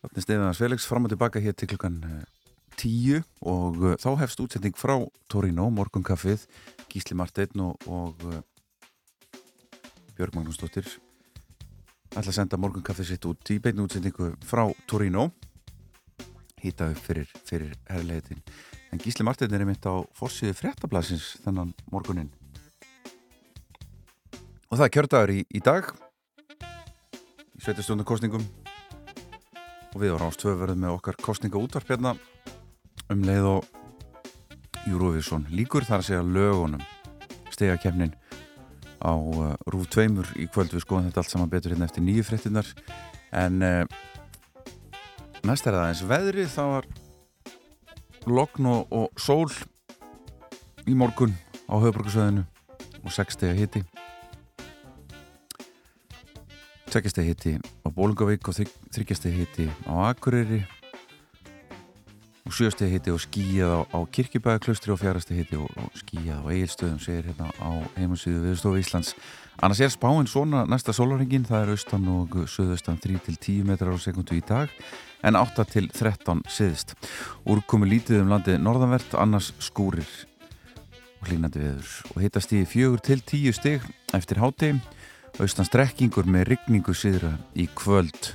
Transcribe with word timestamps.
Þannig 0.00 0.24
stefnaðan 0.24 0.56
Svelegs 0.56 0.86
fram 0.88 1.04
og 1.04 1.12
tilbaka 1.12 1.42
hér 1.44 1.52
til 1.52 1.68
klukkan 1.74 1.98
eh, 2.06 2.22
tíu 2.80 3.18
og 3.44 3.82
uh, 3.82 3.96
þá 4.00 4.14
hefst 4.22 4.40
útsetning 4.40 4.76
frá 4.78 4.94
Torino, 5.28 5.66
morgunkaffið, 5.74 6.46
Gísli 6.88 7.16
Marteinn 7.18 7.60
og, 7.60 7.84
og 7.84 8.24
uh, 8.24 8.40
Björg 10.16 10.38
Magnúsdóttir 10.38 10.88
ætla 12.10 12.30
að 12.30 12.38
senda 12.38 12.58
morgunkaffið 12.58 13.12
sitt 13.12 13.28
út 13.28 13.52
í 13.52 13.58
beinu 13.62 13.84
útsetningu 13.84 14.32
frá 14.48 14.64
Torino 14.88 15.28
hýta 16.60 16.90
upp 16.92 17.04
fyrir, 17.04 17.28
fyrir 17.48 17.76
herrleitin. 17.88 18.40
En 18.92 19.00
Gísli 19.00 19.24
Marteinn 19.24 19.52
er 19.54 19.64
einmitt 19.64 19.84
á 19.84 20.00
fórsíðu 20.16 20.56
fréttablasins 20.56 21.36
þennan 21.44 21.74
morgunin. 21.92 22.32
Og 24.70 24.78
það 24.78 24.86
er 24.86 24.94
kjördagur 24.96 25.34
í, 25.34 25.44
í 25.44 25.60
dag 25.64 25.92
í 27.56 27.64
sveitastjónarkostningum 27.64 28.44
og 29.90 30.02
við 30.02 30.14
á 30.14 30.20
Rástvöð 30.22 30.60
verðum 30.62 30.84
með 30.84 30.96
okkar 30.96 31.18
kostninga 31.22 31.60
útvarp 31.60 31.90
hérna. 31.90 32.14
Um 33.10 33.24
leið 33.26 33.48
og 33.50 33.68
Eurovision 34.86 35.46
líkur 35.52 35.86
þar 35.88 36.00
að 36.00 36.08
segja 36.08 36.24
lögunum 36.24 36.84
stegakefnin 37.50 38.14
á 39.00 39.12
uh, 39.12 39.54
Rúf 39.72 39.88
2 39.92 40.06
í 40.40 40.46
kvöld. 40.52 40.72
Við 40.74 40.84
skoðum 40.84 41.10
þetta 41.10 41.24
allt 41.24 41.34
saman 41.34 41.52
betur 41.52 41.74
hérna 41.74 41.88
eftir 41.88 42.04
nýju 42.04 42.26
fréttinnar 42.28 42.68
en 43.36 43.62
uh, 43.64 43.84
næst 45.46 45.66
er 45.66 45.76
það 45.76 45.88
eins 45.88 46.04
veðri 46.06 46.46
það 46.50 46.74
var 46.76 46.90
lokn 48.30 48.68
og, 48.70 48.92
og 48.92 49.20
sól 49.20 49.48
í 50.86 50.96
morgun 50.96 51.34
á 51.70 51.74
höfbruksöðinu 51.80 52.44
og 53.00 53.14
6 53.14 53.38
steg 53.38 53.54
að 53.54 53.62
hitti 53.64 53.84
6 56.90 57.10
steg 57.12 57.26
hitti 57.30 57.52
á 57.54 57.88
Bólungavík 57.94 58.48
og 58.50 58.56
3 58.58 59.14
steg 59.14 59.34
hitti 59.38 59.68
á 59.86 60.10
Akureyri. 60.10 60.64
Og 62.42 62.52
7 62.56 62.72
steg 62.74 62.90
hitti 62.90 63.12
og 63.14 63.20
skíjað 63.22 63.70
á, 63.78 63.80
á 63.94 63.98
Kirkjubæðaklaustri 64.10 64.90
og 64.90 64.98
4 64.98 65.22
steg 65.22 65.38
hitti 65.38 65.60
og, 65.60 65.70
og 65.78 65.94
skíjað 65.94 66.42
á 66.42 66.50
Egilstöðum 66.50 66.98
segir 66.98 67.30
hérna 67.30 67.46
á 67.62 67.70
heimasíðu 67.94 68.42
viðstofu 68.42 68.82
Íslands. 68.82 69.14
Annars 69.62 69.84
er 69.86 69.94
spáinn 69.94 70.26
svona 70.26 70.64
næsta 70.66 70.90
sólaringin 70.96 71.46
það 71.46 71.62
er 71.62 71.72
austan 71.76 72.10
og 72.10 72.34
söðaustan 72.50 72.98
3-10 72.98 73.62
metrar 73.68 73.94
á 73.94 73.98
sekundu 74.02 74.34
í 74.34 74.42
dag 74.42 74.72
en 75.22 75.38
8 75.38 75.66
til 75.70 75.90
13 75.94 76.42
siðist 76.50 76.96
úrkomi 77.46 77.86
lítið 77.86 78.24
um 78.24 78.34
landið 78.34 78.62
norðanvert 78.64 79.14
annars 79.14 79.52
skúrir 79.62 80.08
og 81.20 81.28
hlínandi 81.28 81.60
viður 81.60 81.90
og 82.14 82.22
hittast 82.24 82.56
í 82.56 82.64
4 82.64 83.04
til 83.04 83.20
10 83.20 83.58
stig 83.60 83.84
eftir 84.16 84.40
háti 84.40 84.72
austan 85.38 85.68
strekkingur 85.68 86.26
með 86.26 86.48
rigningu 86.50 86.94
siðra 86.96 87.36
í 87.54 87.68
kvöld 87.78 88.34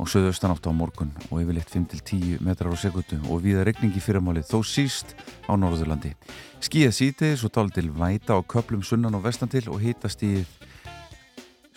og 0.00 0.08
söðaustan 0.10 0.54
átt 0.54 0.66
á 0.66 0.72
morgun 0.74 1.12
og 1.28 1.42
yfirleitt 1.42 1.70
5-10 1.70 2.40
metrar 2.42 2.72
á 2.72 2.76
sekundu 2.80 3.18
og 3.28 3.42
viða 3.44 3.66
regningi 3.68 4.00
fyrramálið 4.02 4.48
þó 4.48 4.62
síst 4.66 5.12
á 5.46 5.52
Norðurlandi. 5.58 6.14
Skíða 6.62 6.94
sítiðis 6.96 7.44
og 7.46 7.52
tala 7.54 7.74
til 7.74 7.90
væta 7.92 8.34
á 8.34 8.40
köplum 8.40 8.82
sunnan 8.86 9.14
og 9.18 9.26
vestan 9.26 9.52
til 9.52 9.66
og 9.68 9.82
hitast 9.82 10.24
í 10.24 10.42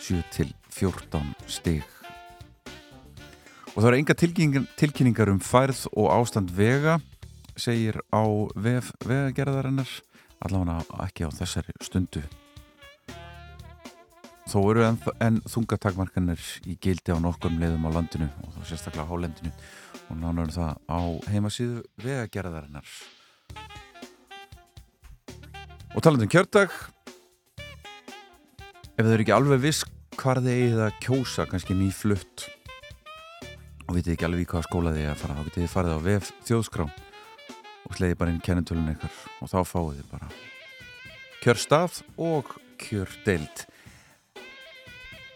7-14 0.00 1.34
stig. 1.50 1.84
Og 3.76 3.82
það 3.82 3.90
eru 3.90 4.00
enga 4.00 4.16
tilkynningar 4.16 5.30
um 5.30 5.42
færð 5.42 5.84
og 5.92 6.08
ástand 6.16 6.50
vega 6.56 6.96
segir 7.60 8.00
á 8.08 8.24
vef 8.56 8.90
vegagerðarinnar 9.04 9.90
allavega 10.44 11.06
ekki 11.06 11.28
á 11.28 11.30
þessari 11.32 11.76
stundu. 11.84 12.24
Þó 14.56 14.62
eru 14.70 14.84
enn, 14.86 14.96
enn 15.20 15.38
þungatakmarkanir 15.52 16.40
í 16.64 16.78
gildi 16.80 17.12
á 17.12 17.20
nokkum 17.20 17.58
leiðum 17.60 17.82
á 17.92 17.92
landinu 17.92 18.30
og 18.40 18.54
þá 18.54 18.70
sérstaklega 18.70 19.04
á 19.04 19.10
hálendinu 19.10 19.50
og 20.06 20.16
nánarum 20.16 20.54
það 20.54 20.78
á 20.88 21.00
heimasíðu 21.28 21.82
vegagerðarinnar. 22.00 22.94
Og 25.92 26.00
talandum 26.00 26.32
kjördag, 26.32 26.72
ef 28.96 29.04
þau 29.04 29.12
eru 29.12 29.26
ekki 29.26 29.36
alveg 29.36 29.62
viss 29.66 29.84
hvar 30.16 30.40
þið 30.40 30.56
eigið 30.56 30.82
að 30.86 30.98
kjósa, 31.04 31.48
kannski 31.52 31.76
nýflutt 31.76 32.48
og 33.84 33.92
vitið 33.92 34.16
ekki 34.16 34.28
alveg 34.30 34.46
í 34.46 34.50
hvaða 34.54 34.68
skóla 34.70 34.96
þið 34.96 35.04
er 35.04 35.12
að 35.12 35.22
fara, 35.26 35.36
þá 35.36 35.46
getið 35.50 35.66
þið 35.66 35.72
farið 35.76 36.00
á 36.00 36.06
vef 36.08 36.34
þjóðskrá 36.48 36.88
og 36.88 38.00
sleiði 38.00 38.22
bara 38.24 38.32
inn 38.32 38.44
kennintölun 38.48 38.92
ykkar 38.96 39.22
og 39.36 39.52
þá 39.52 39.58
fáið 39.68 39.94
þið 40.00 40.12
bara 40.16 40.34
kjörstað 41.44 42.04
og 42.16 42.60
kjördeild. 42.80 43.66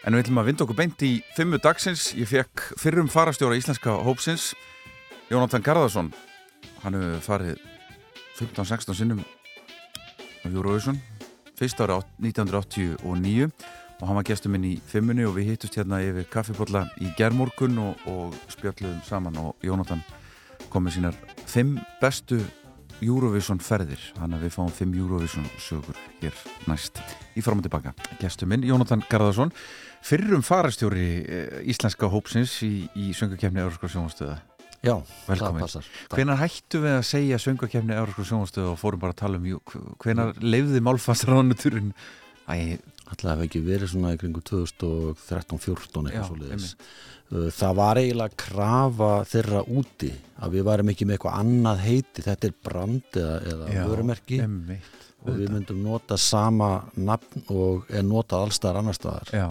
En 0.07 0.17
við 0.17 0.25
ætlum 0.25 0.41
að 0.41 0.47
vinda 0.49 0.65
okkur 0.65 0.79
beint 0.79 1.03
í 1.05 1.11
fimmu 1.37 1.59
dagsins. 1.61 2.11
Ég 2.17 2.29
fekk 2.31 2.63
fyrrum 2.81 3.11
farastjóra 3.13 3.59
íslenska 3.59 3.99
hópsins, 4.07 4.55
Jónatan 5.29 5.65
Garðarsson. 5.65 6.09
Hann 6.81 6.97
hefur 6.97 7.27
farið 7.27 7.61
15-16 8.39 8.97
sinnum 8.97 9.21
á 9.21 10.49
Eurovision, 10.49 10.97
fyrst 11.59 11.83
ára 11.85 12.01
1989 12.23 13.51
og 14.01 14.07
hann 14.09 14.17
var 14.17 14.25
gestur 14.25 14.53
minn 14.55 14.65
í 14.65 14.79
fimmunni 14.89 15.27
og 15.29 15.35
við 15.37 15.51
hittust 15.53 15.77
hérna 15.77 16.01
yfir 16.01 16.25
kaffipotla 16.33 16.87
í 17.05 17.11
gerðmorgun 17.19 17.77
og, 17.85 18.07
og 18.09 18.37
spjöldluðum 18.49 19.03
saman 19.05 19.37
og 19.43 19.67
Jónatan 19.67 20.01
kom 20.73 20.87
með 20.87 20.97
sínar 20.97 21.19
fimm 21.45 21.77
bestu 22.01 22.41
Eurovision 23.03 23.61
ferðir. 23.65 24.03
Hann 24.21 24.37
að 24.37 24.47
við 24.47 24.55
fáum 24.57 24.73
fimm 24.75 24.95
Eurovision 24.99 25.47
sögur 25.63 25.99
hér 26.21 26.37
næst. 26.71 27.01
Í 27.37 27.45
fram 27.45 27.61
og 27.63 27.67
tilbaka 27.67 27.95
gestur 28.21 28.51
minn 28.51 28.67
Jónatan 28.67 29.05
Garðarsson 29.11 29.53
fyrrum 30.05 30.43
farastjóri 30.45 31.09
íslenska 31.71 32.09
hópsins 32.13 32.57
í, 32.67 32.89
í 32.97 33.11
söngakefni 33.17 33.61
Európska 33.63 33.91
sjónastöða 33.93 34.39
Já, 34.81 34.95
Velkomin. 35.27 35.61
það 35.61 35.61
passar. 35.61 35.89
Hvenar 36.15 36.39
hættu 36.41 36.79
við 36.81 36.95
að 36.97 37.03
segja 37.05 37.39
söngakefni 37.43 37.97
Európska 37.99 38.25
sjónastöða 38.31 38.73
og 38.73 38.79
fórum 38.81 39.03
bara 39.03 39.13
að 39.13 39.21
tala 39.21 39.41
um 39.41 39.97
hvenar 40.01 40.33
leiði 40.41 40.81
málfastaránuturinn 40.87 41.93
Æ, 42.51 42.81
Það 43.11 43.31
hefði 43.33 43.47
ekki 43.49 43.63
verið 43.67 43.91
svona 43.91 44.13
í 44.15 44.19
kringu 44.21 44.43
2013-14 44.47 46.11
Já, 46.11 46.11
eitthvað 46.11 46.29
svo 46.29 46.39
leiðis 46.41 46.75
Það 47.31 47.75
var 47.79 47.99
eiginlega 48.01 48.39
krafa 48.43 49.11
þeirra 49.31 49.61
úti 49.71 50.09
að 50.43 50.57
við 50.57 50.65
varum 50.67 50.89
ekki 50.91 51.07
með 51.07 51.17
eitthvað 51.17 51.37
annað 51.39 51.83
heiti. 51.85 52.25
Þetta 52.27 52.49
er 52.49 52.55
brand 52.67 53.19
eða, 53.21 53.37
eða 53.53 53.85
vörumerki. 53.87 54.41
einmitt, 54.43 55.05
og 55.23 55.37
við 55.39 55.53
myndum 55.55 55.85
nota 55.85 56.19
sama 56.19 56.71
nafn 56.99 57.45
og 57.55 57.87
er 57.87 58.03
notað 58.03 58.49
allstaðar 58.49 58.81
annar 58.81 58.99
staðar. 58.99 59.31
Já, 59.31 59.47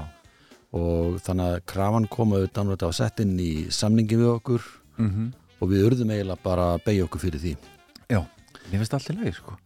og 0.75 1.22
þannig 1.24 1.53
að 1.53 1.64
krafan 1.72 2.09
kom 2.12 2.36
auðvitað 2.36 2.68
og 2.68 2.75
þetta 2.75 2.92
var 2.92 3.00
sett 3.00 3.24
inn 3.24 3.40
í 3.40 3.53
samningi 3.72 4.19
við 4.19 4.34
okkur 4.36 4.72
mm 5.00 5.30
og 5.59 5.68
við 5.68 5.90
urðum 5.90 6.12
eiginlega 6.16 6.40
bara 6.40 6.66
að 6.74 6.86
beigja 6.86 7.03
okkur 7.03 7.19
fyrir 7.19 7.42
því. 7.44 7.50
Já 8.08 8.22
Mér 8.69 8.78
finnst 8.80 8.94
allt 8.96 9.09
í 9.12 9.16
lagi, 9.18 9.34
sko 9.36 9.58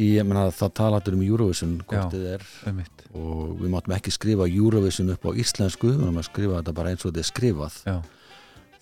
Ég 0.00 0.24
meina 0.24 0.46
að 0.48 0.54
það 0.56 0.72
talaður 0.78 1.18
um 1.18 1.26
Eurovision 1.26 1.74
hvort 1.84 2.14
þið 2.14 2.24
er. 2.32 2.46
Einmitt, 2.70 3.04
og 3.12 3.52
við 3.60 3.74
máttum 3.74 3.96
ekki 3.98 4.14
skrifa 4.14 4.48
Eurovision 4.48 5.12
upp 5.12 5.28
á 5.28 5.30
íslensku 5.44 5.90
við 5.90 6.00
máttum 6.00 6.22
að 6.22 6.28
skrifa 6.30 6.58
þetta 6.60 6.76
bara 6.78 6.94
eins 6.94 7.04
og 7.04 7.12
þetta 7.12 7.22
er 7.22 7.28
skrifað. 7.28 7.76
Já, 7.90 7.96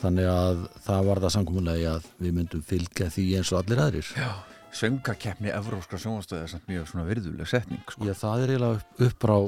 þannig 0.04 0.30
að 0.30 0.62
það 0.86 1.10
var 1.10 1.24
það 1.24 1.34
samkomunlega 1.36 1.96
að 1.98 2.08
við 2.22 2.38
myndum 2.38 2.64
fylgja 2.70 3.10
því 3.10 3.26
eins 3.40 3.52
og 3.52 3.62
allir 3.62 3.84
aðrir. 3.88 4.14
Já 4.16 4.30
Söngakefni 4.70 5.50
Evrópska 5.50 5.98
sjónastöða 5.98 6.44
er 6.44 6.50
samt 6.52 6.68
mjög 6.70 6.84
svona 6.86 7.06
virðuleg 7.08 7.48
setning, 7.50 7.82
sko. 7.90 8.06
Já, 8.06 8.14
það 8.14 8.42
er 8.44 8.52
eiginlega 8.52 9.06
upp, 9.08 9.24
á 9.26 9.38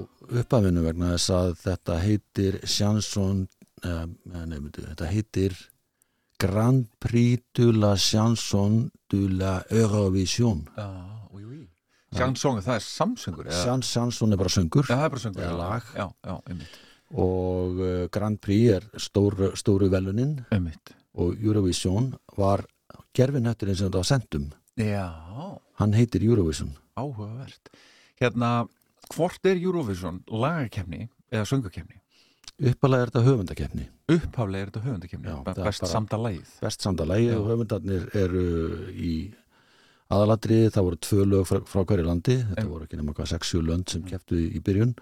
uppafinu 0.43 0.83
vegna 0.83 1.13
þess 1.13 1.35
að 1.37 1.53
þetta 1.63 1.99
heitir 2.03 2.59
Chanson 2.67 3.45
uh, 3.87 4.07
nei, 4.11 4.59
myndu, 4.59 4.83
þetta 4.89 5.11
heitir 5.13 5.55
Grand 6.43 6.89
Prix 6.99 7.45
de 7.55 7.69
la 7.77 7.95
Chanson 7.95 8.89
de 9.15 9.23
la 9.39 9.61
Eurovision. 9.71 10.65
Já, 10.75 10.89
Sjansong, 12.13 12.61
það 12.65 12.75
er 12.77 12.85
samsöngur 12.87 13.51
Chanson 13.83 14.33
er 14.33 14.41
bara 14.41 14.53
söngur. 14.53 14.85
Já, 14.89 14.97
það 14.97 15.05
er 15.07 15.13
bara 15.15 15.23
söngur 15.23 15.43
Eða 15.43 15.53
já. 15.53 15.59
lag. 15.59 15.83
Já, 15.97 16.07
já, 16.27 16.67
og 17.13 17.81
uh, 17.81 18.09
Grand 18.13 18.39
Prix 18.41 18.73
er 18.77 18.87
stóru, 19.01 19.51
stóru 19.57 19.89
velunin 19.93 20.39
Einmitt. 20.53 20.95
Og 21.15 21.35
Eurovision 21.45 22.15
var 22.39 22.65
gerfinötturinn 23.17 23.77
sem 23.77 23.89
þetta 23.91 24.01
var 24.01 24.09
sendum. 24.09 24.47
Já, 24.81 25.09
hann 25.81 25.93
heitir 25.93 26.25
Eurovision. 26.25 26.71
Áhugavert. 26.97 27.69
Hérna, 28.21 28.67
hvort 29.13 29.45
er 29.45 29.61
Eurovision 29.61 30.23
lagakefni 30.29 31.09
eða 31.33 31.45
söngakefni? 31.49 31.99
uppalega 32.63 33.03
er 33.07 33.11
þetta 33.11 33.23
höfundakefni 33.27 33.85
Upphaflega 34.13 34.63
er 34.63 34.69
þetta 34.71 34.81
höfundakefni 34.85 35.31
það 35.33 35.57
er 35.59 35.65
Best 35.67 35.87
samda 35.89 36.19
lagið. 36.21 36.51
best 36.63 36.85
samda 36.85 37.05
lægi 37.09 37.31
Já. 37.31 37.37
og 37.41 37.47
höfundarnir 37.49 38.03
eru 38.15 38.43
í 38.93 39.13
aðaladriði, 40.13 40.71
það 40.75 40.87
voru 40.89 40.99
tvö 41.07 41.25
lög 41.33 41.47
frá, 41.49 41.59
frá 41.73 41.83
hverju 41.89 42.05
landi, 42.07 42.37
þetta 42.51 42.67
voru 42.69 42.87
ekki 42.87 42.99
nema 43.01 43.15
hvað 43.17 43.31
6-7 43.35 43.63
lönd 43.71 43.89
sem 43.93 44.05
keftu 44.09 44.39
í, 44.39 44.61
byrjun. 44.65 44.95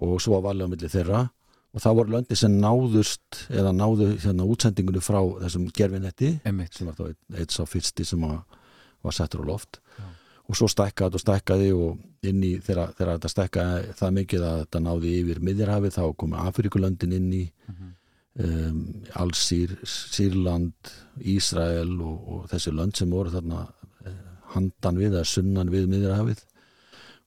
Og 0.00 0.16
svo 0.22 0.36
var 0.38 0.46
valið 0.50 0.66
á 0.66 0.72
milli 0.72 0.90
þeirra. 0.92 1.24
Og 1.70 1.82
það 1.84 1.96
voru 2.00 2.14
löndi 2.16 2.36
sem 2.38 2.54
náðust 2.62 3.44
eða 3.50 3.70
náðu 3.76 4.08
hérna 4.22 4.46
útsendingunni 4.50 5.02
frá 5.06 5.20
þessum 5.44 5.68
gerfinetti 5.74 6.32
sem 6.80 6.88
var 6.90 6.96
þá 6.98 7.04
eitt, 7.38 7.52
sá 7.54 7.62
fyrsti 7.66 8.06
sem 8.08 8.22
var, 8.26 8.40
var 9.06 9.14
settur 9.14 9.44
á 9.46 9.50
loft. 9.52 9.78
Já. 9.98 10.06
og 10.50 10.56
svo 10.58 10.66
stækkaði 10.66 11.14
og 11.14 11.22
stækkaði 11.22 11.66
og 11.78 12.26
inn 12.26 12.40
í 12.42 12.56
þegar, 12.66 12.88
þetta 12.98 13.28
stækkaði 13.30 13.92
það 14.00 14.14
mikið 14.16 14.46
að 14.48 14.56
þetta 14.64 14.80
náði 14.82 15.12
yfir 15.20 15.38
miðjarhafið 15.46 15.92
þá 15.94 16.02
komu 16.18 16.40
Afrikulöndin 16.42 17.12
inn 17.14 17.28
í 17.38 17.44
Mhm. 17.70 17.92
um, 18.42 18.80
Allsýr, 19.22 19.76
Sýrland 19.86 20.90
Ísrael 21.22 21.92
og, 22.02 22.18
og 22.34 22.48
þessi 22.50 22.72
lönd 22.74 22.98
sem 22.98 23.10
voru 23.14 23.30
þarna 23.30 23.60
handan 24.54 25.00
við 25.00 25.14
eða 25.14 25.28
sunnan 25.28 25.72
við 25.72 25.88
miðrahafið 25.90 26.44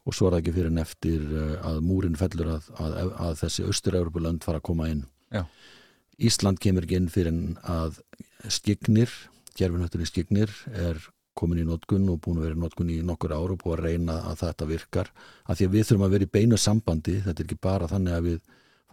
og 0.04 0.16
svo 0.16 0.28
er 0.28 0.36
það 0.36 0.42
ekki 0.42 0.56
fyrir 0.58 0.72
en 0.72 0.84
eftir 0.84 1.22
eh, 1.24 1.54
að 1.64 1.82
múrin 1.88 2.20
fellur 2.20 2.54
að, 2.58 2.70
að, 2.82 2.98
að 3.28 3.36
þessi 3.44 3.68
austur-Európa-lönd 3.70 4.44
fara 4.44 4.60
að 4.60 4.68
koma 4.70 4.90
inn. 4.92 5.04
Já. 5.32 5.46
Ísland 6.24 6.60
kemur 6.64 6.86
ekki 6.86 7.00
inn 7.00 7.12
fyrir 7.12 7.32
en 7.32 7.44
að 7.64 8.02
skignir, 8.52 9.12
gerfinhöttur 9.58 10.04
í 10.04 10.10
skignir 10.10 10.52
er 10.76 11.00
komin 11.34 11.64
í 11.64 11.66
notkun 11.66 12.06
og 12.14 12.20
búin 12.22 12.42
að 12.42 12.50
vera 12.50 12.58
í 12.58 12.62
notkun 12.62 12.92
í 12.94 13.00
nokkur 13.06 13.34
ár 13.34 13.56
og 13.56 13.62
búin 13.64 13.80
að 13.80 13.88
reyna 13.88 14.20
að 14.30 14.44
þetta 14.44 14.68
virkar. 14.70 15.14
Af 15.48 15.58
því 15.58 15.70
að 15.70 15.78
við 15.78 15.88
þurfum 15.88 16.06
að 16.06 16.18
vera 16.18 16.28
í 16.28 16.34
beinu 16.36 16.60
sambandi 16.62 17.16
þetta 17.24 17.40
er 17.40 17.48
ekki 17.48 17.64
bara 17.64 17.90
þannig 17.90 18.18
að 18.18 18.28
við 18.28 18.44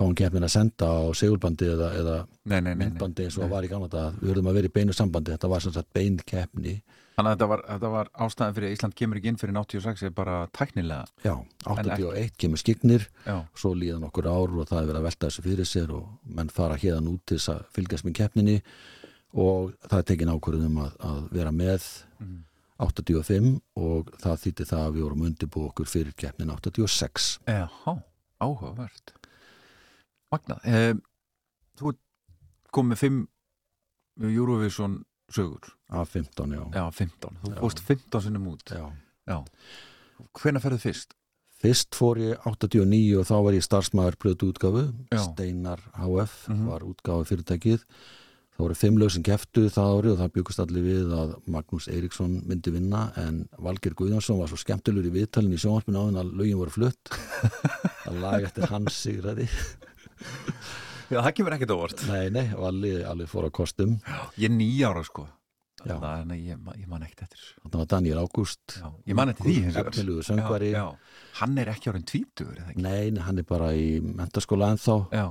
fáum 0.00 0.17
keppnin 0.17 0.47
að 0.47 0.55
senda 0.55 0.88
á 0.88 1.00
segulbandi 1.17 1.69
eða, 1.75 1.91
eða 1.99 2.17
Nei, 2.49 2.61
nei, 2.61 2.73
nei, 2.73 2.87
myndbandi 2.87 3.26
eins 3.26 3.37
og 3.37 3.44
það 3.44 3.53
var 3.53 3.67
í 3.67 3.71
gamla 3.73 3.91
dag 3.93 4.17
við 4.17 4.31
verðum 4.33 4.49
að 4.49 4.59
vera 4.59 4.71
í 4.71 4.75
beinu 4.79 4.97
sambandi, 4.97 5.35
þetta 5.35 5.50
var 5.53 5.65
sem 5.65 5.75
sagt 5.75 5.91
bein 5.97 6.17
keppni 6.25 6.79
Þannig 7.21 7.31
að 7.31 7.35
þetta 7.37 7.49
var, 7.51 7.63
þetta 7.69 7.89
var 7.93 8.09
ástæðan 8.25 8.55
fyrir 8.57 8.71
að 8.71 8.75
Ísland 8.79 8.95
kemur 8.97 9.19
ekki 9.21 9.29
inn 9.29 9.39
fyrir 9.41 9.57
86 9.61 10.05
er 10.09 10.13
bara 10.17 10.37
tæknilega. 10.57 11.05
Já, 11.27 11.35
81 11.69 12.31
kemur 12.41 12.61
skignir 12.63 13.05
Já, 13.27 13.35
svo 13.61 13.75
líðan 13.77 14.07
okkur 14.09 14.29
ár 14.31 14.55
og 14.57 14.69
það 14.71 14.79
er 14.81 14.87
verið 14.89 15.01
að 15.03 15.09
velta 15.11 15.29
þessu 15.29 15.45
fyrir 15.45 15.69
sér 15.69 15.93
og 15.99 16.07
menn 16.25 16.49
fara 16.55 16.79
hérðan 16.81 17.11
út 17.13 17.21
til 17.29 17.37
þess 17.37 17.53
að 17.53 17.67
fylgjast 17.77 18.07
með 18.09 18.15
keppninni. 18.23 18.55
Og 19.37 19.75
það 19.85 19.99
er 20.01 20.07
tekin 20.09 20.33
ákvörðum 20.33 20.81
að, 20.87 20.97
að 21.11 21.21
vera 21.37 21.53
með 21.53 21.91
Mhm. 22.21 22.39
85 22.81 23.61
og 23.77 24.09
það 24.23 24.39
þýtti 24.41 24.65
það 24.71 24.83
að 24.87 24.95
við 24.97 25.03
vorum 25.05 25.25
undirbúið 25.29 25.67
okkur 25.69 25.89
fyrir 25.93 26.15
keppnin 26.17 26.49
86 26.55 27.27
Eha, 27.53 27.93
áhugavert. 28.41 29.13
Magnað. 30.33 30.65
Eh, 30.65 30.95
Þú 31.77 31.93
kom 32.73 32.89
með 32.95 32.99
fimm 33.05 33.19
Eurovision 34.21 35.03
sögur. 35.31 35.71
Af 35.91 36.09
15, 36.15 36.53
já, 36.55 36.62
Já, 36.75 36.85
15, 36.94 37.38
þú 37.44 37.55
fórst 37.61 37.81
15 37.87 38.21
sinnum 38.27 38.47
út. 38.53 38.62
Já. 38.71 38.87
Já. 39.27 39.38
Hvenær 40.38 40.62
ferðu 40.62 40.79
fyrst? 40.85 41.15
Fyrst 41.61 41.93
fór 41.94 42.17
ég 42.23 42.38
89 42.49 43.19
og 43.21 43.27
þá 43.29 43.37
var 43.44 43.53
ég 43.59 43.65
starfsmæður 43.67 44.17
plötu 44.17 44.49
útgáfu, 44.53 44.87
Já. 45.12 45.19
Steinar 45.27 45.81
HF 45.99 46.49
Mhm. 46.49 46.67
var 46.67 46.81
útgáfu 46.81 47.27
fyrirtækið 47.29 47.85
það 48.61 48.65
voru 48.69 48.75
fimm 48.77 48.97
lög 48.99 49.11
sem 49.11 49.23
keftu 49.23 49.67
það 49.73 49.91
ári 49.97 50.11
og 50.12 50.19
það 50.21 50.32
byggust 50.32 50.61
allir 50.61 50.82
við 50.85 51.12
að 51.17 51.35
Magnús 51.49 51.88
Eiríksson 51.88 52.43
myndi 52.47 52.71
vinna 52.73 53.12
en 53.17 53.49
Valger 53.59 53.94
Guðjónsson 53.94 54.38
var 54.38 54.49
svo 54.49 54.56
skemmtilegur 54.61 55.09
í 55.09 55.15
viðtalin 55.17 55.53
í 55.53 55.61
sjónvarpinu 55.61 55.97
áðun 55.97 56.21
að 56.21 56.33
lögin 56.37 56.59
voru 56.61 56.71
flutt. 56.71 57.09
Að 58.09 58.21
laga 58.21 58.47
eftir 58.47 58.67
hans 58.69 58.93
sigraði 59.06 59.49
Já, 61.11 61.19
það 61.25 61.33
kemur 61.41 61.57
ekkert 61.59 61.75
óvart 61.75 62.03
Nei, 62.09 62.31
nei, 62.31 62.47
Valli 62.55 62.93
alveg 63.03 63.29
fór 63.33 63.49
á 63.49 63.51
kostum 63.51 63.97
Ég 64.39 64.47
er 64.51 64.55
nýjára 64.57 65.03
sko 65.05 65.27
Já. 65.81 65.95
Þannig 65.97 66.35
að 66.37 66.41
ég, 66.45 66.59
ég 66.83 66.89
man 66.93 67.03
ekkert 67.07 67.23
eftir 67.25 67.45
þannig 67.62 67.79
var 67.81 67.87
Daniel 67.89 68.19
Ágúst 68.21 68.75
já, 68.77 68.89
Ég 69.09 69.17
man 69.17 69.31
eftir 69.33 69.47
því 69.49 69.55
hins 69.65 69.77
vegar. 69.79 69.93
efnilugu 69.95 70.25
söngvari 70.29 70.69
já, 70.75 70.81
já. 70.83 71.21
Hann 71.41 71.59
er 71.62 71.71
ekki 71.73 71.89
orðin 71.93 72.05
tvítur 72.11 72.51
eða 72.53 72.67
ekki? 72.75 72.83
Nei, 72.85 73.11
nei, 73.17 73.23
hann 73.25 73.41
er 73.41 73.47
bara 73.49 73.71
í 73.73 73.87
mentaskóla 74.05 74.69
ennþá 74.75 74.97
Já, 75.17 75.25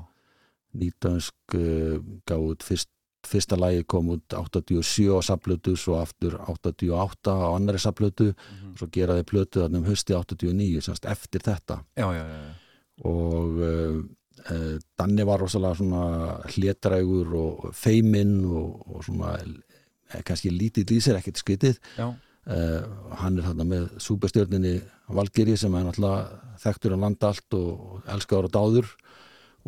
nýtönsk 0.79 1.55
uh, 1.57 1.99
gáð 2.29 2.47
út 2.53 2.65
fyrst, 2.65 2.89
fyrsta 3.29 3.57
lagi 3.59 3.83
kom 3.89 4.09
út 4.15 4.25
87 4.33 5.09
á 5.13 5.19
saplötu 5.25 5.73
svo 5.77 5.97
aftur 6.01 6.37
88 6.49 7.29
á 7.29 7.47
annari 7.55 7.81
saplötu 7.81 8.31
Mhm. 8.33 8.73
svo 8.79 8.87
geraði 8.89 9.25
plötu 9.29 9.61
þannig 9.65 9.83
um 9.83 9.89
hösti 9.89 10.13
89 10.17 10.81
semst 10.81 11.05
eftir 11.05 11.41
þetta 11.45 11.83
já, 11.97 12.07
já, 12.09 12.23
já, 12.25 12.39
já. 12.41 12.53
og 13.05 13.59
uh, 13.59 14.01
Danni 14.99 15.25
var 15.27 15.41
rosalega 15.41 15.79
svona 15.79 16.03
hlétrægur 16.53 17.35
og 17.39 17.69
feiminn 17.75 18.39
og, 18.45 18.79
og 18.87 19.03
svona 19.07 19.35
eh, 19.41 20.21
kannski 20.25 20.51
lítið 20.53 20.95
í 20.95 20.99
sér 21.03 21.19
ekkert 21.19 21.41
skritið 21.41 21.79
já. 21.97 22.07
uh, 22.09 22.81
hann 23.21 23.37
er 23.37 23.49
þarna 23.49 23.67
með 23.73 23.89
súpestjörninni 24.01 24.79
Valgeri 25.09 25.57
sem 25.57 25.73
er 25.75 25.87
náttúrulega 25.87 26.55
þekktur 26.63 26.95
um 26.95 27.05
land 27.05 27.23
allt 27.25 27.57
og 27.57 28.09
elskar 28.13 28.47
og 28.47 28.53
dáður 28.53 28.91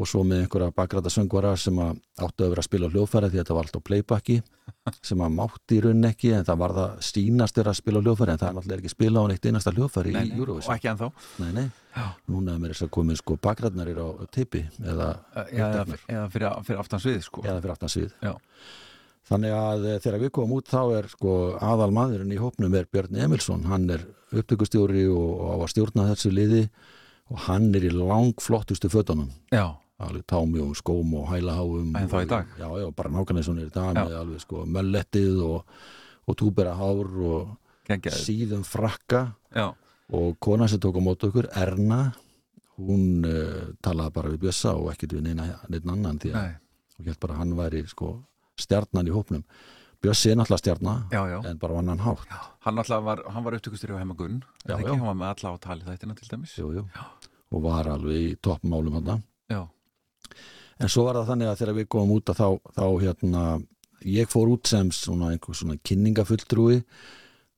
og 0.02 0.10
svo 0.10 0.24
með 0.26 0.46
einhverja 0.46 0.74
bakræta 0.74 1.12
söngvara 1.14 1.52
sem 1.60 1.78
áttu 1.78 2.46
að 2.46 2.54
vera 2.54 2.64
að 2.64 2.68
spila 2.68 2.90
hljóðfæri 2.90 3.30
því 3.30 3.38
að 3.38 3.44
þetta 3.44 3.56
var 3.58 3.68
allt 3.68 3.78
á 3.78 3.88
playbacki 3.90 4.38
sem 5.08 5.22
að 5.22 5.34
mátti 5.38 5.78
í 5.78 5.82
raunin 5.86 6.08
ekki 6.10 6.32
en 6.38 6.46
það 6.48 6.62
var 6.62 6.74
það 6.78 6.96
stínast 7.08 7.60
er 7.62 7.70
að 7.70 7.78
spila 7.80 8.02
hljóðfæri 8.02 8.34
en 8.34 8.42
það 8.42 8.50
er 8.50 8.56
náttúrulega 8.58 8.82
ekki 8.82 8.94
spila 8.96 9.22
á 9.22 9.26
neitt 9.30 9.48
einasta 9.50 9.74
hljóðfæri 9.76 10.14
Nei, 10.16 10.22
í 10.22 10.30
nei, 10.32 10.32
og 10.34 10.44
Eurovision 10.44 10.76
ekki 10.76 10.92
ennþá 10.92 11.10
nei, 11.44 11.52
nei. 11.58 11.66
Já. 11.92 12.06
núna 12.32 12.56
er 12.56 12.64
mér 12.64 12.74
þess 12.74 12.88
að 12.88 12.94
komið 12.98 13.20
sko 13.22 13.38
bakrætnar 13.48 13.92
á 13.92 14.08
teipi 14.32 14.64
eða, 14.80 15.10
eða, 15.50 15.84
eða 16.08 16.24
fyrir, 16.32 16.56
fyrir 16.70 16.82
aftan 16.82 17.04
svið 17.04 17.20
sko. 17.28 17.44
eða 17.46 17.60
fyrir 17.60 17.76
aftan 17.76 17.94
svið 17.94 18.16
Já. 18.24 18.34
þannig 19.30 19.58
að 19.58 19.86
eh, 19.92 20.00
þegar 20.06 20.24
við 20.24 20.34
komum 20.40 20.56
út 20.58 20.72
þá 20.72 20.82
er 21.02 21.12
sko 21.12 21.36
aðal 21.60 21.92
maðurinn 21.94 22.34
í 22.34 22.40
hópnum 22.42 22.80
er 22.80 22.90
Björn 22.90 23.22
Emilsson, 23.28 23.68
hann 23.70 23.90
er 23.92 24.08
upptökustjóri 24.32 25.06
og, 25.12 25.30
og 25.36 25.54
á 25.54 25.56
að 25.60 25.72
stjórna 25.76 26.08
þessu 26.14 26.32
liði 26.34 26.66
og 27.32 27.46
hann 27.48 27.70
er 27.76 27.86
í 27.88 27.92
langflottustu 27.96 28.90
fötunum 28.92 29.30
já, 29.52 29.66
alveg 30.08 30.26
támi 30.30 30.62
og 30.64 30.76
skóm 30.80 31.14
og 31.20 31.30
hælaháum 31.32 31.96
En 32.00 32.10
þá 32.12 32.18
í 32.22 32.30
dag? 32.30 32.56
Já, 32.60 32.68
já, 32.82 32.88
bara 32.96 33.12
nákvæmlega 33.14 33.48
svona 33.48 33.66
í 33.66 33.74
dag 33.74 33.94
með 33.98 34.18
alveg 34.22 34.44
sko 34.44 34.66
möllettið 34.66 35.44
og, 35.46 35.78
og 36.28 36.40
túbera 36.40 36.74
hár 36.80 37.14
og 37.34 37.54
geggjaði 37.90 38.26
síðum 38.26 38.66
frakka. 38.68 39.24
Já, 39.56 39.72
og 40.12 40.36
kona 40.44 40.68
sem 40.68 40.80
tók 40.82 41.00
á 41.00 41.02
móti 41.04 41.30
okkur, 41.30 41.48
Erna 41.56 42.12
hún 42.82 43.26
uh, 43.28 43.72
talaði 43.84 44.16
bara 44.16 44.32
við 44.34 44.42
Bjössa 44.46 44.74
og 44.80 44.90
ekkert 44.94 45.18
við 45.18 45.28
neina, 45.30 45.48
neina 45.70 45.94
annan 45.96 46.20
því 46.22 46.34
að 46.34 46.50
ég 47.02 47.12
held 47.12 47.22
bara 47.22 47.38
að 47.38 47.44
hann 47.44 47.54
væri 47.60 47.84
sko 47.90 48.16
stjarnan 48.62 49.10
í 49.10 49.14
hópnum. 49.14 49.46
Bjössi 50.02 50.32
er 50.32 50.38
náttúrulega 50.40 50.64
stjarnan 50.64 51.04
já, 51.14 51.22
já. 51.30 51.38
en 51.46 51.60
bara 51.62 51.78
vann 51.78 51.92
hann 51.94 52.02
hátt. 52.02 52.38
Hann, 52.66 52.78
alltaf 52.82 53.04
var, 53.06 53.22
hann 53.30 53.46
var 53.46 53.58
upptökustur 53.58 53.94
ekki, 53.94 54.88
já. 54.88 54.96
hann 54.96 55.06
var 55.06 55.20
með 55.20 55.34
alla 55.36 55.54
á 55.54 55.56
tali 55.62 55.86
þættina 55.86 56.18
til 56.18 56.32
dæmis. 56.32 56.56
Jú, 56.58 56.72
jú. 56.80 56.86
og 57.52 57.64
var 57.66 57.90
alveg 57.92 58.32
í 58.32 58.32
toppmálum 58.42 58.98
hann 59.00 59.24
en 60.82 60.92
svo 60.92 61.06
var 61.08 61.20
það 61.20 61.32
þannig 61.32 61.52
að 61.52 61.58
þegar 61.62 61.78
við 61.80 61.90
komum 61.96 62.14
út 62.18 62.32
að 62.32 62.42
þá, 62.42 62.48
þá 62.78 62.86
hérna, 63.06 63.44
ég 64.18 64.30
fór 64.32 64.54
út 64.54 64.72
sem 64.72 64.94
svona 64.96 65.32
einhver 65.34 65.58
svona 65.58 65.78
kynningafulltrúi 65.88 66.80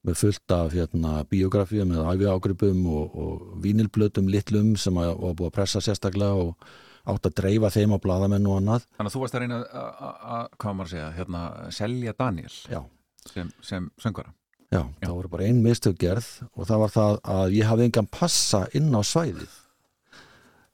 með 0.04 0.18
fullt 0.20 0.52
af 0.52 0.74
hérna, 0.76 1.22
biografíum 1.32 1.94
með 1.94 2.08
æfiágripum 2.12 2.82
og, 2.92 3.14
og 3.16 3.62
vínilblötum 3.64 4.28
litlum 4.32 4.74
sem 4.80 4.98
að, 5.00 5.14
var 5.22 5.38
búið 5.40 5.52
að 5.52 5.56
pressa 5.56 5.84
sérstaklega 5.84 6.50
og 6.50 6.68
átt 7.14 7.28
að 7.30 7.38
dreifa 7.40 7.72
þeim 7.72 7.96
á 7.96 8.04
bladamenn 8.04 8.48
og 8.52 8.60
annað. 8.60 8.88
Þannig 8.98 9.10
að 9.10 9.16
þú 9.16 9.24
varst 9.24 9.38
að 9.38 9.44
reyna 9.44 9.60
að, 9.60 9.90
að, 9.92 10.22
að 10.36 10.46
hvað 10.60 10.78
maður 10.78 10.90
að 10.90 10.94
segja, 10.94 11.10
hérna, 11.18 11.44
selja 11.80 12.16
Daniel 12.20 12.54
já, 12.76 12.80
sem, 13.32 13.52
sem 13.64 13.90
söngvara. 14.04 14.36
Já, 14.74 14.82
það 15.04 15.18
voru 15.20 15.32
bara 15.36 15.48
ein 15.48 15.60
mistök 15.64 16.00
gerð 16.02 16.30
og 16.52 16.68
það 16.68 16.84
var 16.84 16.94
það 16.94 17.20
að 17.36 17.58
ég 17.60 17.68
hafði 17.70 17.88
engan 17.90 18.08
passa 18.10 18.64
inn 18.76 18.90
á 18.90 19.02
svæðið 19.06 19.60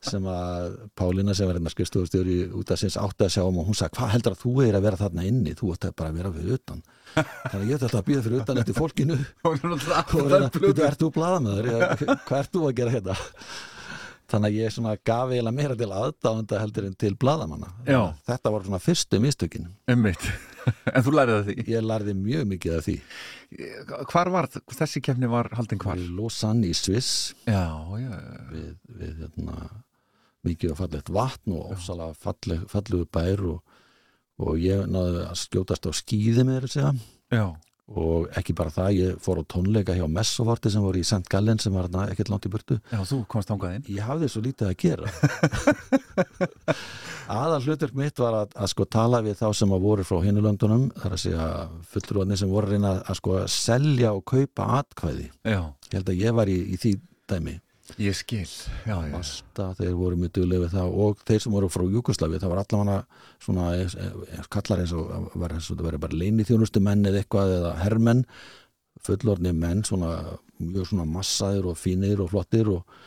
sem 0.01 0.23
að 0.31 0.75
Pálína 0.95 1.33
sem 1.35 1.49
var 1.49 1.57
hérna 1.57 1.71
skrifstofustjóri 1.73 2.37
út 2.55 2.71
af 2.71 2.79
sinns 2.79 2.95
átti 2.99 3.25
að 3.25 3.33
sjá 3.35 3.41
um 3.43 3.57
og 3.59 3.67
hún 3.67 3.75
sagði 3.77 3.97
hvað 3.97 4.13
heldur 4.13 4.35
að 4.35 4.43
þú 4.45 4.53
er 4.63 4.77
að 4.79 4.85
vera 4.87 4.99
þarna 5.01 5.25
inni? 5.27 5.55
Þú 5.59 5.73
ætti 5.75 5.91
bara 5.99 6.13
að 6.13 6.19
vera 6.21 6.31
fyrir 6.37 6.59
utan. 6.59 6.83
Þannig 7.17 7.65
ég 7.65 7.73
ætti 7.75 7.89
alltaf 7.89 7.99
að 7.99 8.07
býða 8.11 8.23
fyrir 8.27 8.43
utan 8.45 8.61
eftir 8.61 8.77
fólkinu. 8.79 9.17
Og 9.47 9.59
"Bíddu, 10.59 10.85
ert 10.87 11.03
þú 11.03 11.11
blaðamöður 11.17 11.69
hvað 12.29 12.39
ert 12.39 12.55
þú 12.55 12.63
að 12.69 12.77
gera 12.79 12.95
hérna? 12.95 13.17
Þannig 14.29 14.51
að 14.51 14.57
ég 14.59 14.73
svona 14.73 14.91
gaf 15.09 15.31
eiginlega 15.33 15.57
meira 15.57 15.75
til 15.77 15.89
aðdáðanda 15.89 16.59
heldur 16.61 16.85
en 16.85 16.95
til 17.01 17.15
blaðamanna. 17.17 17.71
Já. 17.87 18.13
þetta 18.29 18.51
var 18.53 18.65
svona 18.67 18.79
fyrstu 18.83 19.19
mistökin. 19.23 19.65
Ummitt, 19.89 20.27
en 20.93 21.05
þú 21.05 21.13
lærið 21.17 21.33
það 21.39 21.47
því? 21.47 21.55
Ég 21.73 21.87
lærði 21.89 22.13
mjög 22.19 22.43
mikið 22.51 22.75
af 22.77 22.85
því. 22.85 22.95
Hvar 24.11 24.29
var, 24.35 24.47
þessi 24.77 25.01
kefni 25.01 25.31
var 25.31 25.49
haldin 25.57 25.81
hvar? 25.81 25.97
í 25.97 26.05
Lausanne 26.13 26.69
í 26.69 26.75
Sviss. 26.77 27.33
Við, 27.49 28.69
við 29.01 29.23
hérna, 29.23 29.57
mikið 30.47 30.73
og 30.73 30.81
fallegt 30.83 31.13
vatn 31.13 31.55
og 31.57 31.73
ofsalega 31.75 32.17
falleg, 32.25 32.67
fallegu 32.71 33.07
bær 33.11 33.45
og, 33.53 33.79
og 34.45 34.61
ég 34.61 34.85
náði 34.91 35.25
að 35.25 35.41
skjótast 35.43 35.89
á 35.89 35.91
skýði 35.95 36.45
með 36.47 36.67
þess 36.67 36.83
að 36.83 37.01
já, 37.35 37.45
og 37.89 38.29
ekki 38.37 38.53
bara 38.57 38.71
það, 38.73 38.89
ég 38.99 39.21
fór 39.23 39.41
á 39.41 39.43
tónleika 39.49 39.95
hjá 39.97 40.05
Messovorti 40.11 40.69
sem 40.71 40.83
voru 40.83 41.01
í 41.01 41.05
St. 41.07 41.25
Gallen 41.31 41.59
sem 41.61 41.73
var 41.73 41.89
ekkert 42.05 42.29
langt 42.29 42.45
í 42.45 42.51
burtu. 42.53 42.77
Já, 42.91 43.01
þú 43.07 43.23
komst 43.31 43.49
ángað 43.53 43.79
inn. 43.79 43.87
Ég 43.95 44.05
hafði 44.05 44.29
svo 44.29 44.43
lítið 44.45 44.69
að 44.69 44.75
gera. 44.83 45.13
Aðal 47.39 47.61
hlutverk 47.65 47.97
mitt 47.97 48.21
var 48.21 48.37
að, 48.43 48.53
að 48.57 48.71
sko 48.71 48.85
tala 48.89 49.21
við 49.25 49.39
þá 49.41 49.47
sem 49.57 49.73
að 49.73 49.85
voru 49.85 50.05
frá 50.05 50.21
hinulöndunum 50.25 50.87
þar 50.97 51.15
að 51.15 51.23
segja 51.23 51.47
fulltrúarnir 51.91 52.41
sem 52.41 52.53
voru 52.53 52.69
að 52.69 52.75
reyna 52.75 52.93
að 53.01 53.19
sko 53.21 53.41
selja 53.53 54.13
og 54.17 54.23
kaupa 54.33 54.69
atkvæði. 54.79 55.27
Já, 55.45 55.61
ég 55.89 55.97
held 55.97 56.13
að 56.13 56.23
ég 56.23 56.37
var 56.41 56.53
í, 56.53 56.59
í 56.73 56.79
því 56.81 56.95
dæmi 57.29 57.57
ég 57.97 58.15
skil 58.17 58.45
Já, 58.85 58.95
já, 58.95 59.11
Malta, 59.13 59.69
þeir 59.79 59.95
voru 59.97 60.19
mjög 60.19 60.33
duglega 60.37 60.65
við 60.65 60.75
það 60.75 60.97
og 61.03 61.21
þeir 61.27 61.43
sem 61.43 61.55
voru 61.55 61.69
frá 61.73 61.85
Júkoslavi 61.95 62.41
það 62.41 62.53
var 62.53 62.61
allavega 62.63 62.97
svona 63.45 63.69
eh, 63.77 63.95
eh, 64.35 64.49
kallar 64.53 64.83
eins 64.83 64.93
og 64.97 65.31
var 65.33 65.55
eins 65.55 65.69
og 65.69 65.79
það 65.79 65.89
verið 65.89 66.03
bara 66.05 66.19
leini 66.21 66.47
þjónustu 66.47 66.83
menn 66.85 67.05
eða 67.09 67.23
eitthvað 67.23 67.55
eða 67.57 67.73
hermenn 67.83 68.25
fullorni 69.05 69.55
menn 69.55 69.85
svona 69.87 70.11
mjög 70.59 70.91
svona 70.91 71.07
massaðir 71.07 71.71
og 71.71 71.79
fínir 71.79 72.21
og 72.23 72.31
flottir 72.33 72.69
og, 72.71 72.99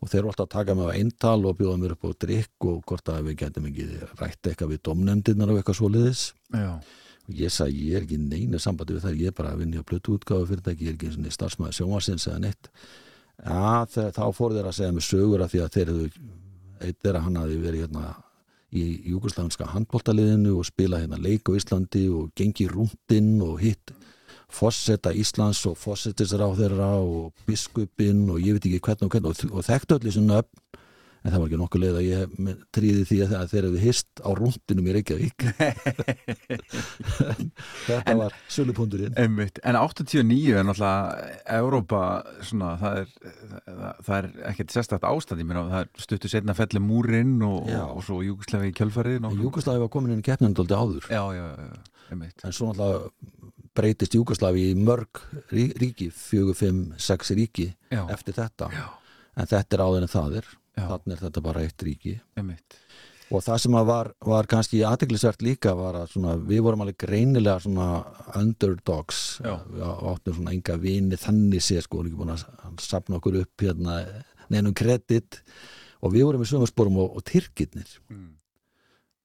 og 0.00 0.10
þeir 0.10 0.22
eru 0.22 0.32
alltaf 0.32 0.46
að 0.46 0.54
taka 0.54 0.78
mig 0.78 0.90
á 0.90 0.96
eintal 0.96 1.40
og 1.44 1.58
bjóða 1.58 1.82
mér 1.82 1.96
upp 1.96 2.06
á 2.06 2.10
drikk 2.24 2.70
og 2.70 2.82
hvort 2.86 3.12
að 3.12 3.28
við 3.28 3.38
getum 3.44 3.68
ekki 3.70 3.88
rætt 4.20 4.50
eitthvað 4.50 4.74
við 4.76 4.82
domnefndirnar 4.86 5.50
og 5.50 5.60
eitthvað 5.60 5.80
svoleiðis. 5.80 6.24
Já, 6.54 6.78
og 7.30 7.38
ég 7.38 7.54
sagði 7.54 7.86
ég 7.90 7.98
er 7.98 8.06
ekki 8.06 8.18
í 8.18 8.24
neinu 8.24 8.60
sambandi 8.62 8.96
við 8.96 9.06
þær 9.06 9.20
ég 9.20 9.32
er 9.32 9.36
bara 9.36 9.54
að 9.54 9.62
vinna 9.64 9.82
á 9.82 9.88
plötu 9.90 10.16
útgáfu 10.16 10.48
fyrirtæki 10.50 10.86
ég 10.86 10.92
er 10.92 10.98
ekki 10.98 11.12
svona 11.14 11.34
starfsmæður 11.34 11.78
sjónvarsins 11.78 12.28
eða 12.30 12.42
neitt 12.46 12.70
ja, 13.44 13.86
þeir, 13.90 14.10
þá 14.16 14.24
fór 14.36 14.56
þeir 14.56 14.70
að 14.70 14.76
segja 14.78 14.96
mig 14.96 15.06
sögur 15.06 15.44
af 15.44 15.52
því 15.52 15.62
að 15.64 15.72
þeir 15.76 15.92
hefðu 15.92 16.10
eitt 16.80 16.98
þeirra 17.04 17.24
hann 17.26 17.38
hafi 17.40 17.56
verið 17.60 17.86
hérna 17.86 18.04
í 18.70 18.84
júgoslavinska 19.10 19.66
handbóltaliðinu 19.72 20.54
og 20.60 20.68
spila 20.68 21.00
hérna 21.02 21.18
leik 21.20 21.48
á 21.50 21.58
Íslandi 21.58 22.04
og 22.14 22.30
gengi 22.38 22.68
rúndinn 22.70 23.40
og 23.42 23.58
hitt 23.62 23.92
fossetta 24.50 25.12
Íslands 25.14 25.62
og 25.70 25.76
fossettisráðherra 25.78 26.92
og 27.02 27.32
biskupinn 27.46 28.28
og 28.30 28.40
ég 28.42 28.56
veit 28.56 28.66
ekki 28.66 28.82
hvernig 28.86 29.06
og 29.06 29.14
hvernig 29.14 29.30
og, 29.30 29.58
og 29.58 29.66
þekktu 29.66 29.98
allir 29.98 30.16
svona 30.16 30.40
upp 30.42 30.79
en 31.20 31.32
það 31.34 31.38
var 31.42 31.48
ekki 31.50 31.58
nokkuð 31.60 31.82
leið 31.84 31.96
að 32.00 32.06
ég 32.08 32.20
tríði 32.76 33.02
því 33.10 33.18
að 33.26 33.50
þeir 33.52 33.66
hefði 33.68 33.80
hist 33.84 34.22
á 34.24 34.30
rúndinum 34.38 34.86
í 34.88 34.94
Reykjavík. 34.96 35.44
Þetta 37.86 37.98
En- 38.12 38.20
var 38.20 38.36
sölupundurinn 38.50 39.16
einmitt. 39.20 39.60
En 39.66 39.76
89 39.78 40.54
er 40.60 40.64
náttúrulega 40.68 41.40
Evrópa, 41.58 42.02
svona, 42.46 42.72
það 42.80 43.00
er, 43.02 43.12
það, 43.66 44.00
það 44.06 44.14
er 44.18 44.28
ekkert 44.52 44.74
sérstætt 44.76 45.06
ástand, 45.10 45.42
ég 45.42 45.48
meina, 45.50 45.64
það 45.70 45.84
er 45.84 46.04
stuttu 46.06 46.30
setna 46.32 46.56
felli 46.58 46.82
múrin 46.84 47.36
og, 47.46 47.68
og, 47.68 48.00
svo 48.06 48.20
Júkoslefi 48.24 48.72
í 48.72 48.76
kjölfarið. 48.80 49.28
Júgoslavi 49.40 49.82
var 49.84 49.92
komin 49.92 50.14
inn 50.16 50.22
í 50.24 50.26
keppnindaldi 50.26 50.76
áður. 50.78 51.10
Já, 51.10 51.22
já, 51.36 51.46
já, 51.60 51.74
en 52.16 52.56
svo 52.56 52.70
náttúrulega 52.70 53.10
breytist 53.76 54.16
Júgoslavi 54.16 54.70
í 54.72 54.78
mörg 54.78 55.20
rí- 55.54 55.70
ríki, 55.78 56.08
fjögur, 56.14 56.56
fimm, 56.58 56.80
sex 57.00 57.30
ríki 57.38 57.68
eftir 58.10 58.34
þetta. 58.40 58.70
Já, 58.74 58.86
en 59.38 59.46
þetta 59.52 59.76
er 59.78 59.84
áður 59.86 60.06
en 60.08 60.10
það 60.16 60.40
er 60.40 60.48
þannig 60.88 61.16
er 61.16 61.22
þetta 61.26 61.42
bara 61.44 61.62
eitt 61.66 61.82
ríki 61.86 62.14
einmitt. 62.36 62.76
og 63.30 63.42
það 63.46 63.58
sem 63.62 63.76
var, 63.86 64.12
var 64.26 64.46
kannski 64.50 64.80
aðteglisvert 64.86 65.42
líka 65.46 65.74
var 65.78 65.94
að 66.00 66.08
svona, 66.14 66.36
við 66.36 66.62
vorum 66.66 66.80
alveg 66.82 66.96
greinilega 67.04 67.60
underdogs 68.36 69.40
Já. 69.44 69.60
við 69.70 69.84
áttum 70.12 70.34
svona 70.38 70.54
enga 70.56 70.76
vini 70.82 71.16
þannig 71.20 71.62
sé 71.62 71.80
sko, 71.84 72.02
ekki 72.04 72.18
búin 72.18 72.34
að 72.34 72.46
sapna 72.82 73.20
okkur 73.20 73.40
upp 73.44 73.66
hérna, 73.66 74.00
neinum 74.50 74.74
kredit 74.74 75.42
og 76.02 76.14
við 76.14 76.24
vorum 76.26 76.42
í 76.42 76.48
sömursporum 76.50 76.96
og, 77.02 77.16
og 77.20 77.24
tyrkirnir 77.28 77.98
Mm. 78.10 78.34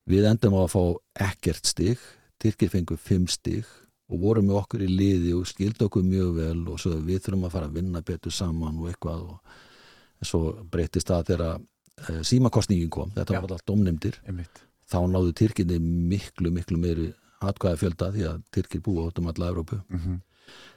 við 0.07 0.25
endum 0.29 0.53
á 0.53 0.62
að 0.67 0.74
fá 0.75 0.83
ekkert 1.31 1.65
stig 1.65 1.97
tyrkir 2.38 2.69
fengu 2.69 2.97
fimm 3.00 3.25
stig 3.31 3.65
og 4.12 4.19
vorum 4.21 4.45
með 4.45 4.59
okkur 4.59 4.83
í 4.85 4.89
liði 4.91 5.31
og 5.33 5.47
skildi 5.50 5.88
okkur 5.88 6.03
mjög 6.05 6.35
vel 6.35 6.59
og 6.69 6.77
svo 6.77 6.91
við 7.01 7.24
þurfum 7.25 7.47
að 7.47 7.55
fara 7.55 7.69
að 7.71 7.77
vinna 7.79 8.01
betur 8.05 8.31
saman 8.35 8.77
og 8.77 8.91
eitthvað 8.91 9.24
og 9.31 9.55
svo 10.27 10.55
breytist 10.72 11.10
það 11.12 11.27
þegar 11.32 11.58
uh, 11.58 12.22
símakostningin 12.27 12.94
kom, 12.94 13.12
þetta 13.15 13.38
Já. 13.38 13.41
var 13.44 13.55
allt 13.55 13.67
domnefndir 13.70 14.22
þá 14.86 15.00
náðu 15.10 15.34
Tyrkinni 15.38 15.79
miklu, 15.82 16.51
miklu 16.53 16.77
meiri 16.82 17.12
atkvæða 17.46 17.82
fjölda 17.82 18.12
því 18.13 18.25
að 18.29 18.41
Tyrkir 18.53 18.84
búa 18.86 19.10
út 19.10 19.20
um 19.22 19.29
alla 19.32 19.51
Evrópu. 19.51 19.82
Mm 19.89 20.22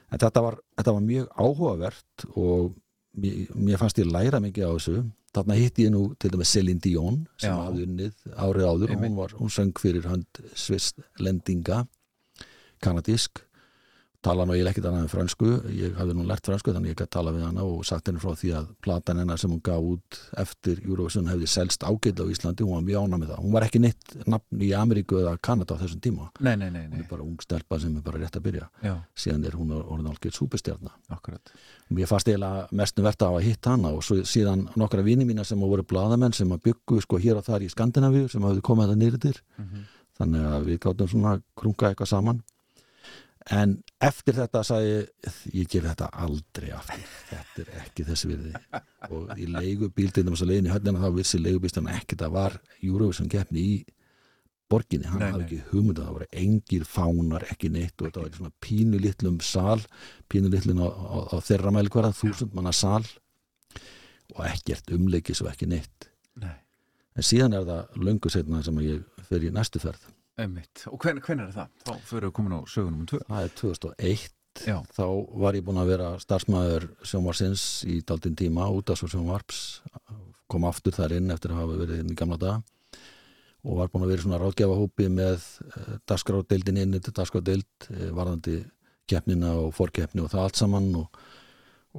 En 0.09 0.17
þetta 0.17 0.41
var, 0.41 0.55
þetta 0.77 0.93
var 0.95 1.03
mjög 1.05 1.25
áhugavert 1.37 2.23
og 2.33 2.71
mér, 3.21 3.49
mér 3.53 3.77
fannst 3.81 3.99
ég 4.01 4.09
læra 4.09 4.39
mikið 4.41 4.65
á 4.65 4.71
þessu. 4.73 5.03
Þarna 5.37 5.57
hitti 5.59 5.85
ég 5.85 5.93
nú 5.93 6.01
til 6.17 6.31
dæmis 6.33 6.53
Celine 6.55 6.81
Dion 6.81 7.19
sem 7.37 7.53
hafði 7.53 7.85
unnið 7.85 8.15
árið 8.33 8.65
áður 8.65 8.93
og 8.95 9.03
hún, 9.03 9.17
var, 9.19 9.35
hún 9.37 9.53
söng 9.53 9.77
fyrir 9.77 10.07
hönd 10.09 10.41
Sviss 10.57 10.95
lendinga, 11.21 11.83
kanadísk 12.81 13.43
tala 14.25 14.45
nú 14.45 14.55
ég 14.57 14.67
ekkert 14.67 14.89
annað 14.89 15.05
en 15.05 15.11
fransku 15.11 15.49
ég 15.71 15.95
hafði 15.95 16.15
nú 16.17 16.25
lært 16.27 16.47
fransku 16.47 16.73
þannig 16.75 16.91
ég 16.91 16.99
gæti 16.99 17.13
tala 17.15 17.31
við 17.35 17.45
hana 17.47 17.63
og 17.63 17.85
sagt 17.87 18.09
henni 18.09 18.19
frá 18.19 18.33
því 18.35 18.51
að 18.57 18.67
platan 18.83 19.21
hennar 19.21 19.39
sem 19.39 19.51
hún 19.53 19.61
gaf 19.63 19.85
út 19.93 20.19
eftir 20.41 20.81
Eurovision 20.83 21.29
hefði 21.31 21.47
selst 21.47 21.85
ágætla 21.87 22.27
á 22.27 22.31
Íslandi. 22.33 22.65
Hún 22.67 22.75
var 22.75 22.85
mjög 22.87 23.05
ána 23.05 23.19
með 23.21 23.31
það, 23.31 23.41
hún 23.45 23.55
var 23.55 23.67
ekki 23.67 23.81
neitt 23.83 24.15
nafn 24.27 24.65
í 24.65 24.71
Ameríku 24.75 25.21
eða 25.21 25.35
Kanada 25.41 25.77
á 25.77 25.81
þessum 25.83 26.01
tíma. 26.03 26.29
Nei, 26.39 26.55
nei, 26.59 26.67
nei, 26.73 26.87
hún 26.87 27.03
er 27.03 27.07
bara 27.11 27.23
ung 27.23 27.43
stelpa 27.43 27.79
sem 27.79 27.95
er 27.95 28.05
bara 28.05 28.19
rétt 28.23 28.39
að 28.39 28.47
byrja. 28.49 28.67
Já, 28.83 28.95
síðan 29.15 29.45
er 29.47 29.59
hún 29.59 29.75
orðin 29.79 30.09
algjörð 30.11 30.39
súpestjarna 30.39 30.95
og 31.09 31.95
mér 31.95 32.09
fannst 32.09 32.27
eiginlega 32.29 32.67
mestum 32.75 33.07
verðt 33.07 33.23
að 33.23 33.31
hafa 33.31 33.45
hitt 33.45 33.69
hana 33.71 33.93
og 33.95 34.03
svo, 34.05 34.19
síðan 34.27 34.67
nokkra 34.77 35.01
vini 35.05 35.25
mína 35.25 35.45
sem 35.47 35.59
voru 35.63 35.85
bladamenn 35.87 36.35
sem 36.35 36.51
að 36.53 36.67
byggu 36.67 36.99
sko 37.01 37.17
hér 37.23 37.39
og 37.39 37.47
þar 37.47 37.65
í 37.65 37.71
Skandinavíu 37.71 38.27
sem 38.29 38.43
hafði 38.45 38.65
komið 38.67 38.91
þetta 38.91 39.01
nýrðir 39.05 39.41
Mm 39.57 39.87
þannig 40.19 40.47
að 40.51 40.65
við 40.67 40.79
gáttum 40.83 41.09
svona 41.09 41.35
krunga 41.57 41.91
eitthvað 41.91 42.11
saman 42.11 42.41
en 43.55 43.75
eftir 44.03 44.35
þetta 44.37 44.63
sagði 44.67 44.89
ég, 44.91 45.37
ég 45.57 45.69
ger 45.71 45.85
þetta 45.89 46.09
aldrei 46.23 46.71
aftur. 46.75 47.05
Þetta 47.29 47.63
er 47.63 47.71
ekki 47.83 48.05
þessi 48.07 48.29
virði. 48.29 48.51
Og 49.09 49.31
í 49.39 49.47
leigubíl 49.49 50.09
til 50.13 50.25
þess 50.27 50.43
að 50.45 50.51
leiðin 50.51 50.69
í 50.69 50.73
höllina 50.73 51.03
þá 51.03 51.15
vissi 51.15 51.39
leigubílstan 51.41 51.89
ekki 51.93 52.19
það 52.19 52.35
var 52.35 52.59
Eurovision 52.79 53.31
keppni 53.31 53.63
í 53.63 53.79
borginni, 54.69 55.09
hann 55.09 55.23
hafði 55.23 55.45
ekki 55.47 55.59
hugmynda 55.71 56.03
það 56.05 56.15
voru 56.17 56.27
engir 56.43 56.83
fánar, 56.85 57.45
ekki 57.49 57.71
neitt 57.73 57.95
og 57.97 58.05
þetta 58.05 58.21
var 58.21 58.35
svona 58.37 58.51
pínu 58.61 58.99
litlum 59.01 59.39
sal 59.41 59.79
pínu 60.29 60.51
litlum 60.53 60.83
á, 60.85 60.89
á, 60.93 61.17
á 61.33 61.35
þeirra 61.41 61.73
mælkvara 61.73 62.13
þúsund 62.13 62.53
manna 62.53 62.73
sal 62.75 63.01
og 64.35 64.43
ekkert 64.45 64.93
umleikis 64.93 65.41
og 65.41 65.49
ekki 65.49 65.65
neitt. 65.71 66.11
Nei, 66.37 66.53
en 67.17 67.25
síðan 67.25 67.57
er 67.57 67.65
það 67.65 67.97
löngu 68.05 68.29
setna 68.29 68.61
sem 68.61 68.77
ég 68.85 69.25
fer 69.25 69.47
í 69.47 69.49
næstu 69.53 69.81
ferð 69.81 70.05
einmitt. 70.39 70.85
Og 70.89 70.99
hven, 71.03 71.21
hven 71.25 71.45
er 71.45 71.55
það? 71.55 71.71
Þá 71.85 71.93
fyrir 72.09 72.29
við 72.29 72.35
komin 72.39 72.57
á 72.57 72.61
sögunum 72.69 73.03
um 73.03 73.09
tvö. 73.09 73.21
það 73.27 73.47
er 73.47 73.55
2001 73.59 74.27
Já, 74.67 74.79
þá 74.91 75.05
var 75.39 75.55
ég 75.55 75.63
búinn 75.63 75.79
að 75.79 75.91
vera 75.93 76.09
starfsmæður 76.19 76.89
sjónvarsins 77.05 77.63
í 77.87 77.99
daldinn 78.07 78.35
tíma 78.39 78.67
út 78.73 78.91
af 78.91 78.99
svo 78.99 79.07
sjónvarps. 79.11 79.61
Kom 80.49 80.65
aftur 80.67 80.95
þar 80.95 81.15
inn 81.19 81.31
eftir 81.31 81.53
að 81.53 81.61
hafa 81.61 81.77
verið 81.83 82.03
inn 82.03 82.11
í 82.11 82.17
gamla 82.17 82.39
daga. 82.41 82.59
Og 83.63 83.79
var 83.79 83.91
búinn 83.91 84.07
að 84.07 84.13
vera 84.13 84.25
svona 84.25 84.39
ráðgjafa 84.41 84.77
hópi 84.79 85.07
með 85.11 85.45
uh, 85.67 85.95
dagskrádeildin 86.09 86.79
inn 86.81 86.97
til 86.97 87.15
dagskrádeild 87.15 87.89
uh, 87.91 88.05
varðandi 88.15 88.61
keppnina 89.09 89.55
og 89.61 89.73
fórkeppni 89.77 90.23
og 90.23 90.31
það 90.33 90.45
allt 90.45 90.61
saman. 90.61 90.89
Og, 90.99 91.23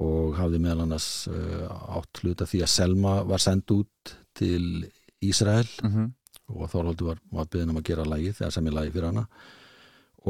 og 0.00 0.36
hafði 0.38 0.62
meðal 0.64 0.86
annars 0.86 1.10
uh, 1.30 1.66
átt 2.00 2.22
hluta 2.24 2.48
því 2.48 2.64
að 2.66 2.74
Selma 2.74 3.20
var 3.28 3.44
send 3.44 3.76
út 3.76 4.16
til 4.36 4.88
Ísrael. 5.24 5.68
Mm 5.84 6.10
og 6.50 6.70
Þorvaldur 6.72 7.12
var, 7.12 7.22
var 7.32 7.48
byggðin 7.50 7.72
um 7.72 7.80
að 7.80 7.86
gera 7.90 8.08
lægi 8.08 8.34
þegar 8.38 8.54
sem 8.54 8.68
ég 8.68 8.76
lægi 8.76 8.94
fyrir 8.94 9.08
hana. 9.10 9.24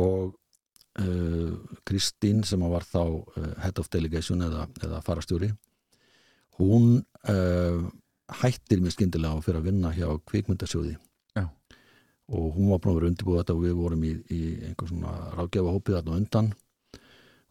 Og 0.01 0.35
uh, 1.01 1.53
Kristín 1.89 2.45
sem 2.47 2.65
var 2.73 2.87
þá 2.87 3.03
uh, 3.03 3.53
head 3.65 3.81
of 3.83 3.91
delegation 3.93 4.45
eða, 4.47 4.67
eða 4.85 5.03
farastjóri 5.07 5.51
hún 6.61 6.99
uh, 7.33 7.87
hættir 8.41 8.83
mér 8.83 8.95
skyndilega 8.95 9.39
og 9.39 9.47
fyrir 9.47 9.63
að 9.63 9.71
vinna 9.71 9.95
hjá 9.97 10.09
kvikmyndasjóði. 10.29 10.99
Já. 11.37 11.47
og 12.31 12.57
hún 12.57 12.69
var 12.71 12.81
búin 12.83 12.93
að 12.93 12.99
vera 12.99 13.09
undirbúið 13.11 13.41
þetta 13.41 13.55
og 13.57 13.63
við 13.65 13.73
vorum 13.79 14.03
í, 14.07 14.11
í 14.31 14.43
einhver 14.69 14.91
svona 14.91 15.15
ráðgjafa 15.39 15.73
hópið 15.75 15.97
þarna 15.97 16.19
undan. 16.21 16.51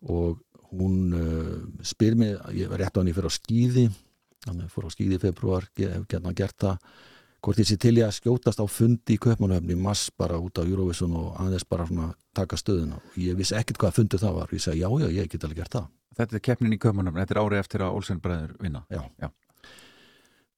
Og 0.08 0.38
hún 0.70 0.94
spyr 1.84 2.16
mig, 2.16 2.38
ég 2.56 2.70
var 2.72 2.80
rétt 2.80 2.96
á 2.96 3.02
henni 3.02 3.16
fyrir 3.18 3.28
á 3.28 3.34
skýði 3.34 3.90
að 4.48 4.62
ég 4.64 4.72
fór 4.72 4.88
á 4.88 4.94
skýði 4.94 5.18
í 5.18 5.22
februar 5.24 5.68
hef 5.76 6.06
gert 6.38 6.58
það 6.62 6.78
hvort 7.44 7.60
ég 7.62 7.68
sé 7.70 7.78
til 7.80 7.96
ég 7.98 8.08
að 8.08 8.18
skjótast 8.18 8.62
á 8.62 8.66
fundi 8.70 9.16
í 9.16 9.22
Kaupmannahöfni 9.22 9.76
í 9.76 9.80
mass 9.80 10.10
bara 10.12 10.40
út 10.42 10.60
á 10.60 10.64
Eurovision 10.64 11.16
og 11.18 11.36
aðeins 11.40 11.68
bara 11.70 11.88
svona 11.88 12.12
taka 12.36 12.60
stöðuna. 12.60 13.00
Og 13.00 13.20
ég 13.24 13.38
vissi 13.40 13.56
ekkert 13.58 13.80
hvað 13.82 14.00
fundu 14.00 14.20
það 14.22 14.40
var. 14.40 14.50
Og 14.50 14.58
ég 14.58 14.64
segi 14.66 14.82
já, 14.84 14.90
já, 14.90 15.08
ég 15.16 15.30
get 15.32 15.46
alveg 15.48 15.62
gert 15.62 15.78
það. 15.78 15.92
Þetta 16.20 16.36
er 16.36 16.44
keppnin 16.50 16.76
í 16.76 16.80
Kaupanöfn, 16.82 17.22
þetta 17.22 17.36
er 17.36 17.42
árið 17.44 17.62
eftir 17.64 17.86
að 17.86 18.00
Olsen 18.00 18.20
bræður 18.24 18.58
vinna. 18.60 18.84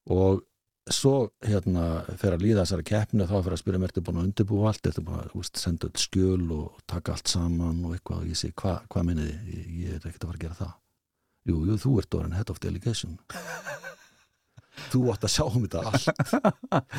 og 0.09 0.41
svo 0.89 1.29
hérna 1.45 2.01
fer 2.17 2.33
að 2.33 2.41
líða 2.41 2.63
þessari 2.63 2.85
keppni 2.89 3.27
þá 3.29 3.35
fer 3.37 3.53
að 3.53 3.61
spyrja 3.61 3.79
mér 3.79 3.91
ertu 3.91 4.01
búin 4.01 4.17
að 4.17 4.27
undirbúa 4.29 4.71
allt, 4.71 4.87
ertu 4.89 5.03
búin 5.05 5.19
að 5.21 5.35
úst, 5.37 5.61
senda 5.61 5.87
öll 5.87 6.01
skjöl 6.01 6.47
og 6.55 6.81
taka 6.89 7.13
allt 7.13 7.29
saman 7.29 7.85
og 7.85 7.93
eitthvað? 7.95 8.25
Og 8.25 8.33
ég 8.33 8.41
segi, 8.41 8.57
hva, 8.57 8.79
hvað 8.89 9.07
minnið 9.11 9.29
þið? 9.29 9.53
Ég, 9.53 9.71
ég 9.83 9.93
er 9.99 10.09
ekkert 10.09 10.25
að 10.25 10.31
fara 10.31 10.39
að 10.39 10.45
gera 10.47 10.59
það. 10.63 10.73
Jú, 11.51 11.61
jú, 11.69 11.77
þú 11.85 11.95
ert 12.01 12.17
orðin 12.17 12.37
head 12.37 12.53
of 12.53 12.61
delegation 12.61 13.17
Þú 14.89 15.01
átt 15.13 15.27
að 15.27 15.33
sjá 15.35 15.45
um 15.47 15.65
þetta 15.67 15.83
allt 15.91 16.91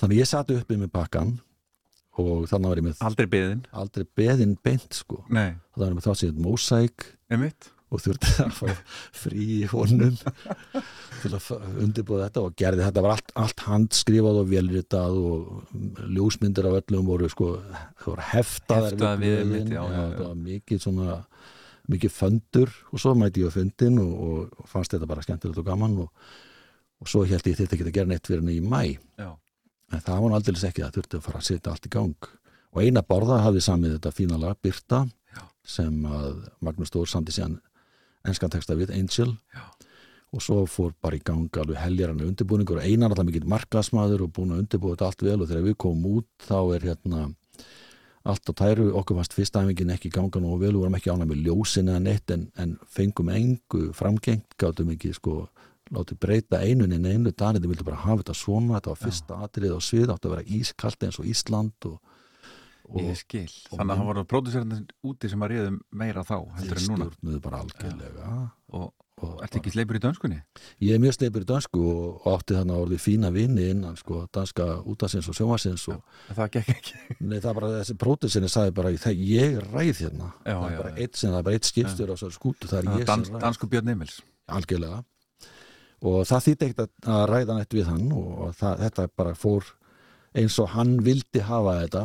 Þannig 0.00 0.20
ég 0.22 0.28
sat 0.30 0.50
uppi 0.54 0.78
með 0.80 0.92
pakkan 0.94 1.34
og 2.20 2.46
þannig 2.50 2.72
var 2.72 2.80
ég 2.80 2.86
með 2.88 3.02
Aldrei 3.06 3.26
beðin. 3.32 3.60
aldrei 3.72 4.06
beðin 4.18 4.56
beint 4.64 4.96
sko 4.96 5.22
Nei, 5.32 5.52
það 5.76 5.84
var 5.86 5.94
með 5.98 6.08
þá 6.08 6.12
séð 6.20 6.40
mósæk 6.46 7.04
og 7.90 7.98
þurfti 8.04 8.32
að 8.44 8.50
fá 8.54 8.66
frí 9.22 9.44
í 9.56 9.68
honum 9.70 10.14
til 11.22 11.30
að 11.34 11.46
undirbúða 11.82 12.28
þetta 12.28 12.42
og 12.46 12.52
gerði 12.60 12.84
þetta 12.86 13.02
var 13.06 13.14
allt, 13.16 13.32
allt 13.40 13.64
handskrifað 13.66 14.38
og 14.42 14.50
velritað 14.52 15.16
og 15.30 16.10
ljósmyndir 16.14 16.68
af 16.70 16.76
öllum 16.82 17.08
voru 17.08 17.30
sko, 17.32 17.48
það 18.02 18.06
voru 18.12 18.26
heftaðar 18.30 18.92
Heftaðar 18.94 19.24
við, 19.24 19.34
blöðin. 19.40 19.56
einmitt, 19.56 19.74
já, 19.74 19.80
já, 19.82 19.96
já. 19.96 20.12
það 20.20 20.28
var 20.28 20.38
mikið 20.44 20.84
svona 20.86 21.18
mikið 21.90 22.14
föndur 22.14 22.76
og 22.92 23.02
svo 23.02 23.16
mæti 23.18 23.42
ég 23.42 23.50
á 23.50 23.56
fundin 23.58 23.98
og, 24.04 24.14
og 24.60 24.70
fannst 24.70 24.94
þetta 24.94 25.10
bara 25.10 25.24
skemmtilegt 25.26 25.58
og 25.64 25.66
gaman 25.72 25.98
og, 26.04 26.12
og 27.00 27.08
svo 27.08 27.24
held 27.24 27.46
ég 27.48 27.56
þetta 27.58 27.76
ekki 27.76 27.86
að 27.86 27.96
gera 27.96 28.10
neitt 28.10 28.28
fyrir 28.28 28.42
henni 28.42 28.58
í 28.58 28.64
mæ 28.64 28.82
Já, 29.18 29.30
en 29.92 30.04
það 30.04 30.20
var 30.20 30.28
nú 30.28 30.36
aldrei 30.38 30.60
ekki 30.68 30.84
það 30.84 30.96
þurfti 30.98 31.18
að 31.18 31.26
fara 31.26 31.40
að 31.40 31.48
setja 31.48 31.72
allt 31.72 31.88
í 31.88 31.92
gang. 31.96 32.30
Og 32.70 32.84
eina 32.84 33.02
borða 33.02 33.40
hafði 33.42 33.64
samið 33.66 33.96
þetta 33.96 34.14
fína 34.14 34.38
lag 34.38 34.58
Birta 34.62 35.04
Já. 35.34 35.42
sem 35.66 36.04
að 36.06 36.44
Magnús 36.62 36.92
Stór 36.92 37.08
samti 37.10 37.34
síðan 37.34 37.58
enskan 38.28 38.52
texta 38.52 38.76
við 38.78 38.92
Angel. 38.94 39.32
Já. 39.54 39.64
og 40.30 40.42
svo 40.44 40.60
fór 40.70 40.92
bara 41.02 41.18
í 41.18 41.22
gang 41.26 41.56
alveg 41.58 41.80
heljarann 41.80 42.22
undirbúningur. 42.22 42.78
Og 42.78 42.86
einar 42.86 43.10
alltaf 43.10 43.26
mikill 43.26 43.48
markasmaður 43.50 44.28
og 44.28 44.34
búin 44.36 44.52
að 44.54 44.60
undirbúa 44.62 44.94
þetta 44.94 45.08
allt 45.08 45.24
vel. 45.26 45.38
Og 45.40 45.48
þegar 45.50 45.64
við 45.64 45.76
komum 45.82 46.20
út 46.20 46.46
þá 46.46 46.58
er 46.76 46.86
hérna 46.86 47.22
allt 48.30 48.46
á 48.46 48.52
tæru, 48.52 48.90
okkur 49.00 49.16
fannst 49.18 49.34
fyrsta 49.34 49.64
æfingin 49.64 49.90
ekki 49.94 50.12
ganga 50.12 50.42
nú 50.42 50.52
vel, 50.60 50.74
við 50.74 50.82
vorum 50.82 50.96
ekki 50.98 51.10
ánæg 51.10 51.30
með 51.30 51.42
ljósin 51.46 51.88
eða 51.88 52.02
neitt 52.04 52.30
en, 52.34 52.46
en 52.60 52.76
fengum 52.86 53.30
engu 53.32 53.86
framgengt, 53.96 54.54
gátum 54.60 54.92
ekki 54.92 55.14
sko 55.16 55.46
látið 55.90 56.18
breyta 56.22 56.60
einun 56.62 56.92
en 56.94 57.06
einu 57.10 57.32
danið 57.32 57.66
vildu 57.72 57.84
bara 57.88 57.96
hafa 58.04 58.22
þetta 58.22 58.36
svona, 58.38 58.76
þetta 58.78 58.92
var 58.94 59.00
fyrsta 59.02 59.40
atrið 59.46 59.74
og 59.74 59.82
svið, 59.82 60.12
átti 60.14 60.28
að 60.30 60.34
vera 60.36 60.48
ískallt 60.60 61.02
eins 61.08 61.18
og 61.18 61.26
Ísland 61.26 61.88
og, 61.90 61.98
og 62.90 63.02
Ég 63.02 63.18
skil, 63.18 63.50
og 63.70 63.78
þannig 63.78 63.92
að 63.92 63.98
það 64.00 64.08
voru 64.12 64.24
pródusörðin 64.30 64.86
úti 65.10 65.28
sem 65.30 65.42
að 65.46 65.52
réðum 65.54 65.80
meira 65.92 66.22
þá 66.26 66.36
heldur 66.58 66.80
en 66.80 66.88
núna. 66.90 67.10
stjórnuðu 67.10 67.40
bara 67.44 67.60
algjörlega. 67.64 68.30
Og, 68.70 68.88
og 69.20 69.42
ertu 69.44 69.58
ekki 69.60 69.72
sleipur 69.74 69.98
í 69.98 70.00
dönskunni? 70.02 70.38
ég 70.80 70.94
er 70.96 71.02
mjög 71.02 71.16
sleipur 71.18 71.42
í 71.44 71.48
dansku 71.50 71.82
og, 71.90 72.22
átti 72.38 72.54
þannig 72.56 72.74
að 72.78 72.84
orðið 72.86 73.02
fína 73.04 73.30
vinni 73.34 73.66
innan 73.74 73.98
sko, 74.00 74.22
danska 74.32 74.68
útasins 74.88 75.28
og 75.28 75.36
sjómasins 75.36 75.84
Það 76.38 76.50
gekk 76.56 76.72
ekki. 76.76 76.98
Nei, 77.20 77.38
það 77.42 77.54
bara 77.60 77.72
þessi 77.80 77.98
prótisinni 78.00 78.48
sagði 78.48 78.74
bara 78.78 78.90
"Það- 78.94 79.22
ég 79.26 79.58
ræð 79.74 80.00
hérna. 80.06 80.32
Já, 80.46 80.54
það 80.56 80.70
er 80.72 80.82
bara 80.82 80.94
eitt 80.96 81.16
sem 81.16 81.30
það 81.34 81.42
bara 81.44 81.54
eitt 81.58 81.68
skipstur 81.68 82.10
á 82.10 82.16
skútu, 82.16 82.66
það 82.70 82.78
er 82.78 82.90
ég 83.00 83.06
sem 83.26 83.34
ræð. 83.34 83.42
algjörlega 84.48 85.04
og 86.02 86.22
það 86.28 86.44
þýtti 86.46 86.68
ekkert 86.70 86.92
að- 87.04 87.26
ræða 87.30 87.56
nætt 87.58 87.74
við 87.76 87.86
hann 87.90 88.06
og 88.12 88.54
það, 88.56 88.78
þetta 88.86 89.08
bara 89.16 89.34
fór 89.34 89.64
eins 90.34 90.58
og 90.62 90.68
hann 90.76 90.96
vildi 91.04 91.40
hafa 91.44 91.74
þetta. 91.84 92.04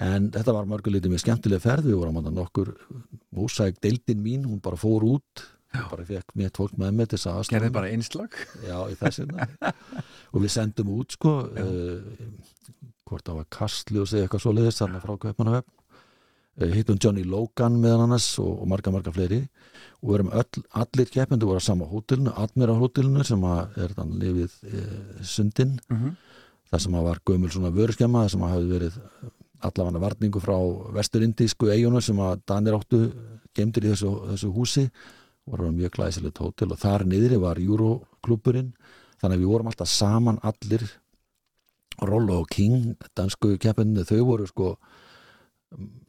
En 0.00 0.30
þetta 0.32 0.52
var 0.56 0.64
mörgulítið 0.64 1.12
með 1.12 1.20
skemmtilega 1.24 1.60
ferð. 1.60 1.84
Við 1.90 1.98
vorum 2.00 2.16
að 2.22 2.30
nokkur 2.32 2.70
músæk 3.36 3.80
deildin 3.84 4.22
mín, 4.24 4.46
hún 4.48 4.60
bara 4.64 4.76
fór 4.80 5.04
út. 5.04 5.46
Já. 5.70 5.84
bara 5.88 6.02
fekk 6.02 6.32
mér 6.34 6.50
tólk 6.50 6.72
með 6.74 6.94
mér 6.98 7.06
til 7.06 7.14
þess 7.18 7.28
að 7.30 7.36
aðstoða 7.38 7.54
Gerði 7.54 7.66
mig. 7.68 7.72
bara 7.76 7.90
einslag 7.94 8.32
Já, 8.66 8.78
í 8.90 8.94
þessina 8.98 9.44
og 10.34 10.40
við 10.42 10.50
sendum 10.50 10.88
út 10.96 11.12
sko 11.14 11.34
uh, 11.46 12.00
hvort 13.06 13.22
það 13.28 13.36
var 13.38 13.46
kastli 13.54 14.00
og 14.02 14.08
segja 14.10 14.26
eitthvað 14.26 14.42
svoleiðis 14.42 14.80
þarna 14.82 14.98
frá 15.04 15.12
Kaupmannahöfn. 15.22 15.70
uh, 15.70 15.79
hittum 16.68 16.98
Johnny 17.00 17.24
Logan 17.24 17.78
meðan 17.80 18.04
annars 18.06 18.26
og, 18.42 18.50
og 18.62 18.68
marga 18.68 18.92
marga 18.92 19.12
fleiri. 19.14 19.40
Og 20.00 20.14
erum 20.16 20.30
öll, 20.36 20.64
allir 20.76 21.08
keppendur 21.12 21.50
voru 21.50 21.60
á 21.60 21.64
sama 21.64 21.88
hótelinu, 21.88 22.32
Admiral 22.36 22.78
hótelinu 22.80 23.24
sem 23.24 23.42
er 23.50 23.94
þann 23.96 24.16
lifið 24.20 24.56
uh, 24.68 25.22
sundin. 25.22 25.78
Mm 25.88 25.96
-hmm. 25.96 26.16
það 26.70 26.82
sem 26.84 26.92
var 26.92 27.20
gömul 27.26 27.50
svona 27.50 27.70
vöruskemma 27.70 28.24
það 28.24 28.30
sem 28.30 28.40
hafi 28.40 28.68
verið 28.68 29.00
allafanna 29.60 30.00
varningu 30.00 30.40
frá 30.40 30.56
vesturindísku 30.94 31.70
eigunu 31.70 32.00
sem 32.00 32.16
að 32.16 32.40
Danir 32.46 32.74
áttu 32.74 33.12
gemdir 33.54 33.84
í 33.84 33.92
þessu, 33.92 34.12
þessu 34.32 34.52
húsi. 34.54 34.90
Voru 35.46 35.72
mjög 35.72 35.90
glæsilegt 35.90 36.38
hótel 36.38 36.72
og 36.72 36.78
þar 36.78 37.04
niðri 37.04 37.36
var 37.40 37.58
Euroklubburinn. 37.58 38.72
Þannig 39.20 39.36
að 39.36 39.40
við 39.40 39.52
vorum 39.52 39.66
alltaf 39.66 39.88
saman 39.88 40.38
allir. 40.42 40.84
Rollo 42.00 42.40
og 42.40 42.48
King 42.48 42.96
dansku 43.14 43.58
keppinu, 43.60 44.04
þau 44.04 44.24
voru 44.24 44.46
sko 44.46 44.78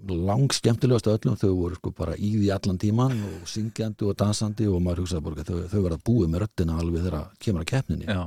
lang 0.09 0.49
skemmtilegast 0.53 1.07
af 1.07 1.19
öllum, 1.19 1.37
þau 1.37 1.51
voru 1.55 1.77
sko 1.77 1.91
bara 1.95 2.15
í 2.17 2.31
því 2.33 2.49
allan 2.55 2.79
tíman 2.81 3.13
og 3.27 3.49
syngjandi 3.49 4.07
og 4.09 4.17
dansandi 4.17 4.67
og 4.67 4.81
maður 4.81 5.03
hugsaði 5.03 5.25
bara 5.27 5.45
þau, 5.45 5.59
þau 5.69 5.81
verða 5.85 5.99
búið 6.09 6.31
með 6.31 6.43
röddina 6.45 6.77
alveg 6.81 7.05
þegar 7.05 7.27
kemur 7.45 7.65
að 7.65 7.69
keppninni. 7.71 8.07
Já. 8.09 8.23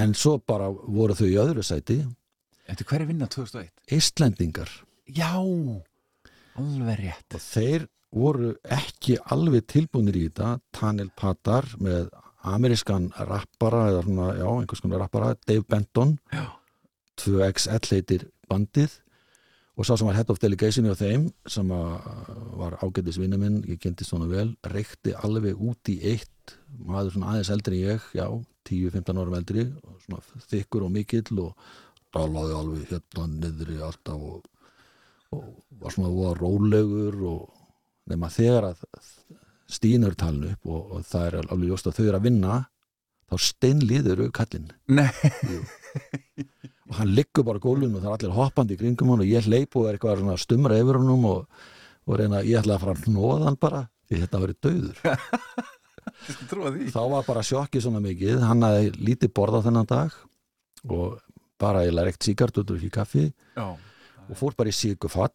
En 0.00 0.14
svo 0.18 0.36
bara 0.38 0.68
voru 0.70 1.16
þau 1.18 1.26
í 1.26 1.38
öðru 1.42 1.64
sæti. 1.66 1.98
Eftir 2.66 2.88
hverju 2.90 3.08
vinna 3.10 3.28
2001? 3.30 3.72
Íslendingar. 3.94 4.70
Já, 5.06 5.32
alveg 6.58 7.02
rétt. 7.02 7.34
Og 7.34 7.42
þeir 7.42 7.88
voru 8.16 8.52
ekki 8.62 9.18
alveg 9.34 9.66
tilbúinir 9.70 10.18
í 10.18 10.28
þetta. 10.28 10.56
Tanil 10.74 11.10
Patar 11.18 11.68
með 11.82 12.12
amerískan 12.46 13.10
rappara 13.26 13.88
eða 13.90 14.04
svona, 14.06 14.28
já, 14.38 14.46
einhvers 14.46 14.82
konar 14.84 15.02
rappara 15.02 15.34
Dave 15.46 15.66
Benton. 15.66 16.16
Já. 16.30 16.46
2XL 17.16 17.92
heitir 17.96 18.26
bandið 18.50 19.00
og 19.76 19.84
sá 19.84 19.92
sem 19.96 20.08
var 20.08 20.16
head 20.16 20.30
of 20.32 20.40
delegation 20.40 20.86
hjá 20.88 20.96
þeim 20.96 21.26
sem 21.52 21.68
var 21.68 22.78
ágætis 22.80 23.18
vinnu 23.20 23.38
minn 23.40 23.58
ég 23.68 23.80
kynnti 23.82 24.06
svona 24.08 24.28
vel, 24.30 24.54
reykti 24.72 25.12
alveg 25.20 25.60
út 25.60 25.92
í 25.92 25.98
eitt, 26.12 26.56
maður 26.80 27.16
svona 27.16 27.34
aðeins 27.34 27.52
eldri 27.52 27.82
en 27.82 27.90
ég, 27.92 28.06
já, 28.16 28.26
10-15 28.66 29.20
árum 29.20 29.36
eldri 29.36 29.66
svona 30.06 30.46
þykkur 30.48 30.86
og 30.86 30.94
mikill 30.94 31.42
og 31.44 31.68
talaði 32.16 32.56
alveg 32.56 32.94
hérna 32.94 33.26
niðri 33.34 33.80
alltaf 33.84 34.24
og, 34.30 34.46
og 35.36 35.50
var 35.82 35.94
svona 35.94 36.14
voða 36.14 36.32
rólegur 36.40 37.20
og 37.34 37.66
nema 38.10 38.30
þegar 38.32 38.70
að 38.70 38.86
stínur 39.68 40.16
talin 40.16 40.54
upp 40.54 40.70
og, 40.70 40.96
og 40.96 41.06
það 41.06 41.28
er 41.28 41.38
alveg 41.42 41.68
ljóst 41.68 41.90
að 41.90 41.98
þau 41.98 42.06
eru 42.06 42.18
að 42.20 42.26
vinna 42.30 42.56
þá 43.26 43.36
steinliður 43.42 44.24
kallinn. 44.34 44.70
Nei, 44.86 45.10
og 46.86 46.98
hann 47.00 47.14
liggur 47.16 47.46
bara 47.46 47.62
gólfinu 47.62 47.98
og 47.98 48.02
það 48.04 48.10
er 48.12 48.16
allir 48.18 48.36
hoppandi 48.36 48.76
í 48.76 48.80
kringum 48.80 49.10
hann 49.12 49.24
og 49.24 49.30
ég 49.30 49.48
hleyp 49.48 49.76
og 49.78 49.88
er 49.88 49.96
eitthvað 49.96 50.20
svona 50.22 50.36
stumra 50.38 50.78
yfir 50.78 51.00
honum 51.00 51.24
og, 51.30 51.64
og 52.06 52.20
reyna, 52.20 52.42
ég 52.46 52.60
ætla 52.60 52.76
að 52.76 52.84
fara 52.84 52.94
að 52.96 53.08
hnóða 53.08 53.48
hann 53.48 53.58
bara 53.60 53.82
því 54.06 54.20
þetta 54.22 54.42
verið 54.44 54.60
döður 54.66 55.02
þá 56.94 57.02
var 57.10 57.26
bara 57.26 57.42
sjokki 57.44 57.80
svona 57.82 58.00
mikið. 58.02 58.40
Hann 58.46 58.64
hafði 58.64 58.92
lítið 59.08 59.32
borðað 59.36 59.66
þennan 59.68 59.88
dag 59.90 60.14
og 60.86 61.18
bara 61.60 61.84
ég 61.86 61.94
lær 61.96 62.10
eitt 62.10 62.22
síkart 62.22 62.58
og 62.60 62.72
ekki 62.76 62.90
kaffi 62.94 63.24
Já, 63.56 63.66
og 64.26 64.38
fór 64.38 64.56
bara 64.58 64.70
í 64.70 64.76
síkufall 64.76 65.32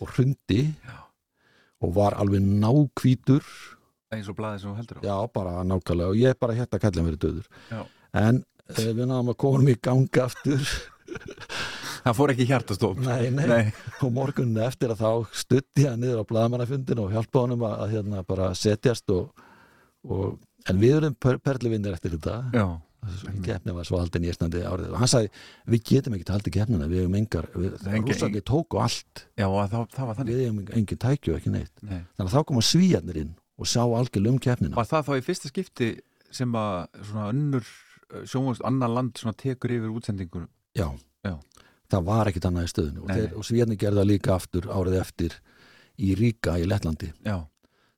og 0.00 0.10
hrundi 0.14 0.62
Já. 0.70 0.98
og 1.82 1.94
var 1.96 2.16
alveg 2.20 2.44
nákvítur 2.44 3.44
Eins 4.14 4.28
og 4.30 4.36
blaðið 4.38 4.60
sem 4.62 4.70
þú 4.70 4.76
heldur 4.78 4.98
á. 5.00 5.02
Já 5.02 5.16
bara 5.34 5.52
nákvæmlega. 5.66 6.12
Og 6.12 6.20
ég 6.20 6.36
bara 6.38 6.54
hérna 6.54 6.78
kallið 6.78 7.08
verið 7.08 7.22
döður 7.24 7.48
Já. 7.72 7.80
en 8.20 8.44
við 8.72 9.04
náðum 9.04 9.32
að 9.34 9.40
koma 9.44 9.70
í 9.72 9.76
ganga 9.82 10.26
aftur. 10.28 10.68
Það 12.04 12.16
fór 12.18 12.32
ekki 12.34 12.46
hjartastóp. 12.48 12.98
Nei, 13.00 13.28
nei, 13.32 13.44
Nei, 13.48 13.68
og 14.04 14.10
morgunin 14.12 14.60
eftir 14.64 14.92
að 14.92 15.04
þá 15.04 15.36
stutti 15.40 15.86
hann 15.88 16.02
niður 16.02 16.20
á 16.20 16.28
blaðamannafundin 16.28 17.00
og 17.00 17.14
hjálpa 17.14 17.44
honum 17.44 17.62
að, 17.64 17.76
að 17.80 17.94
hérna 17.94 18.24
bara 18.28 18.50
setjast 18.58 19.12
og, 19.14 19.44
og 20.04 20.34
en 20.68 20.82
við 20.82 20.98
erum 20.98 21.14
per, 21.16 21.38
perlivinnir 21.44 21.96
eftir 21.96 22.16
þetta. 22.16 22.66
Keppni 23.44 23.72
var 23.76 23.84
svo 23.88 23.98
haldin 24.00 24.24
í 24.24 24.30
Íslandi 24.32 24.62
árið. 24.64 24.90
Og 24.94 25.00
hann 25.00 25.10
sagði, 25.12 25.30
við 25.72 25.82
getum 25.90 26.16
ekki 26.16 26.32
haldið 26.32 26.54
keppnina 26.56 26.88
við 26.88 27.02
hefum 27.02 27.16
engar, 27.20 27.48
rússandi 27.52 28.40
tóku 28.48 28.80
allt, 28.80 29.26
já 29.36 29.44
það, 29.44 29.88
það 29.96 30.08
var 30.08 30.18
þannig. 30.20 30.30
Við 30.34 30.44
hefum 30.46 30.78
engin 30.80 31.02
tækju 31.04 31.36
ekki 31.38 31.52
neitt, 31.52 31.74
Nei. 31.84 31.98
þannig 32.16 32.30
að 32.30 32.36
þá 32.36 32.48
koma 32.48 32.64
svíjarnir 32.64 33.20
inn 33.20 33.34
og 33.60 33.68
sá 33.70 33.82
algjörlega 33.84 34.32
um 34.32 34.40
keppnina. 34.48 34.76
Var 34.80 34.88
það 34.88 35.08
þá 35.10 35.12
í 35.16 35.24
fyrsta 35.28 35.52
skipti 35.52 35.90
sem 36.34 36.56
að 36.58 36.78
svona 37.10 37.28
önnur 37.34 37.68
sjónvast 38.28 38.64
annar 38.64 38.90
land 38.92 39.16
svona 39.18 39.34
tekur 39.38 39.72
yfir 39.76 39.90
útsendingur 39.94 40.46
já, 40.76 40.88
Já. 41.24 41.34
það 41.90 42.04
var 42.08 42.30
ekkit 42.30 42.46
annað 42.50 42.68
í 42.68 42.72
stöðinu 42.72 43.02
og, 43.04 43.08
Nei, 43.10 43.20
nei. 43.24 43.32
og 43.38 43.44
svíjarnir 43.48 43.80
gerða 43.80 44.04
líka 44.08 44.34
aftur 44.36 44.68
árið 44.70 45.00
eftir 45.00 45.36
í 45.98 46.14
Ríka 46.18 46.56
í 46.58 46.64
Lettlandi. 46.66 47.12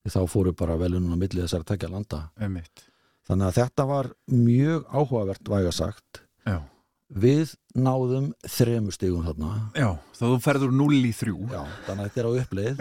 Þá 0.06 0.20
fóru 0.30 0.52
bara 0.54 0.76
velunum 0.78 1.16
á 1.16 1.18
milli 1.18 1.40
þessar 1.42 1.64
að 1.64 1.70
tekja 1.72 1.88
landa. 1.90 2.18
Einmitt. 2.38 2.84
Þannig 3.26 3.46
að 3.48 3.56
þetta 3.56 3.86
var 3.88 4.08
mjög 4.30 4.84
áhugavert 4.92 5.48
væga 5.50 5.72
sagt. 5.74 6.20
Já, 6.46 6.60
Við 7.06 7.52
náðum 7.78 8.32
þremur 8.50 8.94
stigum 8.96 9.22
þarna. 9.22 9.50
já 9.78 9.92
þá 10.16 10.22
þú 10.26 10.38
ferður 10.42 10.72
0 10.74 10.96
í 11.06 11.12
3 11.14 11.34
Já, 11.52 11.60
þannig 11.86 12.00
að 12.02 12.08
þetta 12.08 12.20
er 12.22 12.26
á 12.26 12.32
uppleið. 12.40 12.80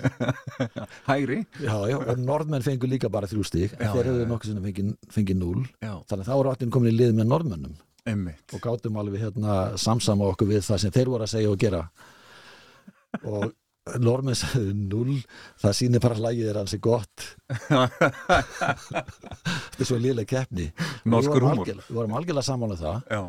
Hægri 1.09 1.37
Já, 1.61 1.75
já, 1.91 1.97
og 2.01 2.21
norðmenn 2.25 2.65
fengur 2.65 2.89
líka 2.89 3.11
bara 3.13 3.29
þrjú 3.29 3.43
stig. 3.45 3.75
Já, 3.77 3.91
Þeir 3.93 4.09
hefur 4.09 4.31
nokkuð 4.31 4.49
sem 4.49 4.63
fengið, 4.65 4.89
fengið 5.13 5.37
núl. 5.43 5.61
Já, 5.77 5.93
Þannig 6.09 6.23
að 6.25 6.31
þá 6.31 6.33
eru 6.39 6.53
allir 6.55 6.71
komin 6.73 6.89
í 6.93 6.97
lið 6.97 7.13
með 7.19 7.29
norðmennum 7.35 7.75
einmitt 8.05 8.53
og 8.53 8.61
gátum 8.61 8.97
alveg 9.01 9.21
hérna 9.25 9.53
samsama 9.81 10.27
okkur 10.29 10.49
við 10.51 10.61
það 10.67 10.81
sem 10.83 10.91
þeir 10.93 11.09
voru 11.09 11.25
að 11.25 11.31
segja 11.35 11.49
og 11.53 11.61
gera. 11.61 11.79
Og 13.25 13.45
norðmenn 14.01 14.37
sagði 14.37 14.73
núl, 14.77 15.15
það 15.61 15.73
sýnir 15.79 16.01
bara 16.03 16.17
að 16.17 16.25
lægið 16.27 16.49
er 16.51 16.59
hansi 16.63 16.77
gott. 16.85 17.25
Þetta 18.65 19.81
er 19.81 19.89
svo 19.89 19.97
liðlega 20.01 20.29
keppni. 20.35 20.67
Norskur 21.09 21.45
algjörlega- 21.49 21.87
Við 21.89 21.97
vorum 21.99 22.15
algjörlega 22.19 22.45
samanlega 22.47 22.81
það. 22.81 23.01
Já, 23.09 23.21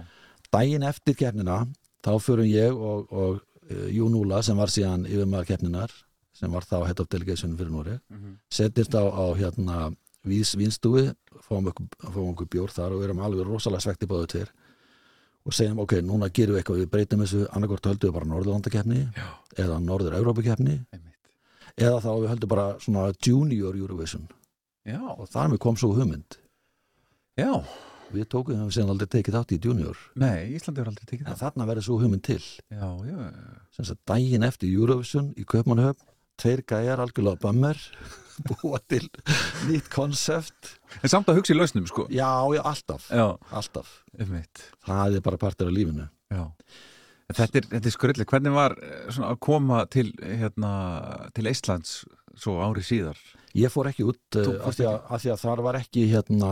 daginn 0.57 0.87
eftir 0.89 1.15
keppnina 1.21 1.61
þá 2.07 2.11
förum 2.23 2.49
ég 2.49 2.73
og, 2.73 3.07
og 3.13 3.41
uh, 3.71 3.87
Jón 3.93 4.17
Úla 4.17 4.43
sem 4.47 4.57
var 4.59 4.73
síðan 4.73 5.07
yfirmaður 5.09 5.51
keppninar 5.53 5.93
sem 6.37 6.53
var 6.53 6.65
þá 6.69 6.83
head 6.87 7.01
of 7.01 7.09
delegation 7.13 7.57
fyrir 7.57 7.73
Nóri 7.73 7.95
Mhm. 8.13 8.37
setjast 8.53 8.93
á, 8.97 9.05
á 9.09 9.25
hérna 9.39 9.95
vinstúi, 10.27 11.13
fáum 11.47 11.69
okkur, 11.71 12.47
bjór 12.51 12.73
þar 12.75 12.97
og 12.97 13.05
erum 13.07 13.21
alveg 13.23 13.47
rosalega 13.47 13.85
svekti 13.85 14.09
báðu 14.11 14.27
tveir. 14.33 14.49
Og 15.47 15.55
segjum 15.55 15.79
ok, 15.85 15.93
núna 16.03 16.27
gerum 16.35 16.57
við 16.57 16.63
eitthvað 16.65 16.81
við 16.81 16.89
breytum 16.91 17.21
þessu 17.23 17.45
annarkort 17.55 17.87
höldum 17.87 18.11
við 18.11 18.15
bara 18.17 18.27
Norðurlandakeppni 18.33 18.99
eða 19.63 19.77
Norður-Európa-keppni 19.87 20.75
eða 21.79 22.01
þá 22.03 22.11
við 22.19 22.29
höldum 22.33 22.49
bara 22.51 22.67
svona 22.83 23.05
Junior 23.23 23.79
Eurovision. 23.79 24.27
Já, 24.85 24.99
og 25.15 25.29
þar 25.31 25.53
með 25.53 25.59
kom 25.63 25.77
svo 25.79 25.93
hugmynd. 25.95 26.41
Já, 27.39 27.53
við 28.15 28.27
tókum 28.33 28.59
það 28.61 28.73
sem 28.77 28.91
aldrei 28.93 29.09
tekið 29.17 29.37
þátt 29.39 29.55
í 29.57 29.59
Junior. 29.65 30.03
Nei, 30.21 30.55
Íslandi 30.57 30.83
hefur 30.83 30.93
aldrei 30.93 31.09
tekið 31.11 31.31
það 31.31 31.41
þarna 31.43 31.67
verður 31.71 31.87
svo 31.87 31.99
hugmynd 32.03 32.25
til. 32.27 32.43
Já, 32.73 32.89
já, 33.09 33.17
sem 33.77 33.89
sagt 33.89 34.03
daginn 34.11 34.47
eftir 34.47 34.71
Eurovision 34.73 35.33
í 35.37 35.47
Kaupmannahöfn 35.49 36.07
tveir 36.41 36.63
gæjar 36.69 37.01
algjörlega 37.01 37.41
bömmur 37.41 37.79
búa 38.49 38.81
til 38.93 39.07
nýtt 39.71 39.89
konsept. 39.93 40.75
En 41.01 41.13
samt 41.13 41.31
að 41.33 41.41
hugsa 41.41 41.55
í 41.55 41.57
lausnum, 41.57 41.87
sko. 41.89 42.05
Já, 42.13 42.29
já, 42.53 42.61
alltaf, 42.69 43.09
Já, 43.09 43.31
alltaf. 43.51 43.95
Einmitt. 44.19 44.67
Það 44.87 45.19
er 45.19 45.25
bara 45.25 45.41
partur 45.41 45.71
af 45.71 45.77
lífinu. 45.77 46.11
Já. 46.33 46.45
Þetta 47.33 47.59
er, 47.59 47.65
er 47.81 47.91
skrulli, 47.91 48.27
hvernig 48.29 48.53
var 48.55 48.77
eh, 48.79 49.09
svona, 49.11 49.33
að 49.33 49.41
koma 49.43 49.81
til, 49.91 50.13
hérna, 50.23 50.71
til 51.35 51.49
Íslands 51.51 52.05
svo 52.39 52.61
ári 52.63 52.85
síðar? 52.87 53.19
ég 53.57 53.73
fór 53.73 53.89
ekki 53.91 54.05
út 54.05 54.19
Tók- 54.37 54.53
uh, 54.53 54.67
af, 54.69 54.77
því 54.77 54.87
að, 54.91 54.97
af 55.17 55.23
því 55.23 55.31
að 55.33 55.43
þar 55.43 55.63
var 55.65 55.79
ekki 55.81 56.03
hérna, 56.11 56.51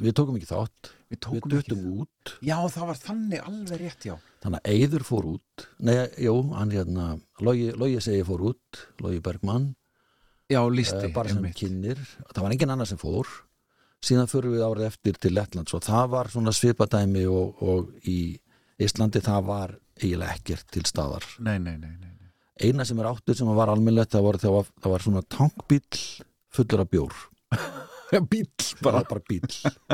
við 0.00 0.16
tókum 0.18 0.38
ekki 0.38 0.50
þátt. 0.50 0.92
Við 1.12 1.28
við 1.34 1.46
duttum 1.52 1.84
út. 2.00 2.34
Já, 2.40 2.56
það 2.72 2.88
var 2.88 2.98
þannig 3.02 3.44
alveg 3.44 3.82
rétt, 3.82 4.08
já. 4.08 4.14
Þannig 4.42 4.62
að 4.62 4.72
Eyður 4.72 5.04
fór 5.04 5.28
út. 5.34 5.66
Nei, 5.84 5.94
jú, 6.24 6.34
hann 6.56 6.72
hérna 6.72 7.06
Logi 7.42 8.00
segi 8.00 8.24
fór 8.26 8.48
út, 8.52 8.82
Logi 9.04 9.20
Bergmann 9.22 9.72
Já, 10.52 10.60
lísti, 10.68 11.06
uh, 11.06 11.12
bara 11.14 11.32
sem 11.32 11.44
kynir 11.56 12.00
það 12.32 12.44
var 12.44 12.54
engin 12.54 12.72
annar 12.74 12.88
sem 12.88 13.00
fór. 13.00 13.28
Síðan 14.02 14.30
förum 14.30 14.56
við 14.56 14.64
árið 14.66 14.88
eftir 14.88 15.18
til 15.22 15.34
Lettlands 15.36 15.74
og 15.76 15.84
það 15.86 16.08
var 16.16 16.30
svona 16.32 16.54
svipadæmi 16.56 17.22
og, 17.30 17.62
og 17.62 18.08
í 18.08 18.18
Íslandi 18.82 19.22
það 19.22 19.46
var 19.46 19.76
eiginlega 20.00 20.34
ekkert 20.34 20.66
til 20.74 20.82
staðar. 20.88 21.26
Nei, 21.38 21.54
nei, 21.62 21.76
nei, 21.78 21.92
nei, 21.94 22.10
nei. 22.10 22.32
eina 22.66 22.86
sem 22.88 22.98
er 22.98 23.12
áttur 23.12 23.38
sem 23.38 23.52
var 23.54 23.70
almennlegt 23.70 24.16
það 24.16 24.26
var, 24.26 24.40
það 24.42 24.56
var, 24.56 24.72
það 24.82 24.96
var 24.96 25.06
svona 25.06 25.24
tankbíl 25.36 26.02
fullur 26.52 26.84
af 26.84 26.92
bjór 26.92 27.22
bíl 28.20 28.46
bara, 28.82 29.02
bara 29.08 29.22
bíl 29.28 29.46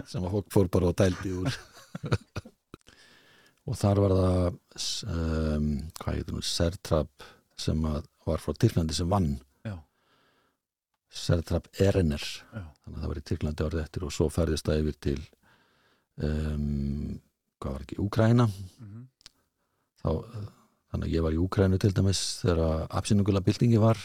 sem 0.09 0.25
að 0.25 0.33
fólk 0.35 0.49
fór 0.53 0.69
bara 0.75 0.89
og 0.91 0.97
dældi 0.99 1.33
úr. 1.39 1.59
Og 3.69 3.77
þar 3.77 4.01
var 4.01 4.15
það 4.17 4.45
um, 5.13 5.67
hvað 6.01 6.15
heitir 6.17 6.35
nú, 6.35 6.43
Sertrap 6.49 7.27
sem 7.61 7.83
var 7.85 8.41
frá 8.41 8.55
Tyrklandi 8.57 8.95
sem 8.97 9.09
vann. 9.11 9.35
Já. 9.67 9.75
Sertrap 11.13 11.69
Erener. 11.81 12.23
Já. 12.53 12.63
þannig 12.85 12.97
að 12.97 13.03
það 13.03 13.09
var 13.13 13.21
í 13.21 13.25
Tyrklandi 13.29 13.67
árið 13.67 13.83
eftir 13.85 14.07
og 14.09 14.13
svo 14.17 14.29
ferðist 14.33 14.69
það 14.69 14.81
yfir 14.85 14.97
til 15.05 15.19
um, 16.25 17.19
hvað 17.61 17.75
var 17.75 17.85
ekki, 17.85 17.99
Úkraina 18.05 18.47
Mhm. 18.49 19.03
þá, 20.03 20.09
uh, 20.15 20.47
þannig 20.93 21.09
að 21.11 21.15
ég 21.19 21.23
var 21.27 21.37
í 21.37 21.43
Úkrainu 21.43 21.79
til 21.83 21.93
dæmis 21.93 22.23
þegar 22.45 22.87
absynningulega 22.89 23.45
byltingi 23.45 23.81
var. 23.83 23.99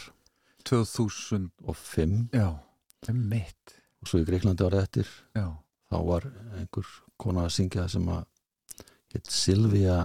2000, 0.64 1.50
og 1.68 1.76
fimm. 1.76 2.28
Já, 2.32 2.50
um 3.08 3.16
mitt 3.28 3.74
og 4.04 4.10
svo 4.10 4.20
í 4.22 4.26
Greiklandi 4.28 4.66
árið 4.66 4.84
eftir 4.84 5.10
Já, 5.36 5.48
þá 5.90 5.96
var 6.10 6.28
einhver 6.58 6.92
kona 7.20 7.46
að 7.46 7.56
syngja 7.56 7.88
sem 7.92 8.06
að 8.12 8.22
heit 9.14 9.30
Sylvia 9.30 9.98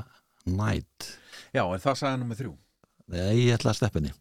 Knight. 0.45 1.13
Já 1.53 1.63
en 1.65 1.83
það 1.83 2.01
sagði 2.01 2.11
hann 2.15 2.27
með 2.29 2.41
þrjú. 2.43 2.55
Nei, 3.09 3.21
ég 3.41 3.55
ætla 3.55 3.71
að 3.71 3.79
sleppa 3.79 3.97
henni. 3.97 4.11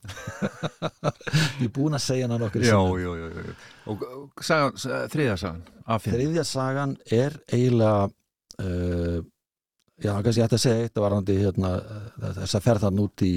Ég 1.61 1.67
er 1.67 1.73
búin 1.77 1.97
að 1.97 2.07
segja 2.07 2.25
hana 2.25 2.39
nokkur 2.41 2.63
Já, 2.65 2.79
já, 2.97 3.11
já, 3.21 3.27
já. 3.35 3.57
Og, 3.93 4.05
og 4.17 4.45
sagan, 4.47 4.79
þriða 5.13 5.35
sagan, 5.43 5.67
Þriðja 6.07 6.45
sagan 6.49 6.95
er 7.13 7.37
eiginlega 7.53 8.07
uh, 8.09 9.19
já, 10.01 10.13
kannski 10.15 10.41
ég 10.41 10.47
ætti 10.47 10.57
að 10.57 10.65
segja 10.65 10.87
eitt 10.87 11.03
varandi 11.05 11.37
hérna, 11.43 11.75
þess 12.41 12.57
að 12.57 12.65
ferðan 12.65 13.03
út 13.05 13.27
í 13.29 13.33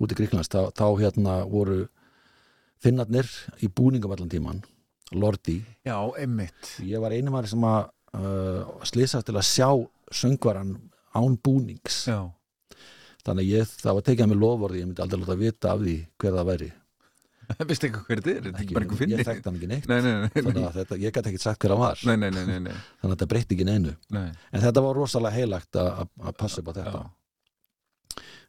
út 0.00 0.12
í 0.12 0.18
Gríklands, 0.18 0.50
þá, 0.52 0.72
þá 0.76 0.86
hérna 1.00 1.38
voru 1.48 1.86
finnarnir 2.82 3.28
í 3.62 3.68
búningum 3.70 4.12
allan 4.14 4.30
tíman, 4.32 4.62
Lordi. 5.18 5.58
Já, 5.86 5.96
einmitt. 6.18 6.76
Ég 6.86 7.02
var 7.02 7.14
einu 7.14 7.32
maður 7.34 7.52
sem 7.54 7.66
að 7.68 7.80
uh, 8.18 8.76
slýsast 8.88 9.28
til 9.28 9.36
að 9.38 9.48
sjá 9.48 9.68
söngvaran 10.12 10.76
án 11.16 11.38
búnings. 11.44 12.04
Já, 12.08 12.28
þannig 13.26 13.48
að 13.48 13.56
ég, 13.56 13.74
það 13.82 13.98
var 13.98 14.06
tekið 14.08 14.24
að 14.24 14.30
mér 14.32 14.40
lofvorði 14.42 14.80
ég 14.82 14.88
myndi 14.88 15.04
aldrei 15.04 15.22
láta 15.22 15.38
vita 15.40 15.72
af 15.72 15.82
því 15.82 15.96
hver 16.22 16.38
það 16.38 16.48
væri. 16.52 16.70
Veistu 17.68 17.88
eitthvað 17.88 18.06
hver 18.08 18.22
þetta 18.22 18.32
er? 18.32 18.44
Þetta 18.46 18.58
er 18.58 18.62
ekki 18.64 18.76
bara 18.76 18.86
einhver 18.86 18.96
ég 18.96 19.02
finni 19.02 19.26
þekkti 19.26 19.48
hann 19.48 19.58
ekki 19.58 19.70
neitt. 19.70 19.88
Nei, 19.90 19.98
nei, 20.04 20.12
nei, 20.22 20.30
þannig 20.36 20.62
að 20.66 20.78
þetta, 20.80 20.98
ég 21.02 21.16
gæti 21.16 21.32
ekki 21.32 21.42
sagt 21.42 21.64
hver 21.64 21.74
hann 21.74 21.82
var. 21.82 22.04
Nei, 22.08 22.14
nei, 22.22 22.30
nei, 22.32 22.44
nei, 22.48 22.60
nei, 22.68 22.76
þannig 23.00 23.08
að 23.08 23.14
þetta 23.14 23.28
breytti 23.32 23.56
ekki 23.56 23.66
neinu. 23.68 23.94
Nei. 24.14 24.28
en 24.30 24.64
þetta 24.64 24.84
var 24.86 24.98
rosalega 24.98 25.36
heilagt 25.36 25.80
að, 25.82 26.02
passa 26.38 26.62
upp 26.62 26.72
á 26.72 26.74
þetta. 26.78 27.04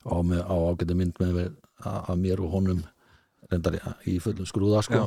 Á, 0.03 0.15
með, 0.27 0.41
á 0.43 0.55
ágæta 0.69 0.97
mynd 0.99 1.21
með 1.23 1.41
að, 1.43 2.15
mér 2.23 2.43
og 2.43 2.57
honum 2.57 2.81
reyndar 3.51 3.79
í 4.09 4.17
fullum 4.23 4.47
skrúða 4.49 4.83
sko. 4.87 5.03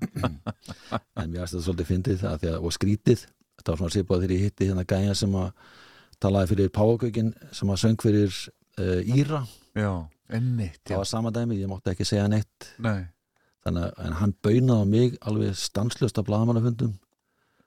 En 0.00 1.30
mér 1.30 1.42
finnst 1.42 1.54
þetta 1.54 1.66
svolítið 1.66 1.90
fyndið 1.90 2.18
það, 2.22 2.34
því 2.42 2.48
að, 2.52 2.58
og 2.64 2.70
skrítið. 2.76 3.20
Þetta 3.60 3.72
var 3.72 3.78
svona 3.82 3.94
sipað 3.94 4.20
þegar 4.24 4.36
ég 4.36 4.44
hitti 4.46 4.68
hérna 4.70 4.88
gæja 4.88 5.14
sem 5.20 5.32
að 5.36 5.48
talaði 6.20 6.50
fyrir 6.52 6.74
Páagaukin 6.76 7.30
sem 7.56 7.72
að 7.72 7.82
söng 7.84 8.00
fyrir 8.02 8.32
uh, 8.80 9.00
Íra. 9.16 9.40
Já, 9.76 9.92
einmitt 10.32 10.82
það 10.88 11.02
var 11.02 11.10
sama 11.10 11.30
dæmi, 11.34 11.60
ég 11.60 11.70
mátti 11.70 11.92
ekki 11.92 12.08
segja 12.08 12.26
neitt. 12.30 12.58
Nei, 12.82 13.00
þannig 13.66 13.82
að 13.86 13.92
en 14.06 14.14
hann 14.20 14.34
baunaði 14.44 14.80
á 14.80 14.92
mig 14.94 15.10
alveg 15.30 15.50
stanslöst 15.60 16.20
af 16.20 16.26
blaðamannafundum. 16.28 16.94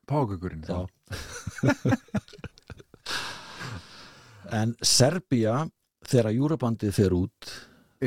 Págökurinn 0.09 0.65
Já. 0.67 0.79
en 4.59 4.69
Serbía 4.83 5.55
þegar 6.09 6.35
Júrabandið 6.35 6.91
fer 6.97 7.11
út 7.15 7.39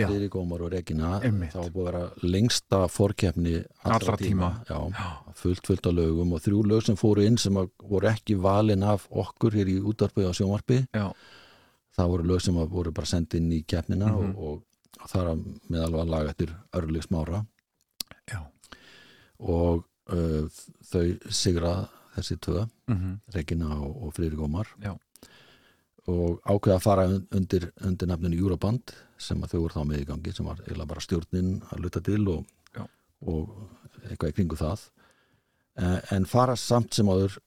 já, 0.00 0.06
Friðrik 0.08 0.34
Ómar 0.38 0.62
og 0.66 0.70
Regina 0.72 1.20
Einmitt. 1.24 1.52
þá 1.52 1.58
var 1.62 1.70
búið 1.74 1.86
að 1.86 1.92
vera 1.92 2.30
lengsta 2.34 2.80
fórkeppni 2.88 3.54
allra, 3.84 3.94
Allra 3.96 4.16
tíma. 4.20 4.50
Já, 4.68 4.78
já, 4.92 5.34
fullt, 5.34 5.66
fullt 5.66 5.86
af 5.86 5.92
lögum 5.96 6.32
og 6.36 6.40
þrjú 6.44 6.62
lög 6.66 6.82
sem 6.86 6.96
fóru 7.00 7.24
inn 7.26 7.36
sem 7.38 7.54
að 7.56 7.70
voru 7.82 8.08
ekki 8.12 8.36
valin 8.40 8.82
af 8.82 9.08
okkur 9.10 9.52
hér 9.58 9.68
í 9.72 9.80
útvarpi 9.80 10.24
og 10.28 10.34
sjónvarpi. 10.38 10.82
Já, 10.94 11.08
það 11.96 12.08
voru 12.14 12.24
lög 12.32 12.40
sem 12.44 12.54
að 12.60 12.68
voru 12.70 12.92
bara 12.92 13.06
sendið 13.06 13.40
inn 13.40 13.52
í 13.52 13.62
keppnina 13.66 14.06
Mhm. 14.12 14.36
og, 14.36 14.62
og 15.00 15.08
það 15.08 15.30
er 15.30 15.36
meðal 15.70 15.92
var 15.92 16.04
lag 16.06 16.28
eftir 16.32 16.54
örlíks 16.72 17.10
mára 17.10 17.44
og 19.38 19.84
uh, 20.12 20.46
þau 20.88 21.04
sigra 21.30 21.74
þessi 22.16 22.38
tvö, 22.40 22.62
Mm 22.88 23.18
Regina 23.34 23.66
og, 23.82 23.96
og 24.06 24.12
Friðrik 24.16 24.40
Ómar. 24.40 24.66
Já. 24.80 24.94
Og 26.06 26.40
ákveða 26.46 26.76
að 26.78 26.84
fara 26.84 27.06
un- 27.10 27.24
undir, 27.34 27.70
undir 27.82 28.08
nafninu 28.10 28.38
Euroband 28.38 28.92
sem 29.18 29.40
að 29.42 29.54
þau 29.54 29.60
voru 29.64 29.74
þá 29.74 29.82
með 29.88 30.02
í 30.02 30.06
gangi 30.10 30.34
sem 30.36 30.46
var 30.46 30.60
eiginlega 30.62 30.90
bara 30.92 31.02
stjórnin 31.02 31.50
að 31.72 31.82
luta 31.82 32.02
til 32.04 32.22
og, 32.30 32.44
og 33.26 33.48
eitthvað 34.10 34.30
í 34.30 34.36
kringu 34.36 34.58
það. 34.60 34.84
En, 35.76 36.00
en 36.14 36.28
fara 36.30 36.54
samt 36.56 36.94
sem 36.94 37.08
áður 37.10 37.38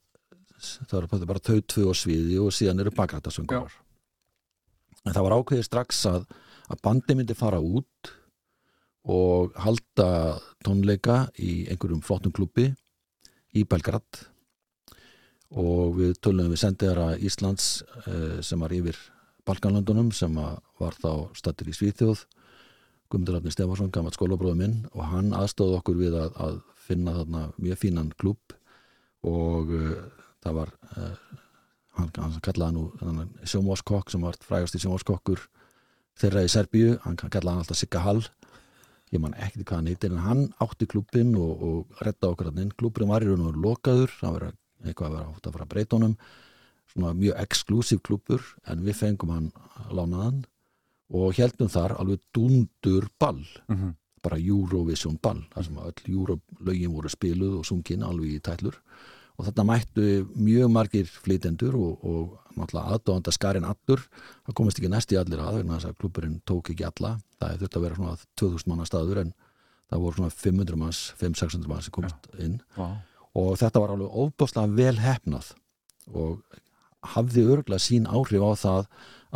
það 0.60 0.98
eru 1.00 1.26
bara 1.30 1.40
þau 1.46 1.60
tvö 1.72 1.86
á 1.88 1.94
sviði 1.96 2.40
og 2.44 2.52
síðan 2.52 2.84
eru 2.84 2.92
bakrættasöngurar 2.92 3.72
en 5.06 5.14
það 5.16 5.24
var 5.24 5.36
ákveðið 5.40 5.66
strax 5.70 6.02
að, 6.10 6.26
að 6.68 6.82
bandi 6.84 7.16
myndi 7.16 7.38
fara 7.40 7.62
út 7.64 8.12
og 9.10 9.56
halda 9.64 10.10
tónleika 10.66 11.30
í 11.40 11.64
einhverjum 11.72 12.02
flottum 12.04 12.34
klubbi 12.36 12.68
í 13.56 13.64
Belgrad 13.64 14.26
og 15.50 15.96
við 15.98 16.18
tölum 16.22 16.52
við 16.52 16.62
sendiðara 16.62 17.16
Íslands 17.26 17.82
eh, 18.06 18.42
sem 18.46 18.62
var 18.62 18.74
yfir 18.76 18.98
Balkanlandunum 19.50 20.12
sem 20.14 20.36
að 20.38 20.60
var 20.80 20.98
þá 21.00 21.12
stattur 21.38 21.72
í 21.72 21.74
Svíþjóð. 21.74 22.26
Guðmundur 23.10 23.40
Rafni 23.40 23.54
Stefansson, 23.54 23.90
gammalt 23.90 24.18
skólabróðu 24.18 24.60
minn 24.60 24.76
og 24.94 25.08
hann 25.10 25.34
aðstóði 25.34 25.80
okkur 25.80 25.98
við 25.98 26.18
að, 26.20 26.36
að 26.38 26.60
finna 26.86 27.16
þarna 27.18 27.46
mjög 27.58 27.80
fínan 27.82 28.12
klubb 28.22 28.54
og 29.26 29.72
uh, 29.74 29.96
það 30.46 30.60
var 30.60 30.74
uh, 30.94 31.16
hann, 31.98 32.12
hann 32.20 32.38
kallaði 32.46 32.78
nú 32.78 33.24
sjómváskokk 33.50 34.14
sem 34.14 34.22
var 34.24 34.38
frægast 34.46 34.78
í 34.78 34.84
sjómváskokkur 34.84 35.42
þeirra 36.20 36.46
í 36.46 36.52
Serbíu, 36.52 36.94
hann 37.06 37.18
kallaði 37.18 37.50
hann 37.50 37.64
alltaf 37.64 37.80
Sigga 37.80 38.04
Hall. 38.06 38.22
Ég 39.10 39.22
man 39.24 39.34
ekkert 39.42 39.66
hvað 39.66 39.80
hann 39.80 39.90
heitir 39.90 40.14
en 40.14 40.22
hann 40.22 40.42
átti 40.62 40.86
klubbin 40.90 41.34
og, 41.40 41.64
og 41.66 42.02
redda 42.06 42.30
okkur 42.30 42.52
hann 42.52 42.62
inn, 42.62 42.74
klubburinn 42.78 43.10
var 43.10 43.26
í 43.26 43.32
raun 43.32 43.48
og 43.50 43.58
lokaður. 43.58 44.14
Það 44.20 44.36
var 44.36 44.46
eitthvað 44.86 45.10
að 45.10 45.16
vera 45.18 45.34
átt 45.34 45.48
að 45.50 45.56
fara 45.58 45.68
að 45.68 45.74
breyta 45.74 45.98
honum. 46.00 46.16
Svona 46.90 47.14
mjög 47.14 47.42
exklusív 47.44 48.02
klubbur 48.06 48.46
en 48.66 48.84
við 48.86 48.98
fengum 48.98 49.34
hann 49.36 49.52
lánaðan 49.94 50.44
og 51.14 51.38
heldum 51.38 51.70
þar 51.70 51.98
alveg 52.00 52.22
dundur 52.34 53.10
ball. 53.20 53.46
Mhm. 53.68 53.96
bara 54.22 54.36
Eurovision 54.36 55.16
ball 55.24 55.46
þar 55.54 55.64
sem 55.64 55.78
öll 55.80 56.10
Eurolögin 56.12 56.92
voru 56.92 57.08
spiluð 57.08 57.54
og 57.60 57.66
sungin 57.66 58.04
alveg 58.04 58.34
í 58.36 58.42
tætlur. 58.44 58.76
Og 59.40 59.46
þetta 59.48 59.64
mættu 59.64 60.08
mjög 60.36 60.68
margir 60.76 61.06
flytendur 61.08 61.78
og, 61.80 62.04
og 62.04 62.58
náttúrulega 62.60 62.98
aðdóðanda 62.98 63.32
skarinn 63.32 63.64
allur. 63.70 64.02
Það 64.44 64.58
komist 64.60 64.82
ekki 64.82 64.92
næst 64.92 65.14
í 65.16 65.20
allir 65.22 65.40
að 65.40 65.62
vegna 65.62 65.78
þess 65.78 65.88
að 65.88 65.96
klubburinn 66.02 66.42
tók 66.44 66.74
ekki 66.74 66.84
alla. 66.90 67.14
Það 67.40 67.62
þurfti 67.62 67.80
að 67.80 67.86
vera 67.86 67.96
svona 67.96 68.18
2000 68.42 68.68
manna 68.74 68.90
staður 68.90 69.22
en 69.24 69.32
það 69.90 70.04
voru 70.04 70.20
svona 70.20 70.36
500 70.36 70.82
manns 70.84 71.00
500-600 71.22 71.72
manns 71.72 71.88
sem 71.88 71.96
komst 71.96 72.30
inn. 72.44 72.60
Vá. 72.76 72.90
Og 73.36 73.58
þetta 73.62 73.80
var 73.84 73.94
alveg 73.94 74.16
ofbáslega 74.24 74.76
vel 74.76 74.96
hefnað 75.04 75.52
og 76.14 76.42
hafði 77.14 77.44
örgulega 77.46 77.80
sín 77.84 78.08
áhrif 78.10 78.42
á 78.44 78.52
það 78.60 78.88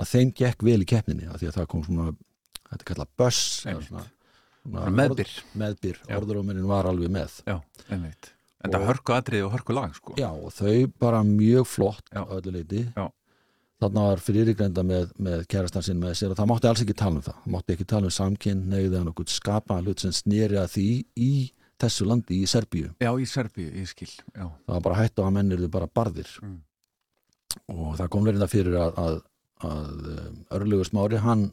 að 0.01 0.09
þeim 0.13 0.31
gekk 0.39 0.63
vel 0.65 0.81
í 0.81 0.89
keppninni 0.89 1.27
af 1.29 1.39
því 1.39 1.47
að 1.51 1.57
það 1.59 1.67
kom 1.73 1.83
svona, 1.85 2.07
þetta 2.71 2.81
er 2.81 2.87
kallað 2.89 3.11
Einmitt. 3.23 3.87
svona, 3.87 4.05
Bara 4.63 4.91
meðbyr. 4.95 5.31
meðbyr, 5.59 5.97
orðuróminin 6.17 6.67
var 6.67 6.85
alveg 6.87 7.09
með. 7.11 7.41
Já, 7.45 7.57
einmitt. 7.91 8.31
En 8.63 8.71
það 8.71 8.79
Og- 8.81 8.87
hörku 8.87 9.11
atrið 9.13 9.45
og 9.45 9.51
hörku 9.51 9.73
lag 9.75 9.93
sko. 9.95 10.13
Já 10.17 10.29
og 10.31 10.51
þau 10.55 10.87
bara 10.99 11.21
mjög 11.23 11.65
flott 11.67 12.03
Já. 12.13 12.23
á 12.23 12.31
öllu 12.31 12.51
leiti 12.55 12.93
Já. 12.95 13.11
þarna 13.81 14.05
var 14.07 14.17
fyrirgreinda 14.23 14.83
með, 14.87 15.11
með 15.19 15.45
kærastan 15.47 15.83
sinn 15.83 15.99
með 15.99 16.13
sér 16.15 16.31
og 16.31 16.37
það 16.37 16.47
mátti 16.47 16.69
alls 16.69 16.81
ekki 16.81 16.95
tala 16.95 17.15
um 17.15 17.21
það. 17.21 17.35
Það 17.43 17.51
mátti 17.57 17.73
ekki 17.75 17.85
tala 17.87 18.03
um 18.05 18.09
samkinn 18.09 18.63
neyðið 18.71 18.97
hann 18.97 19.11
okkur 19.11 19.25
skapaðan 19.27 19.83
hlut 19.85 19.99
sem 19.99 20.11
snýri 20.11 20.55
að 20.57 20.71
því 20.77 21.05
í 21.17 21.51
þessu 21.83 22.07
landi, 22.09 22.39
í 22.41 22.49
Serbíu. 22.49 22.93
Já, 23.03 23.11
í 23.19 23.27
Serbíu, 23.29 23.69
ég 23.77 23.89
skil 23.91 24.09
Já, 24.09 24.47
það 24.47 24.73
var 24.75 24.85
bara 24.87 25.01
hætt 25.01 25.19
á 25.19 25.23
að 25.25 25.35
mennir 25.37 25.63
þau 25.63 25.73
bara 25.77 25.91
barðir. 25.99 26.31
Mm. 26.43 26.61
og 27.69 27.91
það 27.99 28.09
kom 28.15 28.25
verið 28.25 28.43
það 28.43 28.53
fyrir 28.53 28.79
að, 28.81 28.95
að, 29.03 29.19
að 29.69 30.07
um, 30.13 30.39
örlugur 30.57 30.89
smári 30.89 31.19
hann, 31.21 31.43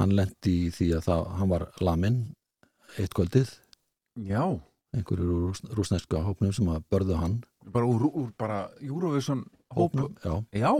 hann 0.00 0.16
lendi 0.18 0.54
í 0.66 0.72
því 0.74 0.88
að 0.96 1.04
það, 1.06 1.22
hann 1.38 1.52
var 1.52 1.66
laminn 1.84 2.18
eitt 2.98 3.14
kvöldið. 3.14 3.52
Já. 4.26 4.42
Einhverjur 4.96 5.30
úr 5.30 5.46
rús, 5.50 5.62
rúsneska 5.76 6.24
hópnum 6.24 6.54
sem 6.56 6.68
að 6.72 6.86
börðu 6.90 7.18
hann. 7.20 7.38
Bara 7.68 7.86
úr, 7.86 8.08
úr 8.08 8.32
bara 8.40 8.64
Eurovision 8.80 9.44
hópum 9.76 10.14
já. 10.24 10.34
Já, 10.56 10.72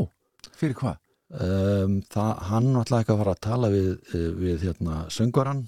fyrir 0.57 0.77
hvað? 0.79 0.97
Um, 1.29 1.99
það, 2.09 2.31
hann 2.49 2.71
ætlaði 2.81 3.05
ekki 3.05 3.13
að 3.13 3.19
fara 3.21 3.33
að 3.35 3.43
tala 3.45 3.69
við, 3.73 3.89
eh, 4.17 4.31
við 4.33 4.63
hérna, 4.65 4.95
söngvaran 5.13 5.67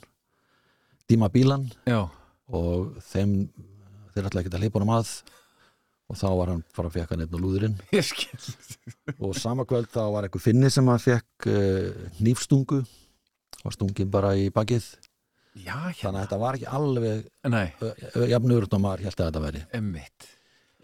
Díma 1.11 1.29
Bílan 1.29 1.67
Já, 1.85 2.07
og 2.57 2.97
þeim 3.11 3.35
þeir 4.15 4.27
ætlaði 4.29 4.43
ekki 4.45 4.55
að 4.55 4.65
hleypa 4.65 4.81
honum 4.81 4.95
að. 4.97 5.13
Og 6.11 6.19
þá 6.19 6.27
var 6.41 6.51
hann 6.51 6.65
bara 6.75 6.91
að 6.91 6.97
fekka 6.97 7.19
neitt 7.19 7.35
á 7.35 7.39
lúðurinn. 7.39 7.77
Og 9.23 9.37
sama 9.39 9.63
kvöld 9.69 9.93
þá 9.93 10.01
var 10.11 10.27
einhver 10.27 10.43
finni 10.43 10.71
sem 10.75 10.89
að 10.91 11.05
fekk 11.05 11.47
uh, 11.53 12.09
nýfstungu 12.19 12.81
var 13.61 13.77
stungin 13.77 14.11
bara 14.11 14.33
í 14.35 14.49
bakið. 14.51 14.89
Já, 15.55 15.77
þannig 15.77 15.95
að 15.95 16.03
hérna 16.03 16.25
þetta 16.25 16.41
var 16.41 16.59
ekki 16.59 16.69
alveg 16.79 17.25
Nei, 17.51 17.65
jafnur 18.31 18.67
og 18.67 18.77
maður 18.83 19.07
held 19.07 19.17
að 19.17 19.31
þetta 19.31 19.43
veri 19.43 19.63
emmitt 19.75 20.29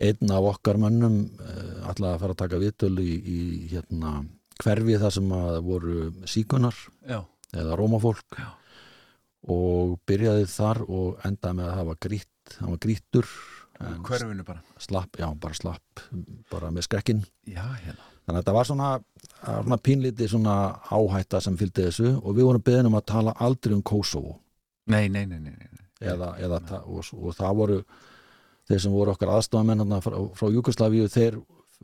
einn 0.03 0.33
af 0.35 0.49
okkar 0.51 0.79
mönnum 0.81 1.21
uh, 1.41 1.91
ætlaði 1.91 2.13
að 2.13 2.23
fara 2.23 2.35
að 2.35 2.41
taka 2.43 2.61
viðtölu 2.61 3.05
í, 3.05 3.15
í 3.17 3.39
hérna, 3.71 4.19
hverfi 4.61 4.99
þar 5.01 5.15
sem 5.17 5.33
að 5.39 5.59
voru 5.65 6.01
síkunar 6.29 6.77
Já, 7.09 7.21
eða 7.57 7.79
rómafólk. 7.81 8.37
Já. 8.37 8.51
Og 9.53 9.97
byrjaði 10.09 10.47
þar 10.51 10.81
og 10.89 11.21
endaði 11.29 11.59
með 11.61 11.69
að 11.71 11.77
hafa 11.81 11.97
grýtt 12.07 12.57
hann 12.61 12.73
var 12.73 12.81
hverfinu 14.07 14.45
bara? 14.47 14.63
slapp, 14.81 15.19
já 15.21 15.27
bara 15.41 15.55
slapp 15.55 16.03
bara 16.51 16.71
með 16.73 16.87
skrekkin 16.89 17.25
Já, 17.47 17.63
hérna. 17.85 18.03
Þannig 18.27 18.39
að 18.41 18.43
þetta 18.43 18.55
var 18.57 18.67
svona, 18.67 18.87
svona 19.45 19.77
pínlítið 19.87 20.31
svona 20.33 20.55
áhætta 20.91 21.41
sem 21.45 21.57
fylgdi 21.61 21.85
þessu 21.87 22.09
og 22.23 22.33
við 22.35 22.49
vorum 22.49 22.65
beðin 22.67 22.89
um 22.91 22.97
að 22.99 23.05
tala 23.13 23.35
aldrei 23.45 23.77
um 23.77 23.83
Kosovo 23.87 24.39
Nei, 24.91 25.09
nei, 25.09 25.27
nei, 25.27 25.39
nei, 25.39 25.53
nei. 25.55 25.85
eða, 26.01 26.33
eða, 26.43 26.61
ta- 26.67 26.83
og, 26.87 27.05
og 27.15 27.35
það 27.37 27.55
voru 27.61 27.79
þeir 28.67 28.81
sem 28.83 28.95
voru 28.97 29.13
okkar 29.15 29.35
aðstofamenn 29.37 29.85
frá, 30.03 30.17
frá 30.39 30.51
Júkoslavíu, 30.57 31.07
þeir 31.13 31.39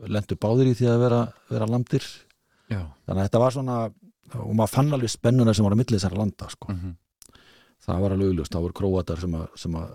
lendu 0.09 0.35
báðir 0.39 0.71
í 0.71 0.75
því 0.79 0.89
að 0.91 1.03
vera, 1.05 1.21
vera 1.51 1.67
landir 1.69 2.03
Já, 2.71 2.81
þannig 3.05 3.19
að 3.19 3.23
þetta 3.27 3.43
var 3.43 3.55
svona 3.55 3.77
og 4.33 4.53
maður 4.57 4.73
fann 4.73 4.93
alveg 4.97 5.11
spennuna 5.13 5.53
sem 5.53 5.63
var 5.67 5.75
að 5.75 5.81
milli 5.83 5.99
þessara 5.99 6.17
landa 6.23 6.49
sko. 6.49 6.73
mm 6.73 6.93
það 7.85 8.01
var 8.05 8.15
alveg 8.15 8.31
augljóst, 8.33 8.53
það 8.55 8.65
voru 8.67 8.77
króatar 8.81 9.21
sem 9.23 9.35
að, 9.39 9.45
sem 9.63 9.75
að 9.79 9.93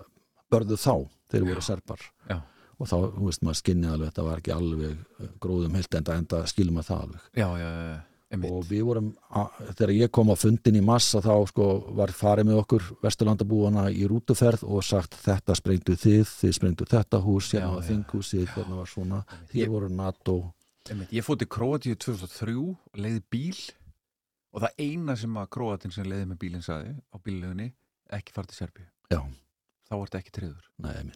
börðu 0.52 0.78
þá, 0.80 0.94
þeir 1.32 1.48
voru 1.50 1.64
serbar. 1.64 2.04
Já. 2.28 2.38
og 2.78 2.86
þá, 2.86 2.96
þú 3.16 3.24
veist, 3.26 3.42
maður 3.42 3.58
skinnið 3.58 3.90
alveg 3.94 4.10
þetta 4.12 4.26
var 4.28 4.38
ekki 4.42 4.52
alveg 4.54 5.32
gróðum 5.42 5.74
heilt 5.74 5.94
enda, 5.98 6.14
enda 6.22 6.42
skilum 6.46 6.78
að 6.78 6.86
það 6.92 7.00
alveg. 7.08 7.24
Já, 7.40 7.48
og 8.44 8.66
við 8.68 8.82
vorum, 8.84 9.06
að, 9.40 9.54
þegar 9.78 9.92
ég 9.96 10.10
kom 10.12 10.28
á 10.28 10.36
fundin 10.36 10.76
í 10.76 10.82
massa 10.84 11.22
þá 11.24 11.32
sko 11.48 11.66
var 11.96 12.12
farið 12.12 12.50
með 12.50 12.58
okkur 12.60 12.84
vesturlandabúana 13.06 13.86
í 13.90 14.04
rútuferð 14.10 14.66
og 14.68 14.84
sagt 14.84 15.16
þetta 15.24 15.56
sprengdu 15.56 15.96
þið, 15.96 16.28
þið 16.28 16.52
sprengdu 16.58 16.86
þetta 16.92 17.22
hús 17.24 17.48
hérna 17.56 17.72
var 17.78 17.86
þinghúsið, 17.88 18.46
hérna 18.52 18.76
var 18.82 18.92
svona. 18.92 19.22
Ég- 19.48 19.64
þið 19.64 19.72
voru 19.74 19.88
NATO. 19.88 20.36
Ég 21.12 21.24
fótt 21.24 21.42
í 21.44 21.48
Króatíu 21.48 21.96
2003 22.00 22.54
og 22.62 23.00
leiði 23.00 23.22
bíl 23.32 23.56
og 24.58 24.64
það 24.64 24.80
eina 24.82 25.14
sem 25.20 25.36
að 25.38 25.50
Króatin 25.54 25.94
sem 25.94 26.08
leiði 26.10 26.26
með 26.32 26.40
bílinn 26.42 26.64
saði 26.66 26.96
á 27.14 27.16
bíllegunni 27.22 27.68
ekki 28.18 28.34
fara 28.34 28.50
til 28.50 28.58
Serbíu. 28.58 28.88
já, 29.12 29.20
Þá 29.88 29.94
var 29.94 30.08
þetta 30.10 30.18
ekki 30.18 30.34
treyður. 30.34 30.64
nei, 30.82 31.14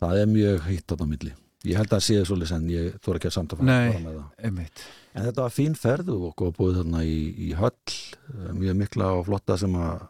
það 0.00 0.20
er 0.22 0.30
mjög 0.30 0.62
heitt 0.68 0.94
á 0.94 1.06
milli 1.08 1.32
ég 1.66 1.78
held 1.80 1.88
að 1.90 1.96
það 1.96 2.04
sé 2.06 2.16
svolítið 2.28 2.54
en 2.56 2.66
ég 2.70 2.98
þú 3.02 3.14
ekki 3.16 3.28
að 3.30 3.34
samt 3.36 3.52
að 3.54 3.60
fara, 3.60 3.66
Nei. 3.66 3.92
fara 3.92 4.02
með 4.04 4.16
það 4.18 4.44
Einmitt. 4.48 4.82
en 5.16 5.24
þetta 5.26 5.42
var 5.46 5.54
fín 5.56 5.74
ferð 5.80 6.10
og 6.14 6.26
okkur 6.30 6.50
var 6.50 6.56
búið 6.60 6.76
þarna 6.80 7.00
í, 7.08 7.16
í 7.42 7.48
höll 7.58 7.72
eh, 7.96 8.52
mjög 8.60 8.76
mikla 8.82 9.08
og 9.16 9.24
flotta 9.26 9.56
sem 9.58 9.74
að 9.80 10.04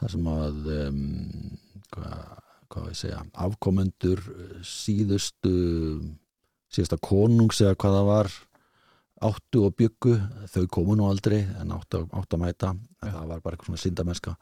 það 0.00 0.12
sem 0.14 0.30
að 0.32 0.70
um, 0.76 1.02
hvað, 1.92 2.22
hvað 2.72 2.86
við 2.88 2.98
segja 3.02 3.20
afkomendur 3.44 4.22
síðustu 4.64 5.54
síðasta 6.70 7.00
konungs 7.02 7.60
eða 7.64 7.76
hvað 7.82 7.96
það 7.98 8.08
var 8.12 8.32
áttu 9.20 9.64
og 9.66 9.74
byggu 9.76 10.14
þau 10.48 10.66
komu 10.72 10.96
nú 10.96 11.08
aldrei 11.10 11.42
en 11.60 11.74
áttu, 11.76 12.02
áttu 12.16 12.38
að 12.38 12.42
mæta. 12.44 12.72
En 13.04 13.12
það 13.14 13.26
var 13.32 13.42
bara 13.44 13.56
eitthvað 13.56 13.70
svona 13.70 13.82
syndamennska. 13.82 14.34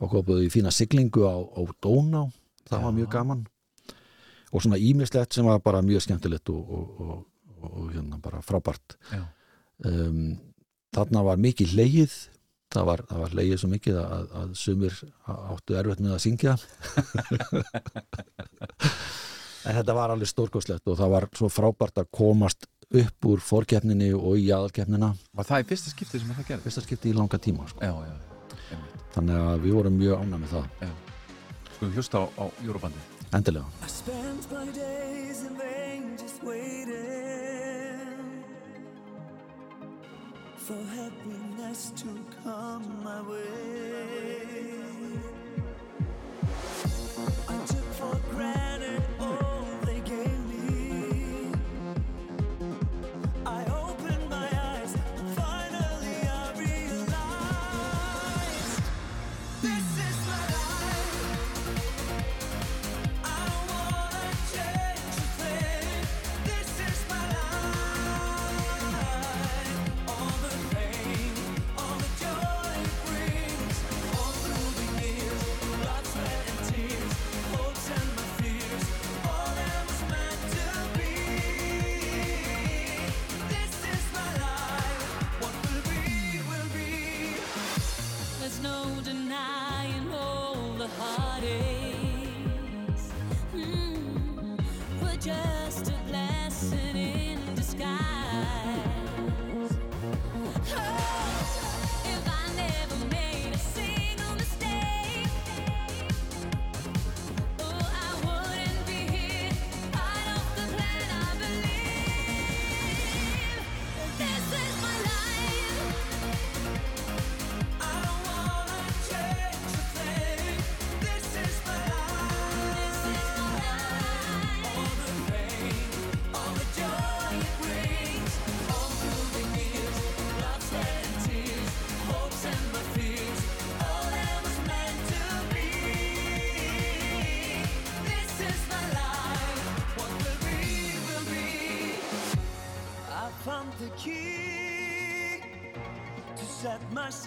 Okkur 0.00 0.20
var 0.20 0.26
búið 0.28 0.46
í 0.46 0.52
fína 0.52 0.72
siglingu 0.74 1.24
á, 1.24 1.36
á 1.40 1.60
Dóná. 1.82 2.26
Það 2.68 2.84
var 2.84 2.92
Já. 2.92 2.96
mjög 2.98 3.10
gaman. 3.14 3.46
Og 4.52 4.62
svona 4.62 4.78
ímislegt 4.78 5.32
sem 5.34 5.46
var 5.46 5.60
bara 5.64 5.82
mjög 5.82 6.04
skemmtilegt 6.04 6.52
og, 6.52 6.62
og, 6.70 7.00
og, 7.00 7.26
og, 7.56 7.68
og 7.70 7.90
hérna 7.94 8.20
bara 8.22 8.42
frábært. 8.44 8.96
Um, 9.84 10.36
þarna 10.96 11.24
var 11.26 11.40
mikið 11.40 11.76
leið 11.76 12.14
það 12.76 12.86
var, 12.88 13.02
það 13.08 13.22
var 13.22 13.34
leið 13.38 13.56
svo 13.60 13.68
mikið 13.72 13.98
að, 14.00 14.30
að 14.40 14.54
sumir 14.60 14.96
áttu 15.32 15.76
erfitt 15.78 16.02
með 16.04 16.16
að 16.16 16.24
syngja. 16.26 16.56
En 19.66 19.74
þetta 19.74 19.96
var 19.96 20.12
alveg 20.14 20.30
stórkostlegt 20.30 20.86
og 20.86 20.94
það 20.94 21.08
var 21.10 21.24
svo 21.34 21.48
frábært 21.50 21.96
að 21.98 22.10
komast 22.14 22.68
upp 22.94 23.24
úr 23.26 23.40
fórkeppninni 23.42 24.12
og 24.14 24.36
í 24.38 24.46
aðalkeppnina 24.54 25.08
Var 25.34 25.44
það 25.48 25.64
í 25.64 25.68
fyrsta 25.72 25.90
skiptið 25.90 26.20
sem 26.22 26.34
það 26.36 26.46
gerði? 26.52 26.62
fyrsta 26.68 26.84
skipti 26.86 27.10
í 27.10 27.16
langa 27.16 27.38
tíma 27.42 27.66
sko. 27.68 27.80
Já, 27.82 27.94
já. 28.06 28.78
Þannig 29.16 29.36
að 29.42 29.60
við 29.64 29.72
vorum 29.78 29.96
mjög 29.98 30.22
ánæg 30.22 30.38
með 30.44 30.50
það 30.54 30.64
Skulum 31.76 31.94
hlusta 31.96 32.16
á, 32.22 32.24
á 32.40 32.44
Eurobandi. 32.64 33.00
endilega 33.34 33.66
I 33.84 33.88
spent 33.90 34.46
my 34.52 34.66
days 34.72 35.42
in 35.44 35.56
vain 35.58 36.16
just 36.16 36.42
waiting 36.44 36.94
for 40.56 40.78
happiness 40.94 41.90
to 41.96 42.08
come 42.44 42.86
my 43.04 43.20
way. 43.28 44.35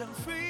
I'm 0.10 0.16
free. 0.16 0.49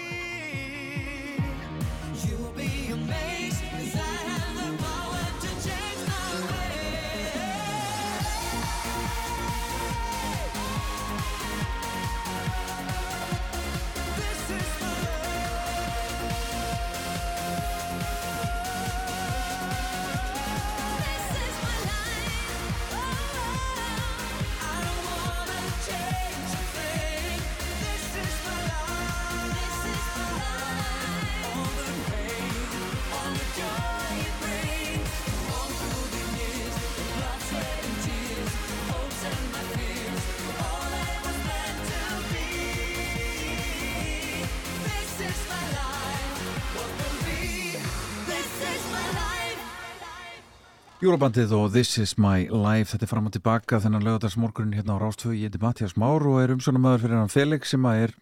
Júrabandið 50.99 51.53
og 51.55 51.69
This 51.71 51.93
is 52.01 52.17
my 52.19 52.49
life 52.51 52.91
þetta 52.91 53.05
er 53.05 53.09
fram 53.13 53.27
og 53.29 53.31
tilbaka 53.31 53.77
þennan 53.79 54.03
lögadagsmorgunin 54.03 54.75
hérna 54.75 54.97
á 54.99 55.03
Rástvö, 55.05 55.31
ég 55.31 55.47
heiti 55.47 55.59
Mattias 55.63 55.93
Már 55.95 56.25
og 56.27 56.41
er 56.41 56.51
umsjónumöður 56.51 57.05
fyrir 57.05 57.15
hann 57.21 57.29
Felix 57.31 57.69
sem 57.71 57.85
að 57.87 57.99
er 58.01 58.13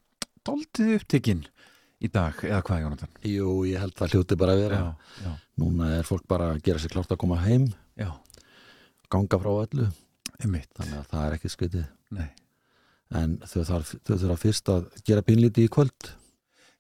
doldið 0.46 0.92
upptekinn 1.00 1.40
í 2.06 2.10
dag, 2.14 2.38
eða 2.46 2.60
hvað 2.68 2.84
Jónatan? 2.84 3.16
Jú, 3.26 3.54
ég 3.66 3.82
held 3.82 3.96
það 3.98 4.14
hljóti 4.14 4.38
bara 4.38 4.54
að 4.54 4.62
vera. 4.62 4.82
Já, 5.24 5.32
Núna 5.58 5.88
er 5.96 6.06
fólk 6.06 6.28
bara 6.30 6.52
að 6.54 6.60
gera 6.68 6.82
sér 6.84 6.94
klárt 6.94 7.16
að 7.16 7.20
koma 7.24 7.40
heim. 7.42 7.66
Já, 7.98 8.12
ganga 9.10 9.40
frá 9.42 9.50
öllu, 9.56 9.88
einmitt. 10.38 10.70
Þannig 10.78 11.00
að 11.00 11.08
það 11.16 11.24
er 11.24 11.38
ekki 11.40 11.52
skritið 11.56 11.88
Nei, 12.14 12.28
en 13.18 13.34
þau 13.42 13.58
þurfa 14.12 14.38
fyrst 14.44 14.70
að 14.76 14.86
gera 15.10 15.26
pínlítið 15.26 15.66
í 15.66 15.74
kvöld. 15.74 16.12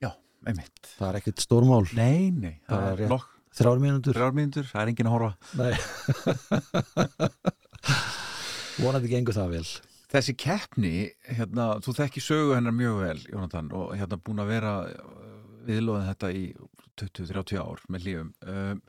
Já, 0.05 0.11
einmitt. 0.45 0.93
Það 0.93 1.09
er 1.09 1.19
ekkit 1.23 1.41
stórmál, 1.47 1.81
Nei, 1.97 2.29
nei, 2.29 2.53
það 2.69 2.77
Bara 2.77 2.93
er 2.93 3.01
rétt. 3.01 3.33
Þrjár 3.57 3.81
mínútur. 3.83 4.17
Þrjár 4.17 4.37
mínútur, 4.37 4.65
það 4.69 4.81
er 4.83 4.91
enginn 4.93 5.09
að 5.09 5.15
horfa. 5.17 5.33
Nei. 5.57 5.73
Vonandi 8.83 9.09
gengur 9.11 9.37
það 9.37 9.53
vel. 9.57 9.67
Þessi 10.07 10.33
keppni, 10.39 10.93
hérna, 11.27 11.65
þú 11.83 11.97
þekki 11.97 12.21
sögu 12.23 12.53
hennar 12.55 12.75
mjög 12.75 13.01
vel, 13.01 13.19
Jónatan 13.33 13.73
og 13.75 13.91
hérna 13.97 14.19
búin 14.23 14.39
að 14.39 14.53
vera 14.53 14.73
viðlóðin 15.67 16.07
þetta 16.13 16.31
í 16.31 16.43
20-30 17.01 17.59
ár 17.59 17.83
með 17.91 18.05
lífum 18.07 18.29
um, 18.47 18.79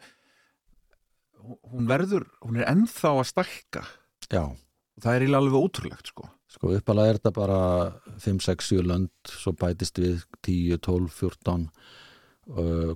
hún 1.72 1.88
verður, 1.90 2.26
hún 2.44 2.60
er 2.60 2.68
ennþá 2.70 3.14
að 3.16 3.28
stækka. 3.32 3.84
Já, 4.28 4.44
og 4.44 5.04
það 5.04 5.16
er 5.16 5.36
alveg 5.38 5.58
ótrúlegt 5.58 6.12
sko. 6.12 6.28
Sko 6.48 6.72
uppalega 6.76 7.12
er 7.12 7.18
þetta 7.18 7.32
bara 7.36 7.60
5, 8.24 8.40
6, 8.44 8.70
7 8.72 8.86
lönd 8.88 9.32
svo 9.32 9.52
bætist 9.58 10.00
við 10.00 10.22
10, 10.46 10.78
12, 10.86 11.10
14 11.18 11.66
uh, 11.66 12.06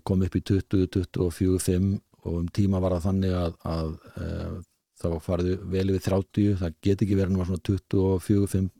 kom 0.06 0.22
upp 0.24 0.36
í 0.38 0.42
20, 0.48 0.86
24, 0.96 1.58
5 1.60 1.88
og 2.22 2.36
um 2.38 2.46
tíma 2.54 2.80
var 2.82 2.96
það 2.96 3.08
þannig 3.08 3.34
að, 3.36 3.56
að 3.68 3.90
uh, 4.16 4.54
þá 5.02 5.08
farið 5.24 5.66
vel 5.72 5.88
við 5.90 6.04
30 6.06 6.56
það 6.60 6.78
get 6.86 7.04
ekki 7.04 7.18
verið 7.18 7.40
svona 7.40 7.64
24, 7.68 8.46
5 8.54 8.70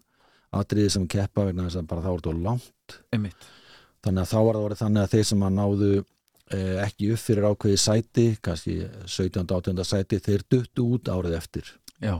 atriði 0.62 0.94
sem 0.94 1.08
keppa 1.10 1.46
vegna 1.48 1.66
þess 1.66 1.80
að 1.80 1.90
bara 1.90 2.02
er 2.04 2.18
þetta 2.20 2.34
langt 2.46 2.96
einmitt, 3.14 3.46
þannig 4.04 4.24
að 4.24 4.32
þá 4.32 4.38
var 4.38 4.58
það 4.58 4.66
orðið 4.66 4.82
þannig 4.82 5.02
að 5.02 5.14
þeir 5.14 5.28
sem 5.30 5.46
að 5.46 5.54
náðu 5.58 5.92
eh, 5.96 6.76
ekki 6.84 7.12
upp 7.14 7.22
fyrir 7.22 7.48
ákveði 7.48 7.80
sæti 7.80 8.26
kannski 8.48 8.76
17. 9.06 9.46
18. 9.46 9.86
sæti 9.88 10.20
þeir 10.28 10.44
duttu 10.54 10.88
út 10.96 11.12
árið 11.12 11.38
eftir 11.40 11.72
já, 12.02 12.14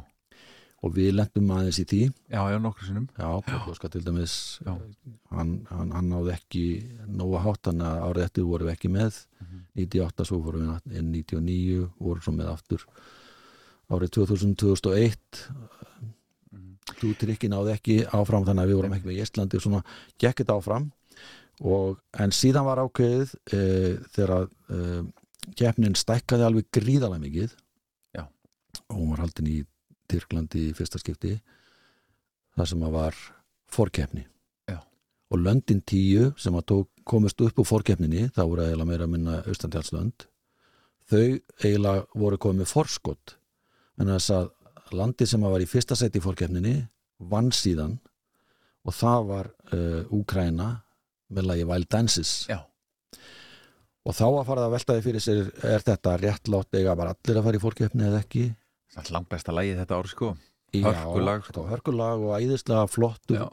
og 0.83 0.95
við 0.97 1.13
lendum 1.15 1.51
aðeins 1.55 1.79
í 1.79 1.87
því. 1.87 2.01
Já, 2.33 2.41
já, 2.51 2.59
nokkur 2.63 2.89
sinnum. 2.89 3.09
Já, 3.15 3.29
Póklóska 3.47 3.91
til 3.93 4.03
dæmis 4.07 4.37
hann, 4.67 5.53
hann, 5.71 5.93
hann 5.95 6.11
náði 6.11 6.35
ekki 6.35 6.65
nóga 7.07 7.45
hátt, 7.47 7.63
þannig 7.69 7.89
að 7.89 8.07
árið 8.09 8.27
eftir 8.27 8.49
vorum 8.49 8.71
við 8.71 8.77
ekki 8.77 8.93
með. 8.93 9.21
Mhm. 9.43 9.65
98 9.83 10.29
svo 10.29 10.41
vorum 10.45 10.73
við 10.73 10.99
inn 11.01 11.13
99 11.15 11.91
vorum 11.99 12.25
svo 12.25 12.35
með 12.37 12.51
aftur 12.53 12.87
árið 13.93 14.13
2000, 14.19 14.57
2001 14.61 15.45
Tútrykki 16.99 17.49
náði 17.51 17.73
ekki 17.77 17.97
áfram 18.15 18.45
þannig 18.47 18.65
að 18.65 18.71
við 18.71 18.79
vorum 18.79 18.95
ekki 18.97 19.09
með 19.09 19.17
í 19.17 19.25
Íslandi 19.25 19.59
og 19.59 19.65
svona 19.65 19.81
gekk 20.23 20.43
þetta 20.43 20.57
áfram. 20.59 20.87
Og, 21.63 21.99
en 22.23 22.35
síðan 22.35 22.67
var 22.67 22.81
ákveðið 22.83 23.35
e, 23.55 23.61
þegar 24.15 24.47
e, 24.47 24.79
keppnin 25.59 25.99
stækkaði 25.99 26.47
alveg 26.47 26.69
gríðalega 26.75 27.23
mikið. 27.23 27.55
Já. 28.15 28.25
og 28.89 28.97
hún 28.97 29.13
var 29.13 29.23
haldin 29.25 29.51
í 29.51 29.59
Tyrklandi 30.13 30.69
í 30.69 30.77
fyrsta 30.77 31.01
skipti 31.01 31.37
það 32.57 32.69
sem 32.69 32.85
að 32.85 32.95
var 33.01 33.25
fórkeppni 33.73 34.27
og 35.33 35.41
löndin 35.41 35.81
tíu 35.81 36.33
sem 36.37 36.57
að 36.59 36.67
tók, 36.69 36.89
komist 37.09 37.41
upp 37.41 37.63
úr 37.63 37.69
fórkeppninni 37.69 38.29
það 38.37 38.51
voru 38.51 38.65
eiginlega 38.67 38.89
meira 38.91 39.07
að 39.07 39.13
minna 39.15 39.39
austandjálslönd 39.49 40.27
þau 41.09 41.23
eiginlega 41.65 42.05
voru 42.19 42.41
komið 42.41 42.63
með 42.63 42.73
forskot. 42.73 43.37
En 44.01 44.11
þess 44.13 44.33
að 44.37 44.51
landi 44.97 45.29
sem 45.29 45.45
að 45.45 45.55
var 45.55 45.65
í 45.65 45.69
fyrsta 45.71 45.97
seti 45.99 46.21
í 46.21 46.25
fórkeppninni 46.25 46.75
vann 47.33 47.49
síðan 47.55 47.97
og 48.83 48.97
það 48.99 49.29
var 49.31 49.49
uh, 49.73 50.03
Úkraina 50.13 50.69
með 51.33 51.49
lagi 51.49 51.67
Wild 51.69 51.89
Dances. 51.93 52.33
Já. 52.51 52.61
og 54.03 54.17
þá 54.19 54.27
að 54.27 54.47
fara 54.49 54.65
að 54.67 54.75
veltaði 54.75 55.05
fyrir 55.05 55.23
sér 55.23 55.51
er 55.65 55.85
þetta 55.87 56.17
réttlátt 56.21 56.77
eiga 56.77 56.97
bara 56.99 57.15
allir 57.15 57.39
að 57.39 57.47
fara 57.47 57.61
í 57.61 57.63
fórkeppni 57.63 58.09
eða 58.09 58.21
ekki 58.25 58.49
langt 59.13 59.29
besta 59.33 59.55
lagið 59.55 59.83
þetta 59.83 59.99
ár 59.99 60.11
sko. 60.11 60.33
Já, 60.73 60.89
Hörkulag, 60.89 61.45
sko. 61.45 61.67
hörkulag 61.69 62.23
og 62.25 62.35
æðislega 62.39 62.87
flottur. 62.89 63.43
Já, 63.43 63.49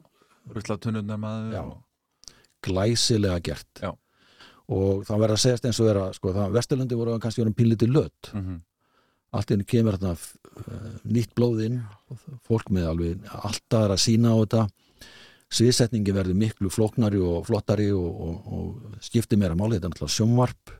ruslatunnunar 0.55 1.19
maður 1.19 1.55
Já. 1.57 1.63
og, 1.65 2.35
glæsilega 2.63 3.39
gert. 3.43 3.83
Já. 3.83 3.91
og 4.69 5.05
það 5.07 5.21
verður 5.23 5.35
að 5.35 5.43
segjast 5.43 5.65
eins 5.65 5.79
og 5.81 5.87
vera 5.89 6.09
sko, 6.13 6.31
það 6.35 6.51
Vesturlandi 6.53 6.97
voru 6.99 7.19
kannski 7.19 7.41
verið 7.41 7.55
pínlítið 7.57 7.95
lött 7.95 8.33
mm 8.33 8.59
allt 9.35 9.53
inn 9.53 9.65
kemur 9.67 9.97
þarna 9.97 10.15
uh, 10.15 10.91
nýtt 11.05 11.35
blóð 11.37 11.63
inn. 11.67 11.79
Og 12.09 12.21
fólk 12.47 12.71
með 12.73 12.89
alveg 12.89 13.33
alltaf 13.37 13.85
er 13.85 13.95
að 13.95 14.03
sína 14.03 14.33
á 14.33 14.37
þetta. 14.41 14.63
Sviðsetningi 15.49 16.13
verður 16.13 16.37
miklu 16.37 16.69
flóknari 16.73 17.21
og 17.25 17.47
flottari 17.47 17.89
og, 17.95 18.09
og, 18.25 18.49
og 18.53 18.97
skiptir 19.05 19.39
meira 19.41 19.57
máli, 19.57 19.79
þetta 19.79 19.89
er 19.89 19.93
náttúrulega 19.95 20.15
sjónvarp 20.15 20.73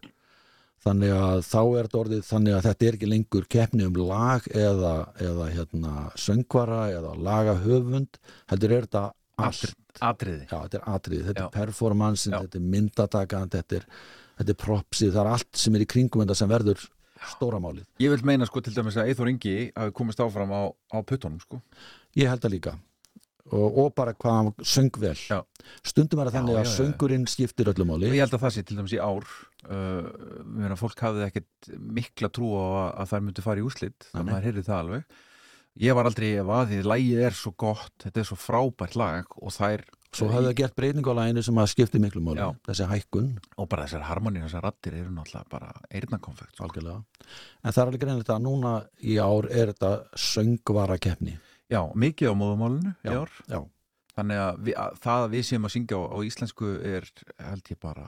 þannig 0.86 1.14
að 1.16 1.42
þá 1.48 1.60
er 1.62 1.88
þetta 1.88 2.00
orðið 2.00 2.22
þannig 2.30 2.58
að 2.58 2.66
þetta 2.68 2.88
er 2.88 2.98
ekki 2.98 3.10
lengur 3.12 3.48
keppni 3.56 3.88
um 3.88 4.00
lag 4.00 4.48
eða, 4.54 4.94
eða 5.20 5.50
hérna 5.56 5.94
söngvara 6.20 6.82
eða 6.96 7.16
lagahöfund 7.30 8.22
heldur 8.52 8.76
er 8.78 8.88
þetta 8.88 9.04
allt 9.40 9.76
atriði 10.00 10.46
Já, 10.48 10.56
þetta 10.64 10.80
er 10.80 10.88
atrið, 10.94 11.26
þetta 11.30 11.44
Já. 11.44 11.48
er 11.48 11.56
performansin, 11.56 12.36
þetta 12.38 12.60
er 12.60 12.70
myndatakan, 12.76 13.52
þetta 13.52 13.80
er, 13.80 13.88
þetta 14.40 14.56
er 14.56 14.60
propsið, 14.64 15.14
það 15.16 15.22
er 15.24 15.32
allt 15.36 15.62
sem 15.64 15.76
er 15.76 15.84
í 15.84 15.90
kringum 15.90 16.24
þetta 16.24 16.38
sem 16.40 16.52
verður 16.52 16.86
stóra 17.34 17.60
málið. 17.60 17.84
Ég 18.00 18.14
vil 18.14 18.24
meina 18.28 18.48
sko 18.48 18.62
til 18.64 18.72
dæmis 18.76 18.96
að 19.00 19.10
Eithor 19.12 19.32
Ingi 19.32 19.56
hafi 19.76 19.96
komist 19.98 20.22
áfram 20.24 20.54
á, 20.56 20.72
á 20.72 20.98
puttunum 21.04 21.42
sko 21.44 21.60
Ég 22.18 22.30
held 22.32 22.42
það 22.42 22.56
líka. 22.56 22.72
Og, 23.50 23.78
og 23.82 23.94
bara 23.98 24.14
hvað 24.14 24.36
hann 24.38 24.50
söng 24.62 24.92
vel. 25.02 25.16
Já. 25.18 25.40
Stundum 25.86 26.22
er 26.22 26.30
það 26.30 26.36
þannig 26.38 26.58
já, 26.58 26.60
að 26.62 26.74
söngurinn 26.76 27.30
skiptir 27.30 27.72
öllu 27.72 27.86
og 27.86 27.90
máli. 27.90 28.12
ég 28.14 28.24
held 28.24 28.36
að 28.38 28.44
það 28.44 28.54
sé 28.56 28.66
til 28.66 28.78
dæmis 28.78 28.94
í 28.94 29.00
ár 29.02 29.26
uh, 29.70 30.10
meina, 30.46 30.78
fólk 30.80 31.02
hafði 31.06 31.26
ekkert 31.26 31.72
mikla 31.98 32.30
trú 32.34 32.52
á 32.58 32.66
að, 32.66 32.90
að 33.04 33.14
þær 33.14 33.26
myndi 33.26 33.46
fara 33.46 33.64
í 33.64 33.66
úslit 33.66 33.98
Nei, 33.98 34.12
þannig 34.12 34.22
að 34.22 34.32
maður 34.34 34.48
heyrði 34.50 34.66
það 34.70 34.84
alveg 34.84 35.20
ég 35.80 35.96
var 35.96 36.10
aldrei 36.10 36.28
ef 36.30 36.52
að 36.54 36.72
því 36.72 36.82
lægið 36.92 37.24
er 37.28 37.40
svo 37.40 37.54
gott 37.66 38.06
þetta 38.06 38.22
er 38.22 38.30
svo 38.30 38.38
frábært 38.40 39.00
lag 39.00 39.38
og 39.40 39.56
þær 39.56 39.86
Svo 40.10 40.26
hafði 40.32 40.50
það 40.50 40.56
gert 40.58 40.76
breyningu 40.80 41.14
á 41.14 41.20
læginu 41.20 41.42
sem 41.46 41.60
að 41.62 41.68
skipti 41.70 42.00
miklu 42.02 42.22
máli. 42.26 42.42
Já. 42.42 42.48
Þessi 42.66 42.88
hækkun, 42.90 43.28
og 43.62 43.68
bara 43.70 43.84
þessar 43.86 44.08
harmonið, 44.08 44.48
þessar 44.48 44.64
rattir 44.66 44.96
eru 44.98 45.12
náttúrulega 45.14 45.52
bara 45.52 45.70
eyrnakonfekt 46.00 46.56
sko. 46.56 46.66
algjörlega. 46.66 47.28
En 47.62 47.76
það 47.76 47.82
er 47.84 47.92
alveg 47.92 48.04
greinilegt 48.04 48.32
að 48.34 48.42
núna 48.48 48.72
í 49.06 49.20
ár 49.22 49.50
er 49.52 49.70
þetta 49.70 49.92
söngvara 50.18 50.98
keppni. 50.98 51.36
Já, 51.70 51.82
mikið 51.96 52.32
á 52.32 52.34
móðumálinu 52.40 52.94
í 52.94 53.10
Já, 53.10 53.20
ár 53.24 53.32
já. 53.50 53.60
þannig 54.18 54.42
að, 54.46 54.58
við, 54.68 54.76
að 54.84 54.98
það 55.06 55.26
að 55.26 55.36
við 55.36 55.46
séum 55.50 55.68
að 55.70 55.74
syngja 55.76 56.00
á, 56.00 56.02
á 56.10 56.18
íslensku 56.30 56.72
er 56.94 57.10
held 57.50 57.72
ég 57.74 57.80
bara 57.84 58.08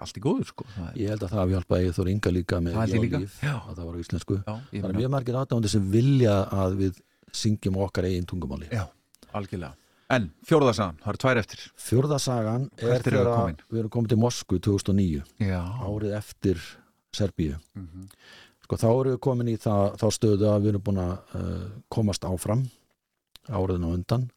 allt 0.00 0.16
í 0.16 0.22
góður 0.22 0.46
sko 0.52 0.64
er, 0.76 0.92
Ég 1.00 1.10
held 1.14 1.24
að 1.26 1.32
það 1.34 1.40
hafi 1.42 1.54
hjálpað 1.56 1.84
Eithor 1.86 2.08
Inga 2.12 2.30
líka 2.34 2.60
með 2.62 2.76
ég 2.78 3.02
líka. 3.04 3.18
Jólíf, 3.20 3.36
Já. 3.42 3.54
að 3.66 3.74
það 3.80 3.84
var 3.88 3.94
á 3.94 4.00
íslensku. 4.04 4.36
já, 4.46 4.54
Það 4.80 4.88
er 4.90 4.98
mjög 5.00 5.10
margir 5.16 5.38
aðdáðandi 5.40 5.72
sem 5.72 5.88
vilja 5.90 6.34
að 6.54 6.76
við 6.84 7.00
syngjum 7.40 7.78
okkar 7.84 8.06
eigin 8.10 8.26
tungumáli. 8.30 8.68
já, 8.70 8.84
algjörlega 9.34 9.74
en 10.10 10.24
fjórðasagan, 10.42 10.96
það 10.98 11.10
eru 11.12 11.18
tvær 11.22 11.38
eftir 11.38 11.60
Fjórðasagan 11.78 12.64
er 12.82 12.88
við 12.96 13.04
þegar 13.06 13.28
komin? 13.30 13.58
við 13.70 13.78
erum 13.78 13.90
komin 13.94 14.08
til 14.10 14.18
Moskvu 14.18 14.58
2009, 14.58 15.20
já, 15.38 15.60
árið 15.86 16.14
eftir 16.18 16.62
Serbíu. 17.14 17.58
mm 17.78 18.08
Sko 18.70 18.76
þá 18.78 18.86
erum 18.90 19.12
við 19.14 19.20
komin 19.26 19.48
í 19.50 19.56
það, 19.58 19.84
þá 19.98 20.06
stöðu 20.14 20.46
að 20.50 20.60
við 20.62 20.68
erum 20.72 20.82
búin 20.86 20.98
að 21.02 21.14
uh, 21.34 21.68
komast 21.90 22.22
áfram 22.26 22.60
áriðin 23.48 23.86
á 23.88 23.90
undan. 23.94 24.28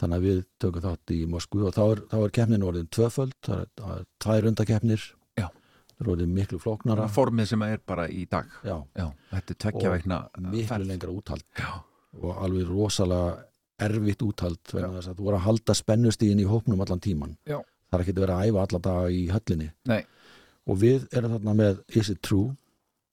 þannig 0.00 0.16
að 0.16 0.24
við 0.24 0.38
tökum 0.62 0.84
þátt 0.86 1.12
í 1.12 1.18
Moskvu 1.28 1.66
og 1.68 1.74
þá 1.76 1.82
er, 1.84 1.98
er 2.24 2.30
keppnin 2.32 2.62
orðin 2.64 2.86
tvöföld 2.88 3.34
það 3.44 3.58
er, 3.60 3.66
það 3.76 3.90
er 3.98 4.04
tvær 4.24 4.46
undakeppnir 4.50 5.02
Já. 5.36 5.46
það 5.50 6.00
er 6.00 6.10
orðin 6.14 6.32
miklu 6.34 6.60
flóknara. 6.62 7.08
Formið 7.12 7.50
sem 7.50 7.64
er 7.66 7.82
bara 7.86 8.06
í 8.08 8.24
dag. 8.30 8.48
Já, 8.64 8.78
já, 8.96 9.06
er 9.36 9.66
Og 9.74 9.84
veikna 9.92 10.22
miklu 10.40 10.86
lengra 10.88 11.12
úthald. 11.12 11.44
Já, 11.58 11.82
og 12.22 12.40
alveg 12.46 12.70
rosalega 12.72 13.44
erfitt 13.80 14.24
úthald 14.24 14.60
þú 14.72 15.20
voru 15.20 15.36
að 15.36 15.44
halda 15.46 15.76
spennustíðin 15.76 16.40
í 16.42 16.48
hópnum 16.48 16.80
allan 16.80 17.00
tíman 17.00 17.36
það 17.90 17.98
er 17.98 18.02
ekki 18.04 18.16
að 18.16 18.24
vera 18.24 18.38
að 18.40 18.48
æfa 18.50 18.64
alla 18.64 18.80
daga 18.86 19.12
í 19.12 19.22
höllinni. 19.30 19.68
Nei. 19.88 20.02
og 20.70 20.76
við 20.80 21.06
erum 21.16 21.32
þarna 21.36 21.54
með 21.58 21.78
Is 21.96 22.10
It 22.12 22.20
True 22.22 22.54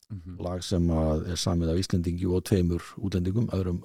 Mhm. 0.08 0.38
lag 0.40 0.62
sem 0.64 0.90
er 0.90 1.36
samið 1.36 1.74
af 1.74 1.80
Íslendingi 1.82 2.28
og 2.32 2.44
tveimur 2.48 2.84
útlendingum, 2.96 3.50
öðrum 3.52 3.82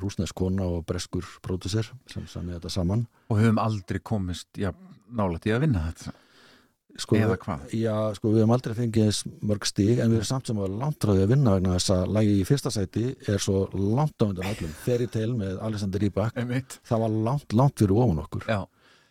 rúsnesk 0.00 0.32
kona 0.34 0.64
og 0.64 0.86
breskur 0.88 1.26
pródusser 1.44 1.90
sem 2.08 2.24
samið 2.24 2.56
þetta 2.56 2.70
saman. 2.70 3.06
Og 3.28 3.42
höfum 3.42 3.60
aldrei 3.60 4.00
komist 4.00 4.46
já, 4.56 4.72
nálægt 5.12 5.44
í 5.44 5.52
að 5.52 5.66
vinna 5.66 5.92
þetta. 5.92 6.14
Sko, 6.96 7.16
eða 7.20 7.36
hvað? 7.36 7.66
Já, 7.76 8.14
sko, 8.16 8.30
við 8.32 8.40
hefum 8.40 8.54
aldrei 8.56 8.74
fengið 8.78 9.04
eins 9.04 9.18
mörg 9.44 9.66
stig 9.68 9.98
en 9.98 10.08
við 10.08 10.22
erum 10.22 10.30
samt 10.30 10.46
sem 10.48 10.56
að 10.56 10.78
því 11.04 11.18
að 11.26 11.32
vinna 11.34 11.56
vegna 11.58 11.74
þess 11.76 11.92
að 11.92 12.14
lagi 12.16 12.38
í 12.40 12.46
fyrsta 12.48 12.72
sæti 12.72 13.04
er 13.28 13.36
svo 13.36 13.66
langt 13.74 14.16
á 14.16 14.24
undan 14.24 14.48
öllum. 14.48 14.72
Fairy 14.86 15.06
Tale 15.12 15.36
með 15.36 15.60
Alexander 15.60 16.00
Rybak. 16.00 16.40
Það 16.88 17.04
var 17.04 17.10
langt, 17.28 17.52
langt 17.52 17.76
fyrir 17.76 18.00
ofan 18.00 18.24
okkur. 18.24 18.48
Já, 18.48 18.64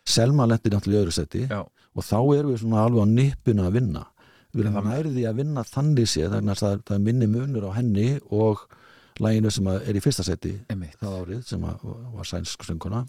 Selma 0.06 0.46
lendi 0.46 0.70
náttúrulega 0.70 0.98
í 0.98 1.04
öðru 1.04 1.14
sæti 1.14 1.46
já, 1.50 1.62
og 1.62 2.04
þá 2.06 2.18
erum 2.38 2.52
við 2.52 2.60
svona 2.62 2.84
alveg 2.86 3.02
á 3.02 3.06
nippuna 3.10 3.66
að 3.66 3.78
vinna 3.80 4.04
við 4.56 4.66
erum 4.70 4.90
nærði 4.90 5.26
að 5.28 5.38
vinna 5.42 5.64
þannig 5.68 6.10
séð 6.10 6.34
þannig 6.36 6.56
að 6.56 6.82
það, 6.88 7.04
minni 7.06 7.28
munur 7.30 7.68
á 7.68 7.76
henni 7.76 8.08
og 8.34 8.66
læginu 9.22 9.52
sem 9.52 9.70
er 9.72 9.96
í 9.96 10.02
fyrsta 10.04 10.26
seti 10.26 10.56
einmitt. 10.72 10.98
það 11.00 11.16
árið 11.20 11.46
sem 11.50 11.62
var 11.64 12.28
sænsk 12.28 12.66
sönguna 12.68 13.04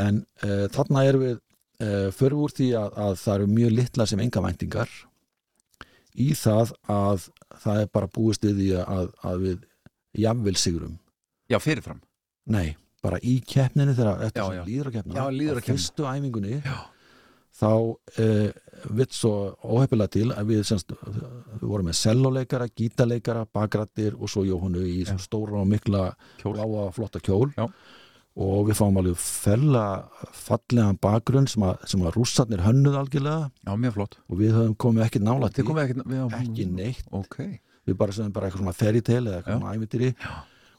en 0.00 0.24
uh, 0.46 0.66
þarna 0.74 1.04
erum 1.06 1.26
við 1.26 1.36
uh, 1.36 2.08
fyrir 2.14 2.38
úr 2.38 2.54
því 2.54 2.72
að, 2.78 2.98
að 3.04 3.14
það 3.22 3.36
eru 3.36 3.52
mjög 3.58 3.76
litla 3.76 4.06
sem 4.10 4.22
enga 4.24 4.44
væntingar 4.46 4.96
í 6.20 6.32
það 6.38 6.74
að 6.90 7.28
það 7.60 7.84
er 7.84 7.92
bara 7.94 8.10
búist 8.10 8.46
við 8.46 8.62
því 8.62 8.70
að, 8.82 9.12
að 9.26 9.46
við 9.46 9.68
jafnvel 10.20 10.56
sigurum 10.58 10.98
já, 11.50 11.58
fyrirfram. 11.62 12.00
Nei, 12.50 12.76
bara 13.04 13.20
í 13.22 13.38
keppninu 13.46 13.94
þegar 13.96 14.24
eftir 14.28 14.42
að 14.46 14.94
keppna. 14.94 15.16
fyrstu 15.66 16.06
æfingunni. 16.08 16.60
Já, 16.64 16.78
þá 17.56 17.70
uh, 17.70 18.50
vitt 18.96 19.14
svo 19.14 19.32
óhefnilega 19.60 20.14
til 20.14 20.26
að 20.32 20.52
við, 20.52 20.60
semst, 20.68 20.92
við 20.92 21.64
vorum 21.68 21.90
með 21.90 21.98
selloleikara, 22.00 22.68
gítarleikara, 22.76 23.46
bakrættir 23.52 24.16
og 24.16 24.30
svo 24.32 24.44
Jóhannu 24.48 24.84
í 24.88 25.00
svona 25.04 25.24
stóra 25.24 25.58
og 25.60 25.68
mikla 25.70 26.10
bláa 26.44 26.90
flotta 26.96 27.22
kjól. 27.24 27.50
Já. 27.56 27.68
og 28.40 28.68
við 28.68 28.78
fáum 28.78 29.00
alveg 29.00 29.18
fella 29.20 29.84
fallegan 30.32 30.98
bakgrunn 31.02 31.48
sem 31.50 31.64
að, 31.66 31.82
sem 31.90 32.04
að 32.04 32.14
rússarnir 32.14 32.62
hönnuð 32.64 33.00
algjörlega. 33.00 33.50
Já, 33.66 33.72
og 34.30 34.38
við 34.38 34.54
höfum 34.56 34.76
komið 34.80 35.06
ekki 35.08 35.22
nála 35.26 35.50
til 35.52 35.66
ekki, 35.66 36.06
ekki 36.38 36.68
neitt, 36.70 37.10
ok, 37.10 37.36
við 37.90 37.98
bara 38.00 38.14
sem 38.16 38.30
bara 38.32 38.48
eitthvað 38.48 38.62
svona 38.62 38.76
fairy 38.78 39.02
tale 39.04 39.32
eða 39.32 39.40
eitthvað 39.40 39.58
svona 39.58 39.74
ævitýri 39.74 40.12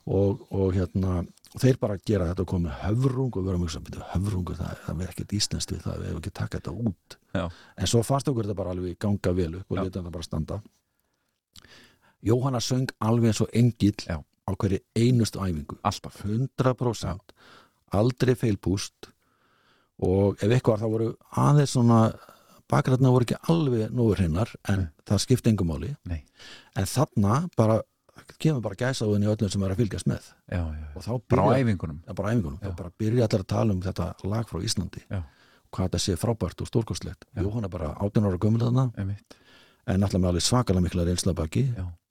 og, 0.07 0.47
og 0.49 0.73
hérna 0.77 1.19
og 1.51 1.63
þeir 1.63 1.79
bara 1.81 1.97
gera 2.07 2.27
þetta 2.29 2.45
og 2.45 2.51
komið 2.53 2.75
höfrung 2.81 3.31
og 3.31 3.45
við 3.45 3.53
erum 3.53 3.65
ekki 3.67 3.95
að 3.97 4.11
höfrungur, 4.13 4.59
það, 4.59 4.75
það 4.85 5.01
er 5.03 5.13
ekkert 5.13 5.33
íslenskt 5.37 5.73
við 5.73 5.81
það, 5.85 5.97
við 5.99 6.09
hefum 6.09 6.21
ekki 6.21 6.33
taka 6.39 6.59
þetta 6.59 6.75
út. 6.89 7.17
Já. 7.35 7.45
en 7.77 7.91
svo 7.91 8.03
fannst 8.07 8.29
okkur 8.31 8.47
þetta 8.47 8.59
bara 8.61 8.75
alveg 8.75 8.99
ganga 8.99 9.33
vel 9.35 9.49
upp 9.59 9.71
og 9.71 9.81
leta 9.81 9.99
þetta 9.99 10.13
bara 10.17 10.27
standa. 10.27 10.61
Jóhanna 12.21 12.61
söng 12.61 12.91
alveg 13.01 13.31
eins 13.31 13.41
og 13.43 13.55
engill 13.57 14.05
Já. 14.07 14.19
á 14.21 14.51
hverju 14.53 14.79
einustu 14.95 15.41
æfingu. 15.41 15.79
Alltaf. 15.83 16.21
100% 16.23 17.35
aldrei 17.91 18.35
feilpúst 18.39 19.11
og 20.01 20.39
ef 20.41 20.49
eitthvað 20.49 20.83
þá 20.83 20.87
voru 20.89 21.09
aðeins 21.37 21.75
svona 21.75 22.01
bakræðna 22.71 23.11
voru 23.11 23.27
ekki 23.27 23.39
alveg 23.51 23.91
nógu 23.93 24.15
hreinar 24.15 24.51
en 24.71 24.87
það 25.07 25.23
skipti 25.25 25.51
engum 25.51 25.73
Nei. 26.07 26.23
en 26.75 26.87
þarna 26.87 27.47
bara 27.57 27.81
kemur 28.41 28.61
bara 28.61 28.77
gæsa 28.79 29.05
á 29.05 29.11
henni 29.13 29.29
öllum 29.29 29.51
sem 29.51 29.63
er 29.63 29.73
að 29.73 29.83
fylgjast 29.83 30.09
með. 30.09 30.31
Já, 30.51 30.61
já, 30.61 30.87
og 30.95 31.05
þá 31.05 31.11
byrja, 31.33 31.59
æfingunum. 31.61 31.99
Ja, 32.07 32.15
æfingunum, 32.15 32.57
þá 32.61 32.73
bara 32.79 32.91
byrja 32.99 33.27
allir 33.27 33.43
að 33.45 33.51
tala 33.53 33.75
um 33.75 33.83
þetta 33.85 34.07
lag 34.23 34.49
frá 34.49 34.59
Íslandi. 34.65 35.03
Já. 35.09 35.21
hvað 35.71 35.87
þetta 35.87 35.99
sé 36.03 36.17
frábært 36.19 36.61
og 36.61 36.67
stórkostlegt. 36.67 37.25
Jóhann 37.39 37.63
er 37.63 37.71
bara 37.71 37.93
18 38.03 38.27
ára 38.27 38.39
gömul 38.43 38.59
þarna. 38.59 38.89
Einmitt, 38.99 39.37
en 39.87 40.03
alltaf 40.03 40.19
með 40.19 40.33
alveg 40.33 40.43
svakalega 40.43 40.83
mikla 40.83 41.05
reynsla 41.07 41.33
baki. 41.37 41.63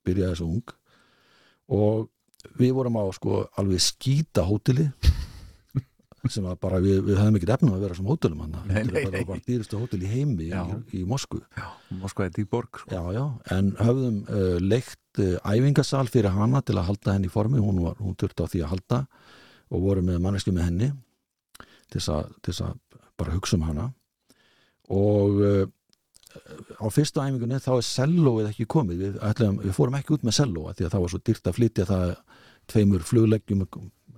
Byrjaði 0.05 0.33
þessu 0.33 0.47
ung. 0.47 0.73
Og 1.77 2.09
við 2.57 2.73
vorum 2.73 2.97
á 2.97 3.05
sko 3.13 3.43
alveg 3.61 3.83
skýta 3.85 4.47
hóteli 4.47 4.89
sem 6.29 6.45
að 6.45 6.57
bara 6.61 6.79
við, 6.83 6.99
við 7.07 7.17
höfum 7.17 7.37
ekki 7.39 7.49
efnum 7.55 7.75
að 7.75 7.85
vera 7.85 7.97
sem 7.97 8.09
hótelum 8.11 8.41
hann 8.43 8.57
það 8.59 8.89
nei. 8.91 9.03
var 9.05 9.15
bara 9.31 9.43
dýrustu 9.47 9.79
hótel 9.81 10.01
í 10.05 10.09
heimi 10.11 10.49
Já. 10.51 10.61
í, 10.69 10.99
í 10.99 11.03
Moskvu 11.09 11.41
Moskva 12.01 12.27
er 12.27 12.37
í 12.37 12.45
borg 12.51 12.81
sko. 12.83 13.01
en 13.55 13.71
höfðum 13.79 14.19
uh, 14.27 14.57
leikt 14.61 15.21
uh, 15.23 15.37
æfingasal 15.41 16.05
fyrir 16.13 16.35
hana 16.35 16.61
til 16.61 16.77
að 16.77 16.91
halda 16.91 17.15
henni 17.15 17.31
í 17.31 17.33
formi, 17.33 17.61
hún, 17.63 17.81
var, 17.81 17.97
hún 17.97 18.17
þurfti 18.19 18.45
á 18.45 18.51
því 18.53 18.61
að 18.61 18.73
halda 18.75 19.01
og 19.71 19.85
voru 19.87 20.05
með 20.05 20.21
manneski 20.21 20.53
með 20.53 20.67
henni 20.69 20.91
til 21.91 22.03
þess 22.03 22.61
að, 22.67 22.77
bara 23.17 23.33
hugsa 23.35 23.57
um 23.57 23.65
hana 23.65 23.89
og 24.91 25.41
uh, 25.41 25.65
á 26.77 26.87
fyrstu 26.93 27.23
æfingunni 27.23 27.59
þá 27.63 27.73
er 27.79 27.87
sellóið 27.87 28.51
ekki 28.51 28.67
komið 28.69 29.01
við, 29.05 29.17
ætlaðum, 29.25 29.57
við 29.65 29.75
fórum 29.75 29.97
ekki 29.97 30.15
út 30.15 30.27
með 30.27 30.37
sellóa 30.37 30.75
því 30.77 30.85
að 30.85 30.93
það 30.93 31.03
var 31.05 31.13
svo 31.13 31.21
dýrt 31.25 31.49
að 31.49 31.57
flytja 31.57 31.87
það 31.89 32.13
tveimur 32.71 33.03
flugleggjum 33.03 33.65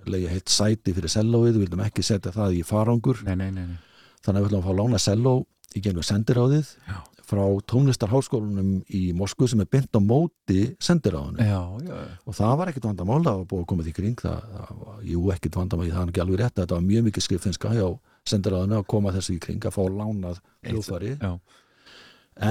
leiði 0.09 0.29
heilt 0.31 0.51
sæti 0.51 0.93
fyrir 0.95 1.11
sellóið, 1.11 1.55
við 1.55 1.65
vildum 1.65 1.83
ekki 1.85 2.05
setja 2.05 2.33
það 2.35 2.59
í 2.59 2.61
farangur. 2.67 3.23
Nei, 3.27 3.35
nei, 3.39 3.49
nei, 3.55 3.65
nei. 3.71 3.79
þannig 4.25 4.39
að 4.39 4.45
við 4.45 4.51
ætlum 4.51 4.61
að 4.61 4.69
fá 4.69 4.79
lána 4.81 5.01
selló 5.01 5.33
í 5.73 5.81
gengum 5.83 6.05
sendiráðið 6.05 6.69
Já. 6.87 6.97
frá 7.27 7.43
tónlistarháskólanum 7.71 8.71
í 8.93 9.03
Moskvu 9.17 9.47
sem 9.49 9.63
er 9.63 9.69
bynt 9.73 9.97
á 9.97 10.01
móti 10.03 10.59
sendiráðinu. 10.83 11.41
Já, 11.41 11.61
já, 11.87 12.01
og 12.27 12.37
það 12.37 12.55
var 12.59 12.71
ekkit 12.71 12.87
vandamál, 12.89 13.21
það 13.25 13.39
var 13.41 13.49
búið 13.51 13.63
að 13.63 13.69
koma 13.71 13.87
því 13.87 13.95
kring 13.99 14.23
það, 14.23 14.47
það 14.59 15.03
jú 15.13 15.25
ekkit 15.33 15.59
vandamál 15.59 15.89
það 15.89 16.03
er 16.03 16.13
ekki 16.13 16.23
alveg 16.25 16.41
rétt, 16.43 16.57
þetta 16.61 16.77
var 16.77 16.87
mjög 16.87 17.07
mikið 17.09 17.27
skriffinska 17.27 17.73
hjá 17.73 17.87
sendiráðinu 18.29 18.79
að 18.79 18.87
koma 18.93 19.13
þessu 19.15 19.35
í 19.35 19.41
kring 19.43 19.65
að 19.65 19.75
fá 19.75 19.83
lánað 19.89 20.41
hljóðfæri. 20.69 21.15
Já, 21.19 21.33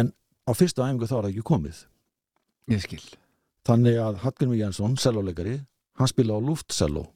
en 0.01 0.13
á 0.49 0.51
fyrstu 0.59 0.85
æfingu 0.85 1.09
þá 1.09 1.17
er 1.17 1.23
það 1.23 1.33
ekki 1.33 1.49
komið. 1.53 1.83
Þannig 3.67 3.99
að 4.03 4.19
Hallgrimur 4.25 4.59
Jensson, 4.59 4.97
selloleikari 4.99 5.61
hann 6.01 6.11
spila 6.11 6.37
á 6.37 6.41
luftselló 6.43 7.07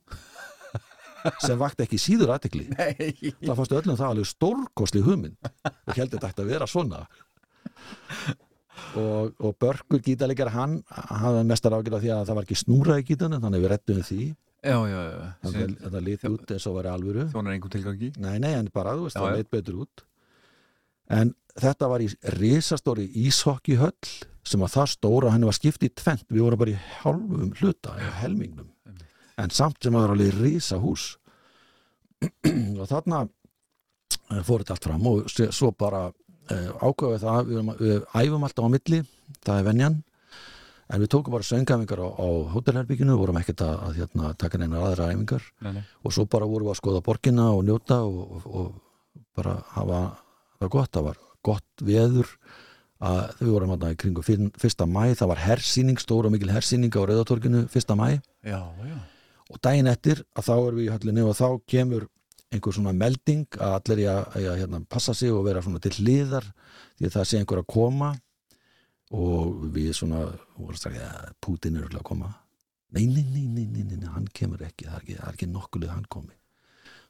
sem 1.43 1.59
vakti 1.59 1.87
ekki 1.87 1.99
síður 2.01 2.35
aðtekli 2.37 2.67
nei, 2.77 3.13
það 3.43 3.55
fannst 3.59 3.77
öllum 3.79 3.99
það 3.99 4.11
alveg 4.13 4.29
stórkostli 4.31 5.05
hugmynd. 5.07 5.53
Og 5.67 5.95
heldur 5.97 6.23
þetta 6.23 6.45
að 6.45 6.51
vera 6.53 6.69
svona. 6.71 7.05
Og, 8.97 9.33
og 9.43 9.55
Börkur 9.61 10.03
gítarleikar 10.05 10.53
hann 10.55 10.79
hafði 10.89 11.45
mestar 11.49 11.77
ágjörð 11.77 11.99
af 11.99 12.05
því 12.05 12.13
að 12.15 12.27
það 12.29 12.39
var 12.39 12.47
ekki 12.47 12.59
snúra 12.61 12.99
í 13.01 13.07
gítarnum 13.09 13.43
þannig 13.43 13.65
við 13.65 13.73
rettum 13.73 14.03
því. 14.07 14.21
Já, 14.67 14.77
já, 14.91 15.01
já 15.07 15.25
þannig 15.45 15.65
að 15.65 15.75
þetta 15.85 16.05
lít 16.07 16.29
út 16.31 16.53
eins 16.55 16.69
og 16.69 16.79
var 16.79 16.91
alvöru. 16.91 17.27
Þjónar 17.33 17.57
einhver 17.57 17.75
tilgangi. 17.75 18.13
Nei, 18.23 18.37
nei, 18.43 18.53
en 18.59 18.71
bara 18.75 18.95
þú 18.97 19.09
veist, 19.09 19.19
það 19.19 19.41
leit 19.41 19.51
betur 19.53 19.83
út. 19.85 20.07
En 21.17 21.35
þetta 21.59 21.91
var 21.93 22.03
í 22.03 22.09
risastóri 22.37 23.07
íshokkihöll 23.27 23.95
sem 24.47 24.63
var 24.63 24.73
það 24.73 24.91
stóra 24.93 25.33
henni 25.35 25.49
var 25.49 25.57
skipt 25.57 25.85
í 25.87 25.91
tvent 25.91 26.27
við 26.31 26.45
vorum 26.47 26.61
bara 26.61 26.75
í 26.75 26.81
hálfum 27.01 27.53
hluta 27.59 27.97
eða 27.99 28.13
helmingnum. 28.23 28.69
En 29.37 29.53
samt 29.53 29.83
sem 29.83 29.97
var 29.97 30.13
alveg 30.13 30.37
risa 30.39 30.79
hús 30.81 31.17
og 32.81 32.87
þarna 32.89 33.27
eh, 33.27 34.43
fór 34.47 34.63
þetta 34.63 34.77
allt 34.77 34.89
fram 34.89 35.09
og 35.11 35.31
svo 35.35 35.73
bara 35.77 36.07
uh, 36.09 36.71
ákveðið 36.81 37.25
það 37.27 37.51
við, 37.51 37.73
við 37.83 38.05
æfum 38.23 38.47
alltaf 38.49 38.69
á 38.69 38.75
milli 38.77 39.03
það 39.43 39.59
er 39.59 39.67
venjan. 39.71 39.99
En 40.87 41.03
við 41.03 41.11
tókum 41.11 41.35
bara 41.35 41.43
söngafingar 41.43 41.99
á, 41.99 42.09
á 42.15 42.29
hótelherbygginu 42.55 43.17
vorum 43.19 43.41
ekkert 43.41 43.65
að, 43.67 43.75
að 43.89 43.97
hérna, 44.01 44.29
taka 44.39 44.61
neina 44.63 44.85
aðra 44.87 45.09
æfingar. 45.11 45.49
Nei, 45.67 45.73
nei. 45.81 45.83
og 46.07 46.15
svo 46.15 46.29
bara 46.31 46.47
vorum 46.47 46.69
við 46.69 46.77
að 46.77 46.79
skoða 46.79 47.03
borgina 47.09 47.49
og 47.57 47.65
njóta 47.67 47.99
og, 48.07 48.21
og, 48.23 48.47
og 48.47 49.25
bara 49.37 49.57
hafa 49.75 50.01
það 50.61 50.73
gott, 50.77 50.93
það 50.95 51.09
var 51.09 51.19
gott 51.47 51.85
veður 51.91 52.31
að 53.05 53.43
við 53.43 53.53
vorum 53.53 53.75
að 53.75 53.87
í 53.91 53.99
kringu 54.01 54.25
fyrsta 54.25 54.87
mæ, 54.89 55.15
það 55.19 55.31
var 55.33 55.43
hersýning, 55.45 56.01
stóra 56.01 56.31
og 56.31 56.35
mikil 56.35 56.53
hersýning 56.55 56.95
á 56.97 57.03
Rauðatorginu 57.03 57.67
fyrsta 57.73 57.97
mæ 57.99 58.21
já, 58.47 58.61
já, 58.63 58.99
og 59.53 59.61
daginn 59.65 59.91
eftir 59.91 60.23
að 60.37 60.49
þá 60.49 60.55
erum 60.57 60.79
við 60.79 60.87
í 60.87 60.93
höllinni 60.95 61.27
og 61.27 61.37
þá 61.37 61.49
kemur 61.69 62.07
einhver 62.55 62.77
svona 62.77 62.95
melding 62.97 63.59
að 63.59 63.77
allir 63.81 64.05
í 64.05 64.09
að, 64.09 64.23
að 64.41 64.63
hérna, 64.63 64.81
passa 64.89 65.15
sig 65.15 65.35
og 65.35 65.45
vera 65.45 65.65
svona 65.65 65.83
til 65.83 65.93
hliðar 65.99 66.47
því 66.97 67.11
að 67.11 67.15
það 67.19 67.29
sé 67.29 67.41
einhver 67.43 67.61
að 67.61 67.69
koma. 67.75 68.15
Og 69.15 69.69
við 69.75 69.93
svona 69.95 70.25
vorum 70.57 70.79
strax, 70.79 70.97
ja, 70.99 71.11
Putin 71.43 71.77
er 71.79 71.87
að 71.87 72.03
koma. 72.07 72.33
Nei, 72.95 73.05
nei, 73.07 73.23
nei, 73.29 73.45
nei, 73.51 73.67
nei, 73.67 73.85
nei, 73.85 73.99
nei, 74.01 74.11
hann 74.11 74.27
kemur 74.35 74.63
ekki 74.67 74.87
það 74.87 74.97
er 74.97 75.03
ekki, 75.03 75.17
er 75.19 75.35
ekki 75.35 75.49
nokkulega 75.51 75.95
hann 75.95 76.07
komi 76.11 76.35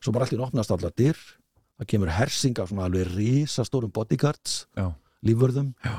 svo 0.00 0.14
bara 0.14 0.26
allir 0.26 0.44
opnast 0.44 0.72
allar 0.72 0.94
dyr 0.96 1.18
það 1.76 1.88
kemur 1.92 2.12
hersing 2.16 2.58
af 2.60 2.70
svona 2.70 2.86
alveg 2.88 3.10
risastórum 3.12 3.92
bodyguards, 3.92 4.64
já, 4.76 4.88
lífvörðum. 5.24 5.72
Já. 5.84 5.96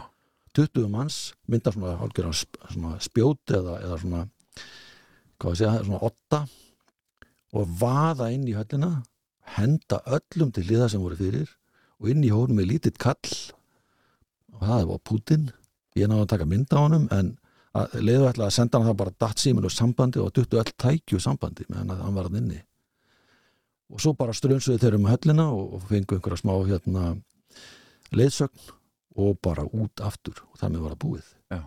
20 0.57 0.87
manns, 0.89 1.17
mynda 1.45 1.71
svona, 1.73 2.33
svona 2.73 2.95
spjót 3.03 3.53
eða, 3.53 3.77
eða 3.85 3.97
svona 4.01 4.23
hvað 5.37 5.51
að 5.51 5.59
segja, 5.59 5.73
svona 5.85 5.99
otta 6.07 6.39
og 7.57 7.75
vaða 7.79 8.31
inn 8.33 8.47
í 8.49 8.55
höllina 8.57 9.03
henda 9.57 10.01
öllum 10.17 10.49
til 10.53 10.65
liða 10.67 10.89
sem 10.91 11.03
voru 11.03 11.17
fyrir 11.19 11.51
og 12.01 12.09
inn 12.11 12.25
í 12.25 12.33
hórum 12.33 12.59
er 12.61 12.69
lítill 12.69 12.97
kall. 12.99 13.35
Og 14.57 14.63
það 14.65 14.87
var 14.91 15.03
Putin 15.05 15.51
ég 15.97 16.09
náði 16.09 16.25
að 16.25 16.31
taka 16.33 16.49
mynd 16.49 16.73
á 16.73 16.79
honum 16.79 17.05
en 17.13 17.35
leiðu 18.01 18.25
ætla 18.31 18.47
að 18.47 18.55
senda 18.55 18.79
hann 18.79 18.89
það 18.89 19.01
bara 19.03 19.15
datt 19.21 19.41
síminn 19.41 19.67
og 19.67 19.73
sambandi 19.73 20.21
og 20.21 20.33
duttu 20.33 20.57
öll 20.57 20.73
tækju 20.81 21.21
sambandi 21.21 21.67
meðan 21.69 22.01
hann 22.01 22.17
var 22.17 22.29
hann 22.29 22.39
inni. 22.41 22.63
Og 23.93 24.01
svo 24.03 24.15
bara 24.17 24.35
strönsuðu 24.35 24.81
þeir 24.81 24.97
um 24.97 25.07
höllina 25.07 25.47
og, 25.53 25.77
og 25.77 25.85
fengu 25.91 26.17
einhverja 26.17 26.41
smá 26.41 26.53
hérna 26.65 27.13
leiðsögn 28.17 28.73
og 29.17 29.39
bara 29.43 29.65
út 29.65 30.03
aftur 30.05 30.43
og 30.51 30.59
það 30.61 30.75
með 30.75 30.85
var 30.85 30.95
að 30.95 31.01
búið. 31.03 31.31
Já, 31.53 31.61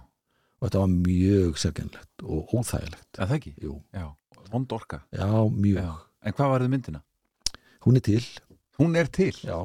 og 0.61 0.67
þetta 0.69 0.83
var 0.85 0.93
mjög 0.95 1.59
sérkennlegt 1.65 2.25
og 2.27 2.55
óþægilegt. 2.55 3.11
Það 3.19 3.37
ekki? 3.39 3.53
Jú, 3.65 3.77
Já, 3.97 4.07
vond 4.53 4.73
orka. 4.77 5.03
Já, 5.15 5.29
mjög. 5.51 5.83
Já. 5.83 5.93
En 6.21 6.37
hvað 6.37 6.53
var 6.55 6.65
þið 6.67 6.73
myndina? 6.77 7.03
hún 7.81 7.97
er 7.97 8.05
til, 8.05 8.25
Hún 8.81 8.97
er 8.97 9.09
til? 9.13 9.33
Já, 9.45 9.59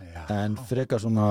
Já, 0.00 0.22
en 0.32 0.56
frekar 0.68 1.00
svona, 1.00 1.26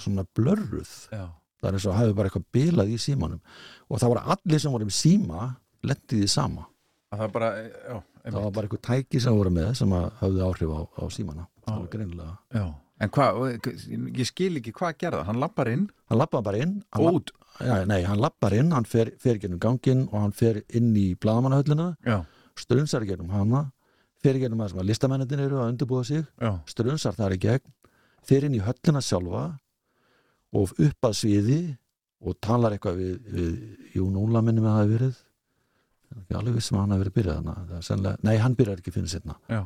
svona 0.00 0.24
blörruð. 0.36 0.90
Það 1.10 1.68
er 1.68 1.76
eins 1.76 1.86
og 1.88 1.96
hafi 1.96 2.12
bara 2.16 2.28
eitthvað 2.28 2.44
bilað 2.52 2.90
í 2.92 2.98
símanum. 3.00 3.40
Og 3.88 4.00
það 4.00 4.12
voru 4.12 4.22
allir 4.34 4.60
sem 4.60 4.72
voru 4.72 4.88
með 4.88 4.96
síma 4.96 5.46
lendið 5.84 6.24
í 6.24 6.28
sama. 6.28 6.66
Að 7.10 7.18
Það 7.20 7.24
er 7.26 7.32
bara, 7.34 7.48
já, 7.64 7.96
það 8.24 8.38
var 8.44 8.52
bara 8.56 8.68
eitthvað 8.68 8.82
tæki 8.88 9.20
sem 9.24 9.36
voru 9.36 9.52
með 9.56 9.70
sem 9.80 9.94
hafði 10.20 10.44
áhrif 10.46 10.72
á, 10.76 10.80
á 11.00 11.04
símana. 11.12 11.46
Það 11.64 11.78
var 11.80 11.88
greinilega 11.94 12.36
já. 12.56 12.64
En 13.00 13.08
hvað, 13.08 13.68
ég 14.12 14.26
skil 14.28 14.58
ekki 14.60 14.74
hvað 14.76 14.98
gerða 15.00 15.24
Hann. 15.28 15.40
Lappar 15.40 15.70
inn. 15.72 15.86
Hann 16.10 16.20
lappaði 16.20 16.46
bara 16.50 16.60
inn 16.60 16.74
út. 17.00 17.32
Ja, 17.60 17.80
nei, 17.88 18.02
hann 18.06 18.20
lappar 18.20 18.54
inn, 18.56 18.70
hann 18.72 18.86
fer, 18.88 19.10
fer 19.20 19.38
gennum 19.40 19.60
ganginn 19.60 20.06
og 20.08 20.16
hann 20.22 20.32
fer 20.36 20.62
inn 20.76 20.92
í 20.96 21.10
blaðamannahöllina 21.20 21.90
Já, 22.06 22.22
strunsar 22.56 23.04
gennum 23.08 23.32
hana 23.34 23.66
fer 24.22 24.38
gennum 24.40 24.62
sem 24.68 24.80
að 24.80 24.88
listamennir 24.88 25.42
eru 25.44 25.58
að 25.60 25.72
undirbúa 25.74 26.04
sig 26.06 26.22
já, 26.40 26.54
strunsar 26.70 27.16
þar 27.18 27.34
í 27.36 27.40
gegn 27.42 27.74
fer 28.24 28.46
inn 28.46 28.56
í 28.56 28.62
höllina 28.64 29.02
sjálfa 29.04 29.42
og 30.56 30.72
upp 30.72 31.08
að 31.10 31.18
sviði 31.18 31.60
og 32.20 32.38
talar 32.44 32.76
eitthvað 32.76 33.00
við, 33.00 33.18
við 33.34 33.98
Jón 33.98 34.16
Óla 34.20 34.42
minni 34.44 34.60
með 34.60 34.70
það 34.70 34.80
hafi 34.80 34.94
verið. 34.94 35.20
Er 36.10 36.18
ekki 36.20 36.36
alveg 36.40 36.56
vissum 36.58 36.76
að 36.76 36.82
hann 36.82 36.94
hafi 36.94 37.02
verið 37.04 37.14
byrjað 37.16 37.38
hana. 37.40 37.54
Það 37.68 37.76
er 37.76 37.86
sennilega, 37.86 38.20
nei, 38.28 38.34
hann 38.44 38.56
byrjar 38.58 38.82
ekki 38.82 38.92
fyrir 38.96 39.12
setna 39.12 39.36
já 39.48 39.62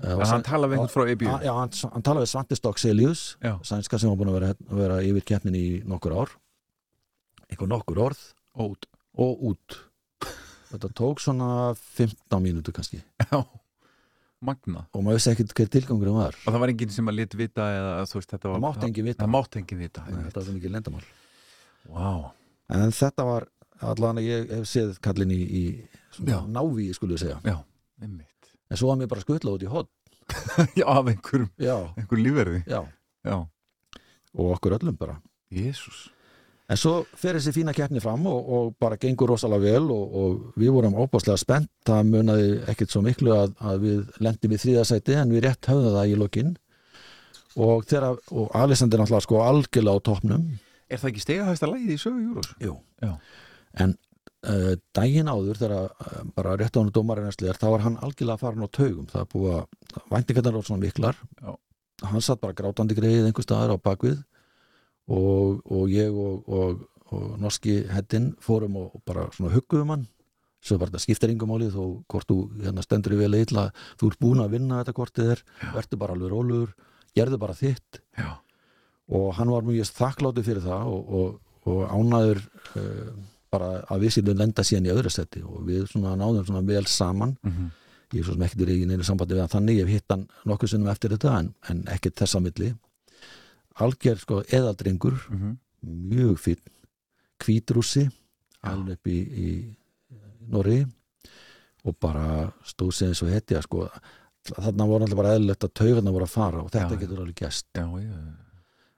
uh, 0.00 0.14
En 0.16 0.26
hann 0.30 0.46
tala 0.46 0.70
við 0.70 0.78
einhvern 0.80 0.94
frá 0.94 1.12
EBU 1.12 1.28
Já, 1.28 1.52
hann, 1.58 1.72
hann 1.94 2.06
tala 2.06 2.24
við 2.24 2.32
Svante 2.32 2.58
Stokk 2.58 2.80
Selius 2.82 3.24
sænska 3.68 4.00
sem 4.00 4.12
var 4.12 4.20
búin 4.20 4.32
að 4.32 4.38
vera, 4.40 4.52
vera 4.82 5.00
yfir 5.04 5.26
keppnin 5.32 5.58
í 5.58 5.66
nokkur 5.88 6.16
ár. 6.16 6.36
Einhver 7.50 7.70
nokkur 7.70 8.04
orð. 8.08 8.22
Út. 8.62 8.88
Og 9.20 9.42
út. 9.52 9.80
Þetta 10.72 10.88
tók 10.96 11.20
svona 11.20 11.72
15 11.76 12.40
mínútur 12.40 12.72
kannski. 12.76 13.02
Já, 13.28 13.42
magna 14.42 14.86
og 14.90 15.04
maður 15.04 15.18
vissi 15.20 15.32
ekkert 15.34 15.52
hver 15.58 15.72
tilgangur 15.72 16.12
var. 16.16 16.38
Og 16.46 16.54
það 16.54 16.62
var 16.64 16.72
enginn 16.72 16.94
sem 16.94 17.10
að 17.12 17.18
lit 17.20 17.36
vita 17.38 17.66
eða 17.76 17.90
veist 18.08 18.32
var 18.32 18.44
það 18.46 18.62
mátti 18.64 18.88
engin 18.88 19.08
vita. 19.10 19.20
Það 19.22 19.34
mátti 19.36 19.60
enginn 19.60 19.82
vita. 19.84 20.04
Nei, 20.08 20.22
þetta 20.26 20.40
var 20.40 20.46
svo 20.48 20.56
mikið 20.56 20.74
lendamál 20.78 21.04
Vá. 21.92 22.10
En 22.72 22.94
þetta 22.94 23.26
var 23.26 23.48
allan 23.82 24.20
að 24.22 24.28
ég 24.28 24.52
hef 24.56 24.68
séð 24.70 24.96
kallin 25.04 25.34
í, 25.34 25.40
í 25.42 25.62
návíi 26.22 26.92
skulle 26.96 27.18
við 27.18 27.26
segja. 27.26 27.40
Já, 27.44 27.58
einmitt 28.00 28.41
en 28.72 28.80
svo 28.80 28.88
var 28.88 28.98
mér 29.00 29.10
bara 29.12 29.24
skutla 29.24 29.52
út 29.52 29.66
í 29.66 29.68
hot 29.70 29.90
Já, 30.78 30.86
af 30.86 31.10
einhverjum, 31.10 31.50
já, 31.60 31.76
einhver 31.98 32.20
lífverði. 32.24 32.64
Já, 32.70 32.80
Já, 33.26 33.36
og 34.32 34.52
okkur 34.56 34.78
öllum 34.78 34.96
bara. 34.98 35.18
Jésús 35.52 36.08
En 36.72 36.78
svo 36.80 37.02
fer 37.18 37.36
þessi 37.36 37.52
fína 37.52 37.74
keppni 37.76 38.00
fram 38.00 38.22
og, 38.30 38.46
og 38.56 38.68
bara 38.80 38.96
gengur 39.00 39.28
rosalega 39.32 39.74
vel 39.74 39.90
og, 39.92 40.14
og 40.16 40.60
við 40.60 40.70
vorum 40.72 40.94
óbáslega 41.02 41.36
spennt, 41.40 41.68
það 41.84 42.06
munaði 42.08 42.46
ekkert 42.70 42.94
svo 42.94 43.02
miklu 43.04 43.34
að, 43.34 43.52
að 43.60 43.82
við 43.82 44.22
lendum 44.24 44.54
í 44.54 44.60
þriðasæti 44.62 45.18
en 45.20 45.34
við 45.34 45.44
rétt 45.44 45.68
höfðum 45.68 45.96
það 45.98 46.12
í 46.14 46.16
lokinn 46.22 46.54
og 47.60 47.84
þegar, 47.90 48.22
og 48.32 48.54
Alexander 48.56 49.02
náttúrulega 49.02 49.26
sko 49.26 49.42
algjörlega 49.44 50.00
á 50.00 50.06
toppnum. 50.08 50.46
Er 50.88 51.02
það 51.02 51.10
ekki 51.10 51.24
stegahæsta 51.26 51.68
lægið 51.68 51.92
í 51.92 51.98
sögu 52.00 52.22
Júrós? 52.22 52.54
Jú. 52.62 52.78
Já. 53.04 53.12
En 53.84 53.96
uh, 54.48 54.72
daginn 54.96 55.30
áður 55.30 55.60
þegar 55.60 55.90
uh, 55.90 56.22
bara 56.36 56.56
rétt 56.60 56.76
á 56.76 56.80
hann 56.80 56.92
dómarinn 56.94 57.30
er 57.30 57.58
þá 57.60 57.68
var 57.74 57.84
hann 57.86 57.98
algjörlega 58.02 58.40
farin 58.40 58.66
á 58.66 58.68
taugum. 58.70 59.08
Það 59.10 59.28
búið 59.34 59.58
að 59.58 60.06
væntingarnar 60.14 60.56
var 60.58 60.68
svona 60.68 60.84
miklar. 60.86 61.20
Já. 61.42 61.52
hann 62.02 62.24
satt 62.24 62.40
bara 62.42 62.56
grátandi 62.56 62.96
greið 62.98 63.28
einhver 63.28 63.46
staðar 63.46 63.76
á 63.76 63.78
bakvið 63.78 64.22
og, 65.12 65.60
og 65.70 65.90
ég 65.92 66.10
og, 66.10 66.48
og, 66.48 66.82
og 67.12 67.36
norski 67.42 67.82
heddin 67.90 68.32
fórum 68.42 68.78
og, 68.80 68.96
og 68.96 69.04
bara 69.06 69.28
svona 69.36 69.52
hugguðum 69.54 69.94
hann. 69.94 70.06
Svo 70.62 70.78
bara 70.78 70.94
þetta 70.94 71.46
máli 71.50 71.68
þó 71.74 71.82
hvort 72.06 72.28
þú 72.30 72.38
hérna, 72.62 72.84
stendur 72.86 73.16
í 73.16 73.18
vel 73.18 73.34
eitla 73.34 73.70
þú 73.98 74.12
ert 74.12 74.20
búin 74.22 74.42
að 74.44 74.54
vinna 74.54 74.78
þetta 74.78 74.94
kortið 74.94 75.32
er 75.34 75.44
verður 75.74 75.98
bara 75.98 76.14
alveg 76.14 76.30
rólugur, 76.30 76.74
gerðu 77.18 77.38
bara 77.42 77.56
þitt. 77.58 77.98
Já, 78.14 78.38
og 79.10 79.32
hann 79.38 79.50
var 79.50 79.66
mjög 79.66 79.90
þakkláttu 79.90 80.44
fyrir 80.46 80.62
það 80.62 80.92
og, 80.92 81.10
og, 81.18 81.40
og 81.66 81.80
ánæður 81.90 82.44
uh, 82.78 83.10
bara 83.52 83.70
að 83.92 84.00
við 84.06 84.14
síðan 84.16 84.38
lenda 84.42 84.64
síðan 84.64 84.86
í 84.88 84.92
öðru 84.94 85.10
seti 85.12 85.42
og 85.44 85.62
við 85.68 85.84
svona 85.92 86.14
náðum 86.16 86.46
svona 86.48 86.64
vel 86.66 86.84
saman. 86.88 87.36
Mhm. 87.44 87.70
ég 88.12 88.20
er 88.20 88.24
svo 88.26 88.34
sem 88.34 88.42
ekkert 88.44 88.68
í 88.68 88.84
neinu 88.86 89.04
sambandi 89.08 89.32
við 89.34 89.40
hann 89.40 89.48
þannig, 89.52 89.76
ég 89.78 89.86
hef 89.86 89.92
hitt 89.94 90.10
hann 90.12 90.26
nokkuð 90.44 90.68
sinnum 90.68 90.88
eftir 90.92 91.10
þetta 91.14 91.30
en, 91.38 91.46
en 91.70 91.78
ekkert 91.94 92.14
þessa 92.20 92.40
milli. 92.44 92.74
Algjör 93.80 94.18
sko 94.20 94.42
eðaldrengur 94.52 95.14
Mhm. 95.30 95.54
mjög 96.12 96.36
fín 96.38 96.58
hvítrússi 97.40 98.10
alveg 98.62 98.98
upp 98.98 99.06
í, 99.06 99.16
í 99.32 99.76
Norri 100.52 100.84
og 101.84 101.96
bara 101.98 102.52
stóð 102.64 102.92
sig 102.94 103.08
eins 103.08 103.22
og 103.22 103.30
hetja 103.32 103.62
sko. 103.62 103.88
Þarna 104.44 104.86
voru 104.86 105.04
alltaf 105.06 105.16
bara 105.16 105.32
eðlilegt 105.38 105.64
að 105.64 105.72
taugarna 105.74 106.12
voru 106.12 106.24
að 106.26 106.34
fara 106.36 106.60
og 106.62 106.70
þetta 106.70 106.92
Já. 106.96 107.00
getur 107.00 107.18
alveg 107.22 107.34
gæst 107.40 107.66
já, 107.74 107.86
já. 108.02 108.34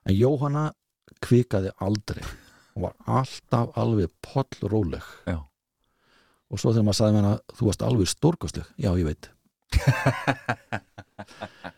En 0.07 0.15
Jóhanna 0.17 0.73
kvikaði 1.23 1.71
aldrei 1.81 2.23
hún 2.75 2.89
var 2.89 2.95
alltaf 3.07 3.67
alveg 3.79 4.11
pollróleg. 4.25 5.05
Já. 5.31 5.39
og 6.55 6.61
svo 6.61 6.71
þegar 6.71 6.87
maður 6.87 7.01
sagði 7.01 7.15
með 7.15 7.25
hana 7.25 7.39
þú 7.57 7.63
varst 7.67 7.83
alveg 7.83 8.09
stórkostleg, 8.11 8.67
já 8.79 8.91
ég 8.95 9.07
veit. 9.09 9.25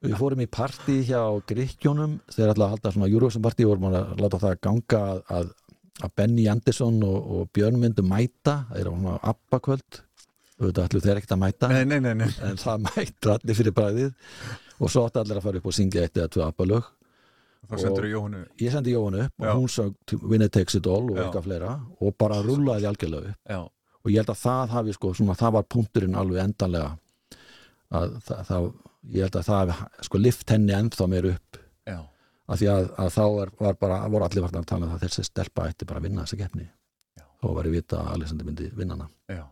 Við 0.00 0.14
fórum 0.16 0.40
í 0.40 0.48
partí 0.48 1.02
hjá 1.04 1.20
Gríkjónum 1.48 2.20
þegar 2.32 2.54
alltaf 2.54 2.64
að 2.64 2.70
halda 2.74 2.92
svona 2.94 3.08
Eurovision 3.10 3.44
partí 3.44 3.66
og 3.66 3.74
vorum 3.74 3.90
að 3.90 4.22
láta 4.22 4.40
það 4.40 4.60
ganga 4.64 5.00
að, 5.06 5.18
að, 6.00 6.10
Benny 6.16 6.44
Andersson 6.48 6.96
og, 7.04 7.18
og 7.20 7.50
Björn 7.52 7.76
myndu 7.82 8.02
mæta. 8.08 8.54
Það 8.70 8.80
er 8.80 8.88
á 8.88 8.92
svona 8.94 9.18
appakvöld 9.32 9.90
auðvitað 10.60 10.86
ætlu 10.86 11.02
þeir 11.04 11.20
ekkert 11.20 11.36
að 11.36 11.42
mæta. 11.42 11.64
Nei, 11.72 11.84
nei, 11.88 12.00
nei, 12.04 12.14
nei. 12.22 12.30
en 12.48 12.56
það 12.60 12.76
mættu 12.88 13.26
allir 13.34 13.60
fyrir 13.60 13.76
bræðið 13.76 14.10
og 14.80 14.88
svo 14.88 15.04
áttu 15.04 15.20
allir 15.20 15.40
að 15.40 15.46
fara 15.48 15.60
upp 15.60 15.68
og 15.68 15.76
syngja 15.76 16.06
eitt 16.06 16.16
eða 16.16 16.32
tvö 16.32 16.42
appalög 16.48 16.84
Þá 17.68 17.74
sendur 17.82 18.06
þú 18.06 18.10
Jóhannu 18.14 18.40
ég 18.62 18.72
sendi 18.74 18.94
Jóhann 18.94 19.18
upp 19.24 19.44
Já. 19.44 19.50
og 19.50 19.60
hún 19.60 19.70
sög 19.70 20.14
Winner 20.30 20.48
Takes 20.48 20.78
It 20.78 20.88
All 20.90 21.10
og 21.12 21.18
eitthvað 21.20 21.46
fleira 21.46 21.74
og 22.00 22.16
bara 22.18 22.40
rúlaði 22.46 22.88
algjörlega 22.88 23.34
upp. 23.34 23.70
Og 24.00 24.10
ég 24.10 24.22
held 24.22 24.32
að 24.32 24.40
það 24.40 24.74
hafi 24.74 24.96
sko, 24.96 25.12
svona, 25.18 25.36
það 25.36 25.54
var 25.58 25.68
punkturinn 25.74 26.16
alveg 26.16 26.42
endanlega 26.46 26.94
að 28.00 28.16
það, 28.24 28.42
það 28.48 28.70
ég 29.12 29.26
held 29.26 29.38
að 29.42 29.46
það 29.50 29.74
hafi 29.76 30.08
sko 30.08 30.22
lift 30.22 30.54
henni 30.54 30.76
ennþá 30.78 31.08
meir 31.12 31.30
upp. 31.34 31.60
Já, 31.90 32.00
af 32.48 32.60
því 32.62 32.72
að, 32.72 32.90
að 33.04 33.14
þá 33.18 33.24
er, 33.28 33.54
var 33.60 33.80
bara, 33.84 34.02
voru 34.08 34.26
allir 34.26 34.46
vartan 34.46 34.64
að 34.64 34.72
tala 34.72 34.86
um 34.86 34.94
það 34.94 34.98
að 35.02 35.06
þessi 35.06 35.28
stelpa 35.28 35.68
ætti 35.68 35.88
bara 35.90 36.02
að 36.02 36.08
vinna 36.08 36.24
þessa 36.24 36.40
keppni. 36.40 36.68
Og 37.40 37.56
var 37.56 37.68
ég 37.68 37.76
vita 37.76 38.00
að 38.00 38.14
Alexander 38.16 38.48
myndi 38.48 38.72
vinna 38.76 38.96
hana. 38.96 39.10
Já 39.28 39.44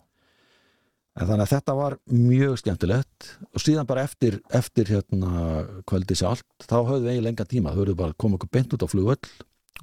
en 1.18 1.26
þannig 1.26 1.44
að 1.44 1.52
þetta 1.52 1.74
var 1.74 1.98
mjög 2.14 2.56
skemmtilegt. 2.62 3.28
Og 3.50 3.62
síðan 3.62 3.88
bara 3.90 4.06
eftir, 4.06 4.38
eftir 4.54 4.90
hérna 4.92 5.66
kvöldi 5.88 6.16
sjálft, 6.18 6.46
þá 6.62 6.78
höfðu 6.78 7.04
við 7.04 7.12
eiginlega 7.12 7.28
lenga 7.28 7.48
tíma, 7.50 7.74
þau 7.74 7.82
höfðu 7.82 7.98
bara 7.98 8.18
koma 8.22 8.38
okkur 8.38 8.52
beint 8.54 8.76
út 8.76 8.86
á 8.86 8.88
flugvöll 8.88 9.32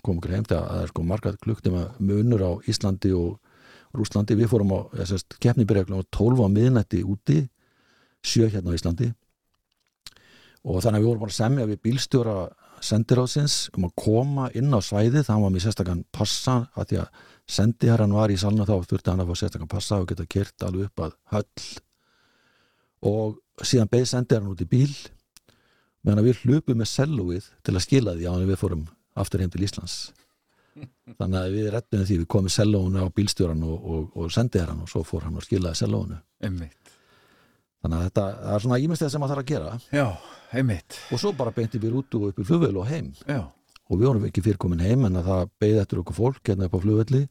koma 0.05 0.21
okkur 0.21 0.35
heim 0.35 0.45
þegar 0.45 0.63
að 0.63 0.71
það 0.71 0.83
er 0.83 0.91
sko 0.91 1.05
margar 1.09 1.37
klukktíma 1.41 1.83
munur 1.99 2.45
á 2.45 2.51
Íslandi 2.69 3.11
og 3.17 3.39
Rúslandi, 3.95 4.35
við 4.35 4.49
fórum 4.51 4.73
á 4.75 4.79
sest, 5.07 5.37
keppni 5.39 5.63
byrja 5.67 5.85
klukkan 5.87 6.09
12 6.11 6.41
á 6.43 6.47
miðnætti 6.51 6.99
úti 7.07 7.37
sjö 8.25 8.49
hérna 8.51 8.73
á 8.73 8.77
Íslandi. 8.77 9.13
Og 10.65 10.81
þannig 10.83 10.99
að 10.99 11.03
við 11.03 11.09
vorum 11.09 11.23
bara 11.23 11.31
að 11.31 11.37
semja 11.37 11.67
við 11.69 11.81
bílstjóra 11.85 12.35
sendiráðsins 12.83 13.55
um 13.77 13.87
að 13.87 13.95
koma 14.01 14.49
inn 14.57 14.73
á 14.75 14.79
svæðið, 14.83 15.23
það 15.29 15.45
var 15.45 15.53
mér 15.53 15.63
sérstakann 15.63 16.03
passa 16.11 16.57
að 16.75 16.89
því 16.89 16.99
að 17.05 17.23
sendiherran 17.45 18.13
var 18.15 18.33
í 18.33 18.37
salna 18.39 18.65
þá 18.65 18.75
þurfti 18.89 19.11
hann 19.11 19.23
að 19.23 19.31
fá 19.31 19.41
sérstakann 19.41 19.71
passa 19.71 19.99
og 20.01 20.09
geta 20.09 20.25
kyrt 20.25 20.65
alveg 20.65 20.89
upp 20.89 21.03
að 21.05 21.17
höll. 21.33 21.65
Og 23.05 23.65
síðan 23.65 23.91
beið 23.91 24.07
sendiherran 24.09 24.53
út 24.53 24.63
í 24.65 24.69
bíl 24.69 24.91
meðan 26.05 26.21
að 26.21 26.29
við 26.29 26.43
hlupum 26.43 26.79
með 26.81 26.91
sellóið 26.91 27.49
til 27.65 27.75
að 27.75 27.85
skila 27.85 28.15
því 28.17 28.29
á 28.29 28.33
hann 28.33 28.47
við 28.49 28.61
fórum 28.61 28.85
aftur 29.15 29.43
heim 29.43 29.53
til 29.53 29.65
Íslands. 29.65 29.97
Þannig 31.19 31.39
að 31.39 31.53
við 31.55 31.69
rettum 31.75 32.05
því 32.05 32.17
við 32.23 32.31
komum 32.33 32.51
sellóinu 32.51 33.05
á 33.05 33.07
bílstjóran 33.15 33.63
og, 33.65 33.77
og, 33.77 34.09
og 34.17 34.33
sendiherran 34.33 34.81
og 34.83 34.91
svo 34.91 35.05
fór 35.07 35.27
hann 35.27 35.37
og 35.39 35.45
skilaði 35.45 35.81
sellóinu. 35.81 36.19
Einmitt. 36.43 36.93
Þannig 37.85 37.99
að 37.99 38.07
þetta 38.07 38.25
er 38.49 38.63
svona 38.63 38.81
ímestið 38.81 39.11
sem 39.13 39.21
maður 39.21 39.35
þarf 39.35 39.43
að 39.43 39.49
gera. 39.51 39.73
Já, 39.93 40.05
einmitt. 40.57 40.97
Og 41.13 41.21
svo 41.21 41.31
bara 41.37 41.53
beinti 41.53 41.81
við 41.81 41.99
út 42.01 42.17
og 42.17 42.31
upp 42.31 42.39
í 42.41 42.45
flugvél 42.47 42.79
og 42.81 42.87
heim. 42.89 43.11
Já, 43.29 43.43
og 43.85 43.99
við 43.99 44.07
vorum 44.09 44.27
ekki 44.27 44.43
fyrir 44.45 44.61
komin 44.61 44.83
heim 44.83 45.05
en 45.07 45.19
að 45.19 45.29
það 45.29 45.51
beið 45.61 45.81
eftir 45.83 46.01
okkur 46.01 46.17
fólk 46.17 46.49
hérna 46.49 46.69
upp 46.69 46.77
á 46.77 46.83
flugvelli. 46.83 47.23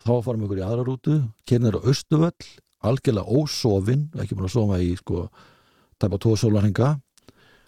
Þá 0.00 0.12
fórum 0.24 0.42
við 0.42 0.48
ykkur 0.48 0.60
í 0.60 0.66
aðra 0.66 0.86
rútu 0.86 1.16
kynir 1.48 1.76
á 1.76 1.80
Östuvöll, 1.92 2.48
algjörlega 2.80 3.36
ósofin 3.40 4.08
ekki 4.16 4.36
búin 4.36 4.48
að 4.48 4.56
sofa 4.56 4.80
í 4.80 4.94
sko 5.00 5.26
tæpa 6.00 6.20
tvo 6.20 6.34
sólarhinga 6.40 6.94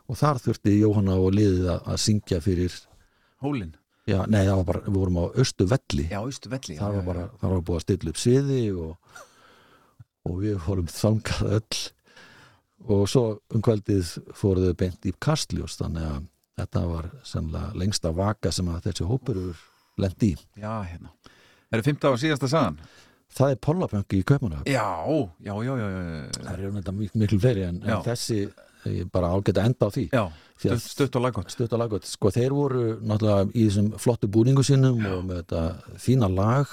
og 0.09 0.19
þar 0.19 0.41
þurfti 0.45 0.79
Jóhanna 0.81 1.19
og 1.21 1.37
liðið 1.37 1.69
að, 1.75 1.95
syngja 2.01 2.41
fyrir 2.45 2.75
Hólin 3.43 3.75
já, 4.09 4.23
nei, 4.27 4.43
það 4.47 4.57
var 4.57 4.69
bara, 4.71 4.83
við 4.87 4.99
vorum 4.99 5.21
á 5.21 5.25
Östu 5.43 5.67
velli 5.69 6.07
Já, 6.09 6.21
austu 6.23 6.53
velli 6.53 6.79
það 6.79 6.97
var 6.99 7.09
bara, 7.11 7.27
það 7.41 7.55
var 7.55 7.65
búið 7.69 7.79
að 7.79 7.85
stilla 7.87 8.15
upp 8.15 8.23
siði 8.23 8.63
og, 8.73 9.19
og 10.29 10.39
við 10.43 10.61
fórum 10.67 10.91
þangað 10.91 11.57
öll. 11.59 11.83
Og 12.93 13.05
svo 13.07 13.25
um 13.55 13.63
kvöldið 13.63 14.09
fóruðu 14.35 14.75
beint 14.79 15.05
í 15.07 15.13
kastljós 15.23 15.77
þannig 15.79 16.07
að 16.09 16.23
þetta 16.63 16.83
var 16.89 17.11
sannlega 17.27 17.73
lengsta 17.83 18.13
vaka 18.17 18.53
sem 18.55 18.69
að 18.73 18.83
þessi 18.89 19.07
hópur 19.11 19.39
lendi 20.01 20.33
í. 20.33 20.37
Já, 20.63 20.75
hérna 20.89 21.13
Er 21.73 21.81
það 21.81 21.89
15 21.93 22.13
á 22.13 22.21
síðasta 22.21 22.49
sagan? 22.53 22.77
Það 23.33 23.51
er 23.55 23.61
Pollapönki 23.65 24.19
í 24.21 24.25
Kaupmannahöfn. 24.29 24.69
Já, 24.69 24.89
já, 25.41 25.55
já, 25.65 25.73
já, 25.81 25.87
já. 25.89 26.27
Það 26.37 26.53
eru 26.59 26.73
þetta 26.75 26.93
mik 26.99 27.15
miklu 27.23 27.39
fleiri 27.41 27.63
en, 27.65 27.79
Já. 27.81 27.95
en 27.97 28.03
þessi 28.05 28.41
ég 28.93 29.07
bara 29.15 29.31
ágæta 29.33 29.65
enda 29.65 29.89
á 29.89 29.91
því. 29.95 30.05
Já, 30.13 30.25
að- 30.69 30.83
stutt, 30.85 31.17
og 31.17 31.23
laggott 31.25 31.51
Stutt 31.55 31.73
og 31.73 31.81
laggott. 31.81 32.05
Sko 32.11 32.29
þeir 32.35 32.53
voru 32.53 32.83
náttúrulega 33.01 33.49
í 33.57 33.65
þessum 33.71 33.89
flottu 33.97 34.29
búningu 34.29 34.61
sínum 34.69 35.01
og 35.15 35.25
með 35.31 35.41
þetta 35.47 35.63
fína 35.97 36.29
lag 36.29 36.69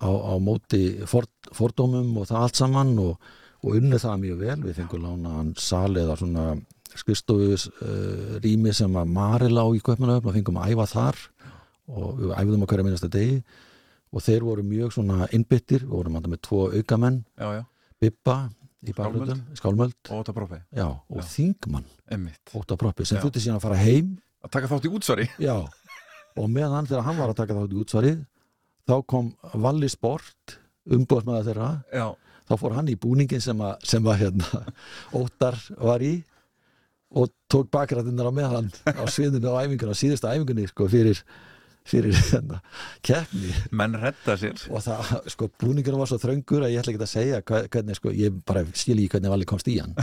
á, 0.00 0.08
á 0.08 0.32
móti 0.40 0.82
ford, 1.04 1.28
fordómum 1.52 2.16
og 2.22 2.30
það 2.30 2.40
allt 2.46 2.56
saman 2.62 2.94
og, 3.04 3.18
og 3.60 3.76
unnið 3.76 4.00
það 4.06 4.20
mjög 4.24 4.38
vel. 4.46 4.58
Við 4.64 4.78
fengum 4.80 5.04
lánaðan 5.04 5.52
sal 5.60 5.92
eða 5.92 6.16
svona 6.22 6.46
skristofus 6.98 7.68
uh, 7.70 8.38
rými 8.42 8.72
sem 8.76 8.96
að 8.98 9.10
Maril 9.14 9.58
á 9.60 9.66
í 9.76 9.82
Kaupmannahöfn 9.84 10.30
og 10.30 10.36
fengum 10.38 10.60
að 10.60 10.72
æfa 10.74 10.86
þar 10.90 11.20
og 11.90 12.08
við 12.20 12.32
æfðum 12.38 12.64
á 12.64 12.68
hverja 12.70 12.86
minnasta 12.86 13.10
degi. 13.10 13.42
Og 14.10 14.24
þeir 14.26 14.46
voru 14.46 14.64
mjög 14.66 14.94
svona 14.96 15.28
innbyttir, 15.34 15.84
við 15.84 15.94
vorum 15.94 16.16
alltaf 16.18 16.32
með 16.32 16.40
tvo 16.46 16.62
aukamenn, 16.74 17.20
Já, 17.38 17.48
já, 17.60 17.62
Bibba 18.02 18.36
í 18.82 18.94
baklutum, 18.96 19.42
Skálmöld. 19.58 19.98
Og 20.08 20.22
Óta 20.22 20.34
Prófi 20.34 20.58
já, 20.74 20.86
og. 20.88 21.20
Þingmann, 21.30 21.86
Emmitt 22.10 22.54
Óta 22.56 22.78
Proppi 22.80 23.06
sem 23.06 23.20
þurfti 23.20 23.42
síðan 23.44 23.60
að 23.60 23.66
fara 23.68 23.78
heim. 23.78 24.16
Að 24.40 24.54
taka 24.56 24.70
þátt 24.72 24.88
í 24.88 24.92
útsvari. 24.96 25.28
Já, 25.48 25.54
og 26.40 26.50
meðan 26.50 26.88
þegar 26.88 27.06
hann 27.06 27.18
var 27.20 27.32
að 27.32 27.40
taka 27.42 27.58
þátt 27.58 27.74
í 27.76 27.80
útsvarið 27.82 28.20
þá 28.88 28.94
kom 29.12 29.30
Valli 29.62 29.90
Sport 29.92 30.56
umbóðsmaður 30.90 31.50
þeirra. 31.50 31.70
Já, 31.92 32.06
þá 32.48 32.54
fór 32.62 32.76
hann 32.78 32.90
í 32.90 32.96
búningin 32.98 33.44
sem 33.44 33.60
að, 33.62 33.74
sem 33.92 34.08
að 34.10 34.22
hérna, 34.24 34.64
Óttar 35.20 35.60
var 35.78 36.02
í 36.02 36.14
og 37.10 37.30
tók 37.50 37.70
bakrættinnar 37.74 38.30
á 38.30 38.32
meðan 38.34 38.68
á 38.86 39.04
sviðinu 39.10 39.50
á 39.50 39.62
æfingunni, 39.64 39.94
á 39.94 39.98
síðustu 39.98 40.30
æfingunni 40.30 40.68
sko, 40.70 40.86
fyrir, 40.90 41.22
fyrir 41.88 42.14
hérna, 42.30 42.60
keppni. 43.06 43.50
Menn 43.74 43.96
redda 43.98 44.36
sér. 44.38 44.62
Og 44.70 44.84
það, 44.84 45.16
sko, 45.34 45.50
búningurinn 45.60 46.00
var 46.00 46.10
svo 46.10 46.20
þröngur 46.22 46.66
að 46.66 46.76
ég 46.76 46.84
ætla 46.84 46.94
ekki 46.94 47.02
að 47.02 47.12
segja 47.14 47.42
hvernig, 47.46 47.98
sko, 47.98 48.14
ég 48.14 48.38
bara 48.46 48.64
skil 48.70 48.98
ekki 48.98 49.16
hvernig 49.16 49.34
Valli 49.34 49.50
komst 49.50 49.70
í 49.70 49.80
hann. 49.82 49.96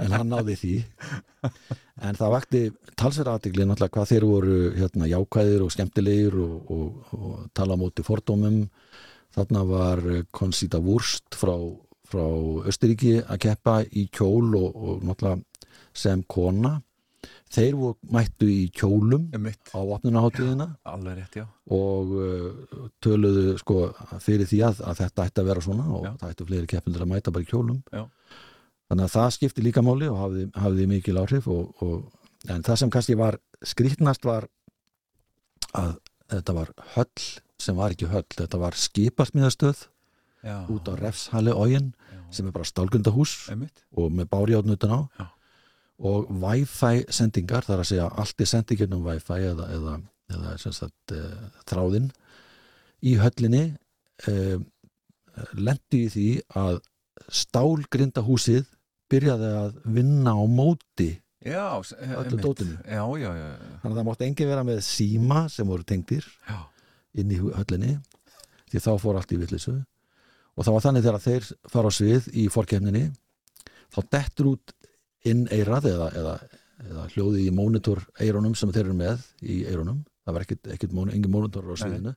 En 0.00 0.14
hann 0.14 0.30
náði 0.30 0.56
því. 0.56 0.72
En 2.00 2.16
það 2.16 2.32
vakti 2.32 2.62
talsverða 2.98 3.36
aðtikli 3.36 3.66
náttúrulega 3.68 3.92
hvað 3.96 4.10
þeir 4.12 4.26
voru 4.30 4.56
hérna, 4.78 5.10
jákvæðir 5.10 5.66
og 5.66 5.74
skemmtilegir 5.74 6.38
og, 6.40 6.72
og, 6.72 7.12
og 7.18 7.36
tala 7.56 7.76
á 7.76 7.80
móti 7.82 8.06
fordómum. 8.06 8.62
Þarna 9.36 9.66
var 9.68 10.02
eh, 10.10 10.24
Conchita 10.34 10.80
Wurst 10.82 11.36
frá, 11.38 11.52
frá 12.08 12.24
Östuríki 12.70 13.18
að 13.20 13.42
keppa 13.44 13.76
í 13.84 14.08
kjól 14.10 14.48
og, 14.58 14.70
og 14.74 15.04
náttúrulega 15.06 15.44
sem 15.96 16.22
kona. 16.30 16.80
Þeir 17.50 17.74
voru, 17.76 17.96
mættu 18.14 18.46
í 18.48 18.68
kjólum 18.72 19.26
Emmitt, 19.36 19.72
á 19.74 19.80
opnunaháttíðina 19.82 20.68
alveg 20.88 21.16
rétt, 21.18 21.34
já. 21.42 21.44
Og 21.74 22.12
uh, 22.14 22.84
töluðu 23.02 23.56
sko 23.60 23.80
fyrir 24.22 24.46
því 24.48 24.60
að, 24.68 24.80
að 24.86 25.00
þetta 25.02 25.26
ætti 25.26 25.42
að 25.42 25.50
vera 25.50 25.64
svona 25.64 25.88
og 25.90 26.06
Já. 26.06 26.12
það 26.22 26.30
ætti 26.30 26.46
fleiri 26.48 26.70
keppindur 26.70 27.04
að 27.04 27.10
mæta 27.10 27.34
bara 27.34 27.44
í 27.44 27.50
kjólum. 27.50 27.82
Já. 27.92 28.04
þannig 28.88 29.04
að 29.04 29.14
það 29.16 29.34
skipti 29.36 29.64
líka 29.66 29.82
máli 29.84 30.08
og 30.10 30.16
hafði, 30.22 30.46
hafði 30.62 30.86
mikil 30.90 31.18
áhrif 31.20 31.50
og, 31.50 31.82
og, 31.84 32.06
en 32.48 32.64
það 32.66 32.80
sem 32.80 32.94
kannski 32.94 33.18
var 33.18 33.38
skrýtnast 33.66 34.24
var 34.30 34.46
að 35.76 35.92
þetta 36.30 36.56
var 36.56 36.72
höll 36.94 37.26
sem 37.60 37.76
var 37.76 37.92
ekki 37.94 38.08
höll, 38.10 38.24
þetta 38.38 38.62
var 38.62 38.78
skipasmiðastöð 38.78 39.84
Já, 40.46 40.56
út 40.72 40.88
á 40.88 40.94
Refshali 40.96 41.52
ógin 41.52 41.92
sem 42.32 42.46
er 42.46 42.54
bara 42.54 42.64
stálgundahús 42.64 43.50
og 43.50 44.08
með 44.14 44.30
bárjátn 44.30 44.72
utan 44.78 44.94
á. 44.96 45.00
Já. 45.18 45.26
Og 46.00 46.30
Wi-Fi 46.42 47.04
sendingar 47.12 47.66
þar 47.66 47.82
að 47.82 47.88
segja 47.90 48.06
allt 48.22 48.40
er 48.40 48.48
sendið 48.48 48.78
gegnum 48.84 49.02
Wi-Fi 49.04 49.40
eða, 49.50 49.66
eða, 49.76 49.96
eða 50.32 50.54
sagt, 50.62 51.12
uh, 51.12 51.48
þráðinn 51.68 52.10
í 53.04 53.16
höllinni 53.20 53.64
uh, 54.30 54.58
lendi 55.60 56.04
í 56.06 56.12
því 56.14 56.28
að 56.60 56.80
stálgrindahúsið 57.60 58.64
byrjaði 59.10 59.50
að 59.60 59.76
vinna 59.96 60.32
á 60.38 60.42
móti 60.46 61.10
já, 61.44 61.80
s- 61.82 61.94
Öllu 61.98 62.38
dótinu. 62.40 62.76
Já, 62.84 63.04
já, 63.20 63.30
þannig 63.82 63.94
að 63.94 63.98
það 64.00 64.08
mátti 64.08 64.26
engin 64.28 64.50
vera 64.50 64.64
með 64.68 64.80
síma 64.86 65.44
sem 65.52 65.66
voru 65.68 65.84
tengdir 65.88 66.24
já. 66.48 66.58
inn 67.20 67.32
í 67.34 67.38
höllinni 67.40 67.96
því 68.70 68.82
þá 68.84 68.90
fór 69.02 69.18
allt 69.20 69.32
í 69.34 69.40
villisu 69.40 69.76
og 70.56 70.64
það 70.66 70.74
var 70.76 70.84
þannig 70.86 71.06
þegar 71.06 71.24
þeir 71.26 71.48
fara 71.72 71.90
á 71.90 71.92
svið 71.96 72.28
í 72.36 72.44
fórkefninni 72.52 73.04
þá 73.90 74.00
dettur 74.14 74.52
út 74.54 74.74
inn 75.28 75.46
eirað 75.52 75.90
eða, 75.90 76.08
eða, 76.16 76.34
eða 76.88 77.06
hljóðið 77.14 77.44
í 77.46 77.50
mónitor 77.54 78.00
eirunum 78.20 78.54
sem 78.56 78.72
þeir 78.72 78.86
eru 78.86 78.94
með 79.00 79.24
í 79.42 79.64
eirunum 79.68 80.04
það 80.24 80.36
var 80.36 80.44
móni, 80.94 81.14
engin 81.16 81.32
mónitor 81.32 81.64
á 81.66 81.74
sviðinu. 81.80 82.12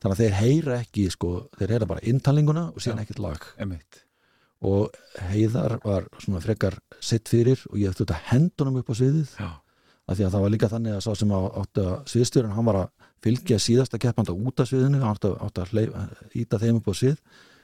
Þannig 0.00 0.14
að 0.14 0.20
þeir 0.22 0.36
heyra 0.38 0.76
ekki 0.80 1.10
sko, 1.12 1.30
þeir 1.58 1.74
heyra 1.74 1.86
bara 1.90 2.00
inntalninguna 2.08 2.62
og 2.72 2.80
síðan 2.80 3.02
ekkit 3.02 3.18
lag. 3.20 3.42
Emmitt 3.60 4.04
og 4.60 4.92
heiðar 5.30 5.78
var 5.84 6.04
svona 6.20 6.40
frekar 6.44 6.74
sitt 7.00 7.28
fyrir 7.32 7.60
og 7.70 7.78
ég 7.80 7.94
þurfti 7.96 8.12
að 8.12 8.26
hendunum 8.28 8.76
upp 8.82 8.90
á 8.92 8.94
sviðið 8.98 9.30
Já, 9.40 9.48
af 10.04 10.16
því 10.18 10.24
að 10.26 10.34
það 10.34 10.42
var 10.44 10.52
líka 10.52 10.68
þannig 10.68 10.96
að 10.96 11.04
sá 11.06 11.10
sem 11.16 11.30
á- 11.32 11.56
sviðstjórinn, 12.12 12.52
hann 12.52 12.66
var 12.68 12.78
að 12.82 12.90
fylgja 13.24 13.56
síðasta 13.56 14.00
keppanda 14.00 14.32
út 14.36 14.60
af 14.60 14.68
sviðinu, 14.68 15.00
hann 15.00 15.14
átti, 15.16 15.30
að- 15.32 15.40
átti 15.46 15.62
að 15.64 15.72
hleyf, 15.72 15.94
íta 16.36 16.58
þeim 16.60 16.76
upp 16.80 16.88
á 16.88 16.94
svið 17.00 17.16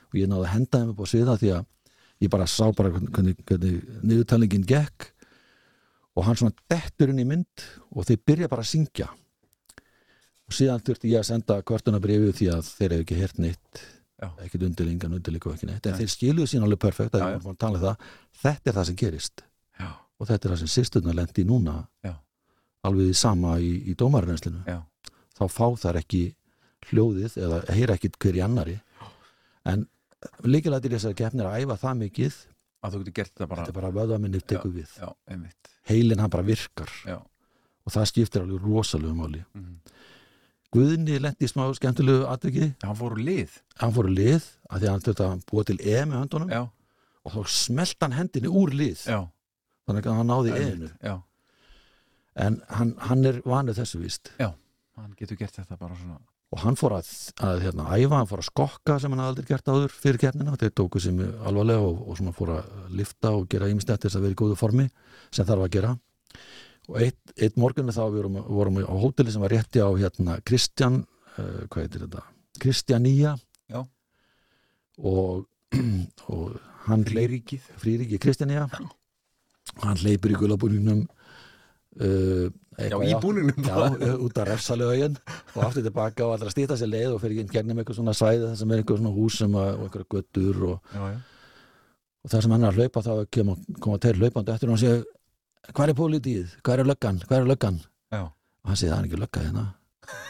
og 0.09 0.16
ég 0.16 0.28
náði 0.30 0.45
að 0.47 0.53
henda 0.55 0.78
þeim 0.80 0.93
upp 0.95 1.01
á 1.05 1.07
svið 1.12 1.28
af 1.34 1.41
því 1.43 1.51
að 1.59 1.66
ég 2.23 2.33
bara 2.33 2.47
sá 2.49 2.64
bara 2.77 2.93
hvernig, 2.95 3.37
hvernig, 3.47 3.83
niðurtalningin 4.03 4.67
gekk 4.69 5.11
og 6.17 6.25
hann 6.27 6.39
svona 6.39 6.57
dettur 6.71 7.12
inn 7.12 7.21
í 7.21 7.29
mynd 7.29 7.67
og 7.93 8.07
þeir 8.09 8.23
byrja 8.31 8.51
bara 8.53 8.64
að 8.64 8.73
syngja. 8.73 9.11
Og 10.47 10.55
síðan 10.55 10.83
þurfti 10.87 11.11
ég 11.11 11.21
að 11.21 11.29
senda 11.33 11.59
kvörtunabriðu 11.67 12.33
því 12.39 12.49
að 12.55 12.69
þeir 12.71 12.95
hefðu 12.95 13.05
ekki 13.05 13.21
heyrt 13.21 13.41
neitt 13.43 13.85
ekkit 14.47 14.62
undirlingan, 14.64 15.12
undirlíku 15.19 15.51
ekki 15.53 15.69
neitt. 15.69 15.85
En 15.85 15.93
Nei. 15.93 16.01
þeir 16.01 16.12
skiluðu 16.12 16.49
sín 16.49 16.64
alveg 16.64 16.81
perfekt 16.81 17.19
að 17.19 17.27
Já, 17.27 17.41
um 17.43 17.81
það. 17.83 18.07
Þetta 18.41 18.71
er 18.71 18.77
það 18.79 18.87
sem 18.89 18.97
gerist. 19.03 19.43
Já, 19.77 19.91
og 19.93 20.31
þetta 20.31 20.49
er 20.49 20.55
það 20.55 20.62
sem 20.62 20.71
sýsturnar 20.73 21.19
lendi 21.19 21.45
núna. 21.45 21.83
Já. 22.07 22.14
alveg 22.87 23.11
í 23.11 23.19
sama 23.19 23.57
í, 23.62 23.73
í 23.91 23.97
dómarreynslinu 23.99 24.62
já, 24.67 24.81
þá 25.37 25.45
fá 25.51 25.67
þær 25.83 26.01
ekki 26.03 26.23
hljóðið 26.91 27.39
eða 27.43 27.61
heyra 27.75 27.97
ekki 27.99 28.12
hver 28.14 28.39
í 28.39 28.43
annari 28.45 28.77
en 29.67 29.87
líkilættir 30.47 30.95
þess 30.97 31.09
að 31.11 31.16
gefnir 31.20 31.49
að 31.49 31.62
æfa 31.64 31.77
það 31.83 31.99
mikið 32.03 32.37
að 32.87 32.93
þú 32.95 33.01
getur 33.03 33.16
gert 33.18 33.33
þetta 33.33 33.49
bara 33.51 33.64
þetta 33.64 33.72
er 33.72 33.79
bara 33.81 33.93
vöðvaminni 33.97 34.41
tekur 34.43 34.74
við. 34.74 34.91
Já, 35.01 35.09
einmitt. 35.33 35.70
Heilin 35.91 36.22
hann 36.22 36.33
bara 36.33 36.47
virkar. 36.47 36.93
Já, 37.07 37.16
og 37.87 37.95
það 37.95 38.09
skiptir 38.12 38.45
alveg 38.45 38.66
rosalegu 38.66 39.14
máli. 39.16 39.45
Mhm. 39.55 39.77
Guðni 40.77 41.20
lendi 41.22 41.47
í 41.47 41.49
smá 41.49 41.64
skemmtilegu 41.79 42.27
atviki. 42.29 42.74
Hann 42.83 42.97
fór 42.99 43.14
úr 43.16 43.22
lið. 43.22 43.53
Hann 43.81 43.93
fór 43.95 44.09
úr 44.11 44.16
lið 44.16 44.43
að 44.68 44.83
því 44.83 44.89
að 44.89 44.93
hann 44.93 45.39
að 45.39 45.45
búa 45.51 45.64
til 45.64 45.79
E 45.81 46.05
með 46.05 46.18
höndunum. 46.20 46.51
Já, 46.51 46.62
og 47.24 47.33
þá 47.33 47.41
smelt 47.49 47.97
hann 48.03 48.12
hendinni 48.12 48.49
úr 48.51 48.74
lið. 48.74 49.07
Já, 49.07 49.20
þannig 49.87 50.07
að 50.07 50.18
hann 50.20 50.31
náði 50.33 50.57
einu. 50.59 50.91
já. 51.03 51.22
En 52.37 52.61
hann, 52.68 52.95
hann 53.01 53.24
er 53.24 53.41
vanið 53.49 53.79
þessu 53.81 54.03
víst. 54.03 54.31
Hann 54.39 55.14
getur 55.16 55.37
gert 55.37 55.57
þetta 55.57 55.79
bara 55.79 55.97
svona 55.97 56.18
og 56.55 56.63
hann 56.63 56.77
fór 56.79 56.95
að, 56.99 57.09
að 57.43 57.65
hérna, 57.65 57.89
æfa, 57.97 58.21
hann 58.21 58.29
fór 58.31 58.43
að 58.43 58.49
skokka 58.51 58.99
sem 59.03 59.13
hann 59.13 59.25
aldrei 59.25 59.49
gert 59.49 59.67
áður 59.67 59.95
fyrir 59.95 60.21
keppnina. 60.23 60.55
Þeir 60.61 60.75
tóku 60.79 61.03
sem 61.03 61.19
alvarlega 61.21 61.83
og, 61.83 62.05
og 62.07 62.21
svona 62.21 62.35
fór 62.37 62.53
að 62.61 62.95
lifta 63.01 63.33
og 63.35 63.49
gera 63.51 63.71
ímestætt 63.73 64.07
þess 64.07 64.19
að 64.19 64.29
vera 64.29 64.37
í 64.37 64.39
góðu 64.43 64.59
formi 64.61 64.87
sem 65.35 65.49
þarf 65.49 65.67
að 65.67 65.75
gera. 65.75 65.97
Og 66.87 67.01
eitt, 67.03 67.19
eitt 67.35 67.59
morgunni 67.59 67.95
þá 67.95 68.05
við 68.05 68.21
vorum, 68.21 68.39
vorum 68.47 68.81
á 68.87 68.95
hóteli 68.95 69.35
sem 69.35 69.43
var 69.43 69.57
rétti 69.57 69.83
á 69.83 69.91
hérna 69.91 70.39
Kristjan 70.47 71.01
uh, 71.03 71.67
hvað 71.67 71.83
heitir 71.83 72.07
þetta? 72.07 72.23
Kristjanía 72.63 73.35
Já. 73.73 73.81
og, 75.03 75.49
og 76.31 76.55
hann 76.87 77.03
Fríríkið 77.09 77.67
fríríki 77.83 78.21
Kristjanía 78.23 78.69
hann 78.71 79.99
hleypur 79.99 80.31
í 80.31 80.39
gulabúningnum 80.39 81.03
uh, 82.01 82.47
Já, 82.77 82.85
eitthvað 82.85 83.07
í 83.09 83.13
átt- 83.17 83.25
búningnum 83.25 83.61
Já, 83.65 83.77
út 84.27 84.37
af 84.43 84.47
refsalögin 84.51 85.15
og 85.55 85.63
aftur 85.65 85.83
tilbaka 85.87 86.21
og 86.27 86.33
allra 86.37 86.51
stýta 86.53 86.77
sér 86.77 86.91
leið 86.93 87.15
og 87.17 87.23
fyrir 87.23 87.41
inn 87.45 87.53
gegnum 87.55 87.79
eitthvað 87.81 87.99
svona 88.03 88.13
svæði 88.17 88.45
þar 88.51 88.59
sem 88.61 88.71
er 88.77 88.83
eitthvað 88.83 89.01
svona 89.01 89.15
hús 89.17 89.35
sem 89.41 89.53
að, 89.57 89.71
og 89.79 89.83
eitthvað 89.89 90.11
göttur 90.17 90.57
og, 90.73 90.77
Já, 90.93 91.01
já, 91.15 91.19
og 92.27 92.31
það 92.35 92.43
sem 92.47 92.53
hann 92.57 92.67
er 92.67 92.71
að 92.75 92.79
hlaupa 92.83 93.05
þá 93.07 93.13
koma, 93.39 93.55
koma 93.81 94.03
þeir 94.05 94.21
hlaupandi 94.21 94.53
eftir 94.57 94.69
og 94.69 94.73
hann 94.77 94.85
segir 94.85 95.03
hvað 95.73 95.89
er 95.95 95.99
pólitíð, 96.03 96.47
hvað 96.63 96.75
er 96.85 96.91
löggan, 96.93 97.17
hvað 97.27 97.39
er 97.41 97.51
löggan? 97.55 97.77
Já. 98.15 98.23
Og 98.27 98.67
hann 98.71 98.79
segir 98.79 98.93
það 98.93 99.01
er 99.01 99.07
ekki 99.09 99.23
lögga 99.25 99.41
hérna. 99.47 99.65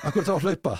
Akkur 0.08 0.24
þá 0.24 0.32
að 0.32 0.44
hlaupa? 0.46 0.72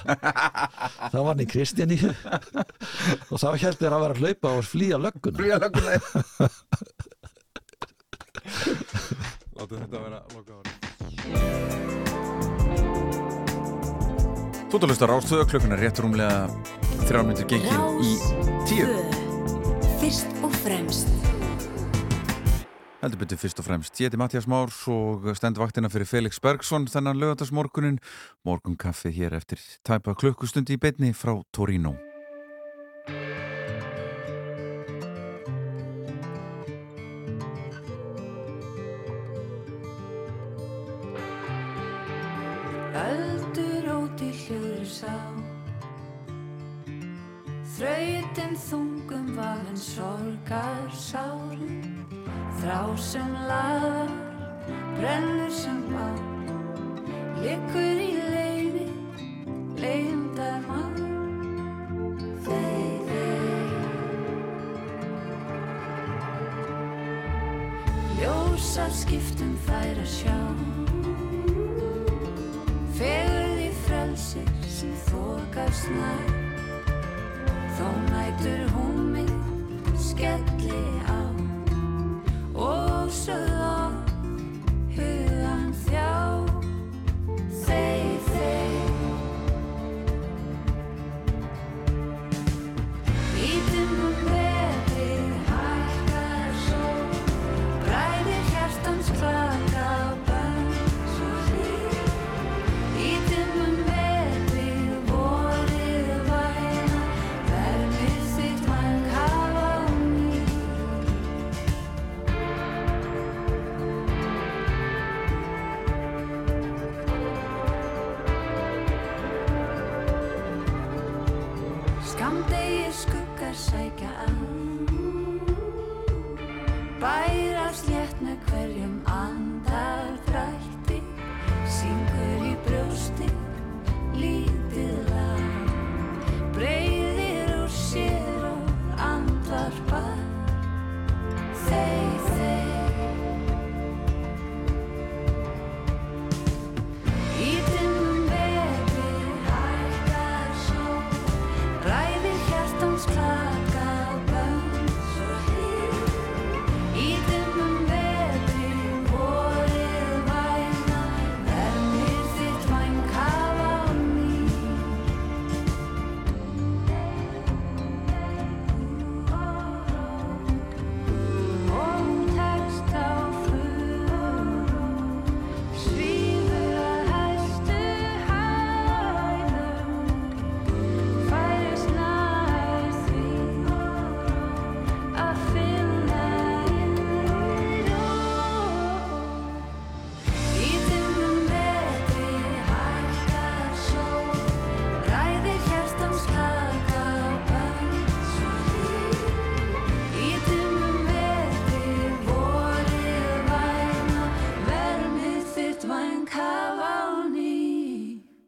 Þá 1.12 1.16
var 1.18 1.26
hann 1.34 1.43
í 1.45 1.47
Kristjani 1.51 1.99
og 2.07 3.37
þá 3.43 3.49
heldur 3.61 3.93
að 3.93 4.01
vera 4.07 4.14
að 4.14 4.20
hlaupa 4.22 4.49
og 4.57 4.64
flýja 4.64 4.97
löggun 5.03 5.37
Flýja 5.37 5.59
lögguna 5.61 5.93
Látum 9.57 9.80
þetta 9.82 9.98
vera 10.04 10.20
loka 10.34 10.52
ári 10.61 10.70
Þú 14.66 14.74
ert 14.76 14.82
að 14.82 14.90
hlusta 14.90 15.09
rástöðu 15.09 15.46
klukkan 15.52 15.76
er 15.76 15.84
rétt 15.86 16.00
rúmlega 16.02 16.38
þrjár 17.07 17.24
myndir 17.28 17.48
gengin 17.52 18.02
í 18.04 18.16
tíu 18.68 18.88
Fyrst 20.00 20.30
og 20.44 20.52
fremst 20.64 21.09
Heldur 23.07 23.20
betur 23.20 23.38
fyrst 23.38 23.61
og 23.61 23.66
fremst. 23.68 24.00
Ég 24.00 24.09
heiti 24.09 24.18
Mattias 24.18 24.48
Márs 24.50 24.80
og 24.90 25.28
stend 25.38 25.61
vaktina 25.61 25.86
fyrir 25.92 26.09
Felix 26.11 26.40
Bergsson 26.42 26.88
þennan 26.90 27.20
lögatarsmorgunin. 27.20 28.00
Morgun 28.42 28.74
kaffi 28.80 29.12
hér 29.14 29.36
eftir 29.38 29.62
tæpa 29.86 30.16
klukkustundi 30.18 30.74
í 30.74 30.82
beinni 30.82 31.12
frá 31.14 31.36
Torino. 31.54 31.94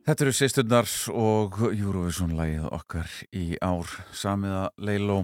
Þetta 0.09 0.25
eru 0.25 0.33
sýsturnar 0.33 0.87
og 1.21 1.57
Eurovision-lægið 1.69 2.69
okkar 2.73 3.11
í 3.37 3.59
ár. 3.61 3.91
Samiða 4.17 4.63
Leiló 4.81 5.19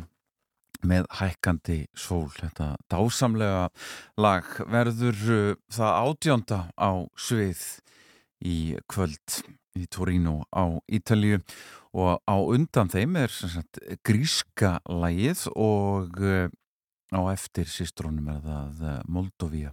með 0.84 1.06
hækkandi 1.22 1.76
sól. 1.96 2.26
Þetta 2.36 2.66
dásamlega 2.92 3.62
lag 4.20 4.50
verður 4.68 5.22
uh, 5.32 5.46
það 5.72 5.96
átjónda 6.02 6.58
á 6.76 6.92
svið 7.16 7.62
í 8.44 8.58
kvöld 8.84 9.38
í 9.72 9.88
Torino 9.88 10.42
á 10.52 10.76
Ítalíu 10.92 11.40
og 11.96 12.20
á 12.28 12.36
undan 12.36 12.92
þeim 12.92 13.16
er 13.24 13.32
sagt, 13.32 13.80
gríska 14.04 14.82
lægið 14.84 15.46
og 15.56 16.20
uh, 16.20 16.52
á 17.16 17.22
eftir 17.32 17.70
sýstrónum 17.70 18.28
er 18.34 18.42
það 18.44 18.82
uh, 18.84 18.98
Moldovía 19.10 19.72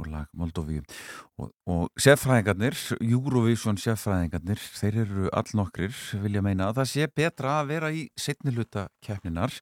og 0.00 0.08
lag 0.08 0.28
Moldovíu 0.36 0.82
og, 1.40 1.50
og 1.68 1.88
sérfræðingarnir, 2.00 2.76
Eurovision 3.04 3.78
sérfræðingarnir, 3.80 4.60
þeir 4.80 5.00
eru 5.04 5.30
allnokkrir 5.36 5.96
vilja 6.24 6.42
meina 6.44 6.70
að 6.70 6.80
það 6.80 6.90
sé 6.92 7.08
betra 7.20 7.56
að 7.60 7.72
vera 7.74 7.90
í 7.92 8.04
setniluta 8.18 8.88
keppninar 9.04 9.54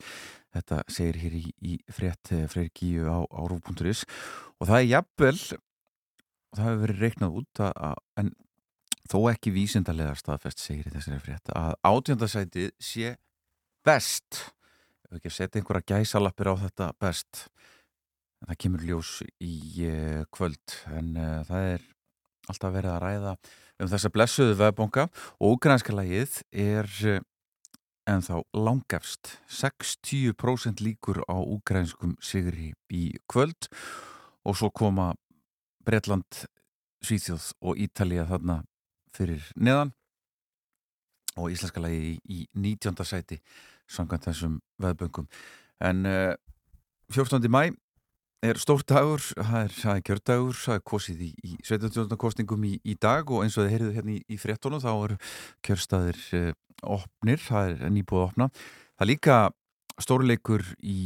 þetta 0.55 0.83
segir 0.91 1.20
hér 1.22 1.39
í, 1.39 1.47
í 1.61 1.79
frétt 1.93 2.33
eh, 2.35 2.47
Freyr 2.51 2.70
Gíu 2.74 3.09
á, 3.11 3.18
á 3.26 3.41
rúf.is 3.51 4.05
og 4.59 4.68
það 4.70 4.79
er 4.79 4.91
jafnvel 4.95 5.39
og 6.49 6.59
það 6.59 6.68
hefur 6.68 6.85
verið 6.85 7.03
reiknað 7.05 7.41
út 7.43 7.64
að, 7.64 7.72
að, 7.89 8.05
en 8.22 8.31
þó 9.09 9.18
ekki 9.33 9.55
vísindarlega 9.55 10.16
staðfest 10.18 10.62
segir 10.62 10.89
í 10.89 10.95
þessari 10.95 11.22
frétt 11.24 11.53
að 11.57 11.74
átjöndasætið 11.89 12.70
sé 12.83 13.16
best 13.87 14.47
ef 15.09 15.18
ekki 15.18 15.30
að 15.30 15.36
setja 15.36 15.61
einhverja 15.61 15.88
gæsalappir 15.94 16.50
á 16.52 16.54
þetta 16.64 16.90
best. 17.00 17.46
En 18.38 18.50
það 18.50 18.61
kemur 18.64 18.84
ljós 18.86 19.12
í 19.42 19.54
uh, 19.88 20.26
kvöld. 20.34 20.76
En 20.94 21.14
uh, 21.16 21.40
það 21.48 21.70
er 21.72 21.88
alltaf 22.48 22.74
verið 22.74 22.92
að 22.92 23.02
ræða 23.04 23.32
um 23.78 23.90
þessa 23.90 24.11
blessuðu 24.12 24.54
veðbonga 24.59 25.09
og 25.38 25.56
ugrænska 25.56 25.94
lagið 25.96 26.38
er 26.52 26.88
uh, 27.09 27.18
en 28.09 28.24
þá 28.24 28.36
langefst 28.56 29.34
60% 29.52 30.80
líkur 30.84 31.20
á 31.28 31.36
ugrænskum 31.36 32.16
sigri 32.24 32.72
í 32.92 33.11
kvöld. 33.30 33.68
Og 34.48 34.56
svo 34.56 34.70
koma 34.72 35.12
Bretland, 35.84 36.46
Svíþjóð 37.04 37.52
og 37.61 37.80
Ítalía 37.80 38.24
þarna 38.28 38.62
fyrir 39.12 39.44
neðan. 39.56 39.92
Og 41.38 41.52
íslenska 41.52 41.82
lagi 41.82 42.16
í 42.26 42.46
19. 42.56 42.96
sæti 43.06 43.38
samkvæmt 43.93 44.28
þessum 44.28 44.57
veðböngum 44.82 45.28
en 45.84 46.09
uh, 46.09 46.32
14. 47.14 47.45
mæ 47.49 47.70
er 48.45 48.59
stórt 48.61 48.86
dagur, 48.86 49.22
það 49.34 49.61
er, 49.64 49.76
er 49.91 50.03
kjördagur 50.07 50.59
það 50.61 50.76
er 50.78 50.82
kosið 50.86 51.22
í, 51.26 51.30
í 51.43 51.55
17. 51.66 52.16
kostningum 52.20 52.66
í, 52.68 52.76
í 52.86 52.95
dag 53.01 53.30
og 53.30 53.43
eins 53.43 53.59
og 53.59 53.66
þið 53.66 53.74
heyrðu 53.74 53.95
hérna 53.97 54.14
í, 54.14 54.20
í 54.28 54.39
fréttónu 54.39 54.82
þá 54.84 54.91
eru 54.93 55.20
kjörstaðir 55.66 56.20
uh, 56.39 56.51
opnir, 56.99 57.41
það 57.43 57.72
er 57.72 57.97
nýbúið 57.97 58.20
að 58.22 58.28
opna 58.28 58.51
það 58.59 59.07
er 59.07 59.11
líka 59.12 59.39
stórleikur 59.99 60.62
í 60.86 60.99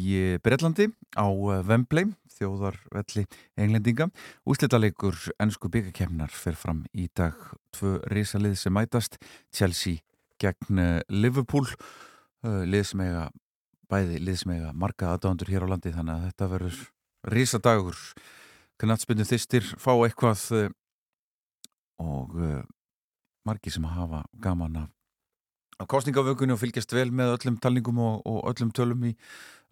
Breitlandi 0.45 0.91
á 1.17 1.25
uh, 1.25 1.63
Wembley 1.65 2.11
þjóðarvelli 2.43 3.27
englendinga. 3.61 4.09
Úslitaleikur 4.49 5.19
ennsku 5.43 5.71
byggakefnar 5.73 6.33
fer 6.33 6.57
fram 6.59 6.85
í 6.93 7.09
dag 7.15 7.37
tvö 7.77 7.99
risalið 8.13 8.57
sem 8.61 8.75
mætast, 8.75 9.19
Chelsea 9.55 10.03
gegn 10.43 10.81
eh, 10.83 11.01
Liverpool, 11.13 11.69
eh, 11.69 11.77
lið 12.43 12.87
sem 12.91 13.03
eiga 13.05 13.27
bæði 13.93 14.21
lið 14.25 14.39
sem 14.41 14.55
eiga 14.57 14.73
marga 14.73 15.13
aðdándur 15.13 15.51
hér 15.53 15.67
á 15.69 15.73
landi 15.73 15.93
þannig 15.95 16.15
að 16.15 16.29
þetta 16.29 16.51
verður 16.55 16.79
risadagur. 17.33 17.99
Knatsbyrnu 18.83 19.27
þistir 19.29 19.67
fá 19.79 19.93
eitthvað 19.95 20.73
og 22.03 22.39
margir 23.47 23.75
sem 23.75 23.85
hafa 23.87 24.25
gaman 24.43 24.77
af, 24.85 24.91
kostningavökunni 25.91 26.55
og 26.55 26.61
fylgjast 26.61 26.93
vel 26.95 27.11
með 27.15 27.37
öllum 27.37 27.59
talningum 27.63 27.99
og, 28.03 28.23
og 28.29 28.45
öllum 28.53 28.71
tölum 28.75 29.07
í 29.09 29.13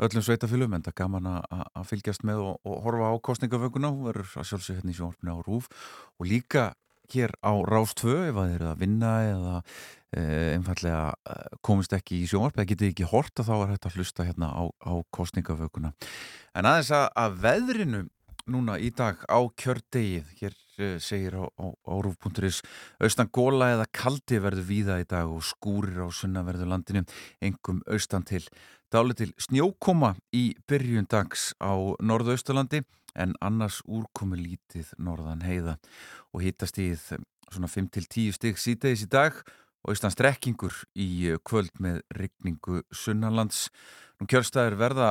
öllum 0.03 0.25
sveitafylgum 0.27 0.75
en 0.75 0.85
það 0.85 0.93
er 0.93 0.99
gaman 1.03 1.29
að, 1.31 1.67
fylgjast 1.91 2.25
með 2.27 2.43
og, 2.49 2.61
og 2.67 2.81
horfa 2.87 3.13
á 3.15 3.17
kostningavökunna 3.29 3.93
og 3.93 4.07
verður 4.09 4.33
að 4.41 4.49
sjálfsög 4.51 4.81
hérna 4.81 4.95
í 4.95 4.99
sjónvarpinu 4.99 5.37
á 5.37 5.39
Rúf 5.47 5.69
og 6.19 6.27
líka 6.27 6.71
hér 7.17 7.35
á 7.43 7.53
Rás 7.67 7.95
2 7.99 8.29
ef 8.29 8.37
að 8.37 8.53
þeir 8.53 8.61
eru 8.61 8.69
að 8.71 8.85
vinna 8.85 9.11
eða 9.27 9.57
e, 10.15 10.23
einfallega 10.55 11.03
eh, 11.33 11.59
komist 11.67 11.95
ekki 11.97 12.23
í 12.23 12.31
sjónvarp 12.31 12.59
eða 12.59 12.71
getið 12.73 12.93
ekki 12.93 13.11
horta 13.11 13.47
þá 13.47 13.55
er 13.59 13.75
þetta 13.75 13.91
að 13.91 13.99
hlusta 13.99 14.27
hérna 14.29 14.53
á, 14.55 14.63
á 14.71 14.93
kostningavökunna 15.15 15.93
en 16.55 16.71
aðeins 16.71 16.95
að, 16.97 17.07
að 17.25 17.39
veðrinu 17.45 18.03
núna 18.51 18.79
í 18.81 18.91
dag 18.97 19.21
á 19.31 19.39
kjördegið 19.59 20.35
hér 20.41 20.55
uh, 20.55 20.97
segir 21.03 21.37
á, 21.39 21.45
á, 21.47 21.67
á 21.71 21.95
rúf.is 22.03 22.61
austan 23.03 23.31
góla 23.33 23.71
eða 23.77 23.89
kaldi 23.95 24.41
verður 24.43 24.69
víða 24.69 25.01
í 25.03 25.07
dag 25.09 25.31
og 25.31 25.45
skúrir 25.47 26.03
á 26.03 26.09
sunnaverðu 26.11 26.69
landinu 26.71 27.05
engum 27.45 27.83
austan 27.91 28.27
til 28.27 28.43
dáli 28.91 29.15
til 29.15 29.31
snjókoma 29.39 30.17
í 30.35 30.51
byrjun 30.69 31.07
dags 31.11 31.53
á 31.63 31.75
norðausturlandi 32.03 32.83
en 33.15 33.35
annars 33.41 33.81
úrkomi 33.87 34.39
lítið 34.41 34.93
norðan 34.99 35.45
heiða 35.47 35.79
og 36.35 36.45
hittast 36.45 36.79
í 36.79 36.93
svona 36.99 37.71
5-10 37.71 38.37
stig 38.37 38.61
síðdeis 38.61 39.07
í 39.07 39.11
dag 39.11 39.41
og 39.81 39.95
austan 39.95 40.13
strekkingur 40.13 40.77
í 40.95 41.09
eh, 41.33 41.41
kvöld 41.45 41.73
með 41.83 42.03
rigningu 42.17 42.85
sunnanlands 42.93 43.69
nú 44.21 44.29
kjörstæður 44.29 44.79
verða 44.81 45.11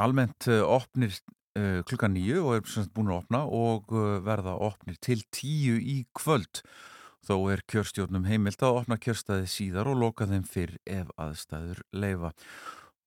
almennt 0.00 0.48
uh, 0.48 0.62
opnir 0.64 1.12
uh, 1.58 1.80
klukkan 1.88 2.14
nýju 2.16 2.44
og 2.44 2.56
er 2.58 2.70
sagt 2.70 2.92
búin 2.96 3.10
að 3.12 3.22
opna 3.22 3.42
og 3.44 3.92
uh, 3.92 4.18
verða 4.24 4.56
opnir 4.60 4.96
til 5.02 5.20
tíu 5.32 5.76
í 5.80 6.02
kvöld. 6.16 6.62
Þó 7.26 7.34
er 7.52 7.60
kjörstjórnum 7.68 8.24
heimilt 8.28 8.62
að 8.64 8.80
opna 8.80 8.96
kjörstaði 9.00 9.48
síðar 9.50 9.90
og 9.92 9.98
loka 10.00 10.28
þeim 10.28 10.46
fyrr 10.48 10.78
ef 10.88 11.10
aðstæður 11.20 11.82
leifa. 11.92 12.32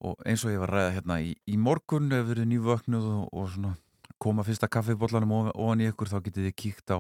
Og 0.06 0.20
eins 0.28 0.44
og 0.46 0.54
ég 0.54 0.62
var 0.62 0.74
ræða 0.76 0.92
hérna 1.00 1.18
í, 1.24 1.34
í 1.50 1.58
morgun 1.58 2.12
ef 2.14 2.28
við 2.28 2.36
erum 2.38 2.52
nývöknuð 2.52 3.10
og, 3.10 3.26
og 3.32 3.50
svona 3.56 3.74
koma 4.22 4.46
fyrsta 4.46 4.70
kaffibóllanum 4.72 5.34
ofan, 5.54 5.82
í 5.84 5.90
ykkur 5.92 6.12
þá 6.12 6.18
getið 6.26 6.48
þið 6.48 6.56
kíkt 6.60 6.94
á, 6.94 7.00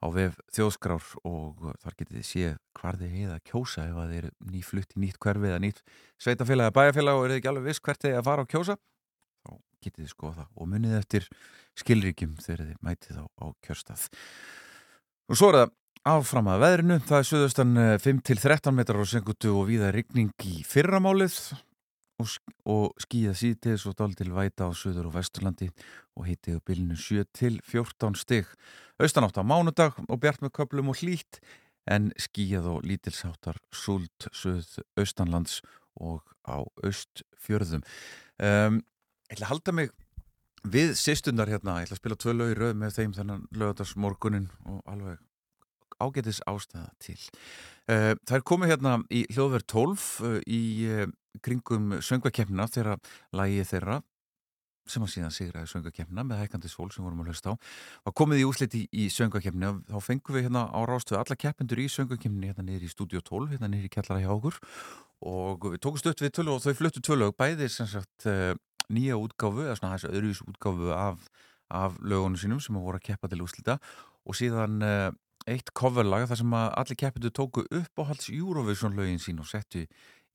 á 0.00 0.06
vef 0.14 0.38
þjóðskrár 0.56 1.06
og 1.28 1.64
uh, 1.64 1.74
þar 1.82 1.96
getið 1.98 2.18
þið 2.18 2.28
séð 2.28 2.54
hvar 2.78 3.00
þið 3.00 3.16
heiða 3.16 3.38
að 3.38 3.44
kjósa 3.50 3.86
ef 3.88 3.98
að 4.00 4.12
þið 4.12 4.20
eru 4.20 4.30
nýflutt 4.54 4.94
í 4.94 5.02
nýtt 5.04 5.18
hverfi 5.20 5.50
eða 5.50 5.62
nýtt 5.64 5.82
sveitafélag 6.20 6.70
eða 6.70 6.76
bæjarfélag 6.78 7.18
og 7.18 7.26
eru 7.26 7.34
þið 7.34 7.40
ekki 7.40 7.52
alveg 7.52 7.68
viss 7.68 7.84
hvert 7.84 8.06
þið 8.06 8.16
að 8.18 8.28
fara 8.30 8.46
að 8.46 8.52
kjósa 8.54 8.76
þá 8.76 9.52
getið 9.80 10.04
þið 10.04 10.14
skoða 10.14 10.38
það 10.38 10.48
og 10.56 10.70
munið 10.74 10.96
eftir 11.00 11.28
skilríkjum 11.80 12.38
þegar 12.40 12.64
þið 12.66 12.80
mætið 12.86 13.20
á, 13.20 13.24
á 13.24 13.46
kjörstað. 13.64 14.08
Og 15.30 15.38
svo 15.38 15.50
er 15.52 15.60
það 15.60 15.76
áfram 16.10 16.48
að 16.48 16.62
veðrinu, 16.64 16.96
það 17.06 17.18
er 17.18 17.26
söðustan 17.28 17.80
5-13 18.00 18.76
metrar 18.76 19.04
á 19.04 19.06
sengutu 19.08 19.52
og 19.52 19.66
víða 19.68 19.92
rigning 19.94 20.32
í 20.48 20.62
fyrramálið 20.64 21.36
og, 22.20 22.28
sk- 22.28 22.54
og 22.68 23.00
skýða 23.00 23.34
síðtegis 23.40 23.86
og 23.88 23.96
dál 23.98 24.14
til 24.18 24.30
væta 24.36 24.68
á 24.68 24.70
söður 24.76 25.08
og 25.10 25.16
vesturlandi 25.16 25.70
og 26.18 26.28
hitið 26.28 26.60
á 26.60 26.66
bylnu 26.68 26.98
7-14 27.00 28.20
stig. 28.20 28.50
Austanátt 29.00 29.40
á 29.40 29.44
mánudag 29.44 29.96
og 30.06 30.20
bjart 30.20 30.44
með 30.44 30.54
köplum 30.60 30.92
og 30.92 31.00
hlýtt 31.00 31.40
en 31.90 32.10
skýjað 32.20 32.68
og 32.74 32.84
lítilsáttar 32.86 33.58
súld 33.72 34.28
söð 34.36 34.82
austanlands 35.00 35.60
og 36.00 36.22
á 36.44 36.60
austfjörðum. 36.84 37.82
Um, 38.40 38.80
ég 39.30 39.36
ætla 39.36 39.48
að 39.48 39.52
halda 39.54 39.74
mig 39.76 39.90
við 40.70 40.94
sýstundar 41.00 41.50
hérna, 41.50 41.80
ég 41.80 41.88
ætla 41.88 41.96
að 41.96 42.02
spila 42.02 42.20
tvö 42.20 42.36
lög 42.36 42.52
í 42.52 42.58
röð 42.58 42.78
með 42.80 42.96
þeim 42.98 43.16
þennan 43.16 43.48
lögadags 43.56 43.96
morgunin 43.96 44.50
og 44.68 44.80
alveg 44.90 45.18
ágætis 46.00 46.40
ástæða 46.48 46.88
til. 47.02 47.18
Uh, 47.90 48.14
það 48.28 48.36
er 48.38 48.46
komið 48.48 48.72
hérna 48.74 48.94
í 49.12 49.24
hljóðverð 49.34 49.66
12 49.72 50.06
uh, 50.28 50.36
í 50.46 50.62
uh, 50.88 51.06
kringum 51.44 51.98
söngvakefnina 52.04 52.66
þegar 52.70 52.98
lagið 53.36 53.68
þeirra 53.74 54.00
sem 54.90 55.04
að 55.04 55.12
síðan 55.14 55.34
sigraði 55.34 55.70
söngakefnina 55.70 56.24
með 56.26 56.42
hækandi 56.42 56.70
sól 56.70 56.88
sem 56.90 57.04
vorum 57.04 57.22
að 57.22 57.30
hlusta 57.30 57.54
á 57.54 57.60
var 58.06 58.14
komið 58.16 58.42
í 58.42 58.46
úsliti 58.48 58.80
í, 58.90 59.06
söngakefnina 59.12 59.72
þá 59.90 59.98
fengum 60.02 60.36
við 60.36 60.48
hérna 60.48 60.64
á 60.66 60.80
rástöðu 60.88 61.20
alla 61.20 61.38
keppendur 61.38 61.82
í 61.82 61.86
söngakefninu 61.92 62.50
hérna 62.50 62.66
niður 62.66 62.88
í 62.88 62.90
stúdíu 62.90 63.22
12 63.22 63.54
hérna 63.54 63.70
niður 63.70 63.86
í 63.86 63.92
kjallara 63.94 64.24
hjá 64.24 64.32
okkur. 64.34 64.58
Og 65.30 65.68
við 65.68 65.80
tókum 65.84 66.00
stutt 66.00 66.24
við 66.24 66.34
tölu 66.38 66.56
og 66.56 66.64
þau 66.64 66.76
fluttu 66.78 67.04
tölu 67.04 67.28
og 67.28 67.36
bæði 67.38 67.68
sem 67.70 67.88
sagt 67.90 68.26
uh, 68.30 68.54
nýja 68.90 69.18
útgáfu 69.20 69.66
eða 69.66 69.78
svona 69.78 69.96
þessu 69.96 70.12
öðruvís 70.14 70.44
útgáfu 70.48 70.94
af, 70.96 71.26
af 71.68 71.98
lögunum 72.00 72.40
sínum 72.40 72.62
sem 72.62 72.78
að 72.78 72.86
voru 72.88 73.00
að 73.00 73.10
keppa 73.10 73.30
til 73.30 73.42
úslita 73.44 73.76
og 74.24 74.38
síðan 74.38 74.80
uh, 74.82 75.10
eitt 75.48 75.72
coverlag 75.76 76.26
þar 76.28 76.40
sem 76.40 76.56
að 76.56 76.70
allir 76.82 76.98
keppendur 77.00 77.34
tóku 77.36 77.64
upp 77.64 78.00
á 78.00 78.08
hals 78.10 78.28
Eurovision 78.32 78.96
lögin 78.96 79.20
sín 79.22 79.40
og 79.40 79.48
settu 79.48 79.86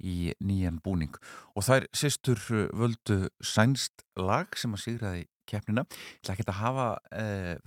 í 0.04 0.34
nýjan 0.44 0.82
búning 0.84 1.16
og 1.56 1.66
þær 1.68 1.88
sýstur 1.96 2.42
uh, 2.52 2.68
völdu 2.76 3.30
sænst 3.44 4.06
lag 4.20 4.52
sem 4.60 4.74
að 4.76 4.86
sigraði 4.86 5.26
keppnina. 5.46 5.86
Ég 5.86 6.22
ætla 6.24 6.36
ekki 6.36 6.48
að 6.50 6.58
hafa 6.58 6.86
eh, 7.14 7.58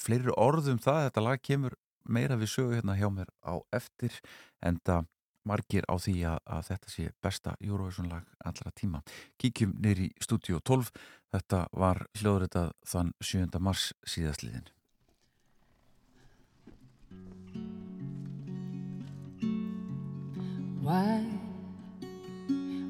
fleiri 0.00 0.32
orðum 0.40 0.78
það, 0.82 1.08
þetta 1.08 1.24
lag 1.26 1.42
kemur 1.44 1.76
meira 2.04 2.38
við 2.40 2.52
sögu 2.52 2.78
hérna 2.78 2.96
hjá 2.98 3.08
mér 3.12 3.28
á 3.44 3.60
eftir 3.76 4.16
en 4.64 4.80
það 4.84 5.10
margir 5.44 5.84
á 5.88 5.94
því 6.00 6.14
að, 6.28 6.38
að 6.48 6.62
þetta 6.70 6.92
sé 6.92 7.10
besta 7.22 7.56
Eurovision 7.60 8.08
lag 8.12 8.28
allra 8.44 8.72
tíma. 8.76 9.02
Kíkjum 9.40 9.76
neyri 9.84 10.08
í 10.08 10.24
stúdíu 10.24 10.60
12, 10.64 10.92
þetta 11.34 11.66
var 11.72 12.06
hljóðritað 12.20 12.72
þann 12.88 13.12
7. 13.20 13.60
mars 13.60 13.92
síðastliðin. 14.08 14.70
Why? 20.84 21.33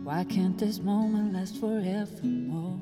Why 0.05 0.23
can't 0.25 0.59
this 0.59 0.81
moment 0.81 1.33
last 1.33 1.57
forevermore? 1.59 2.79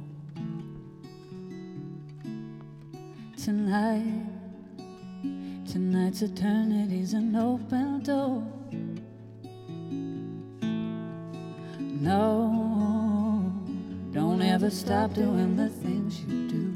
Tonight, 3.41 4.27
tonight's 5.71 6.23
eternity's 6.23 7.13
an 7.13 7.37
open 7.37 8.03
door. 8.03 8.43
No, 11.79 13.53
don't 14.11 14.43
ever 14.43 14.69
stop 14.69 15.15
doing 15.15 15.55
the 15.55 15.69
things 15.69 16.23
you 16.23 16.49
do. 16.49 16.73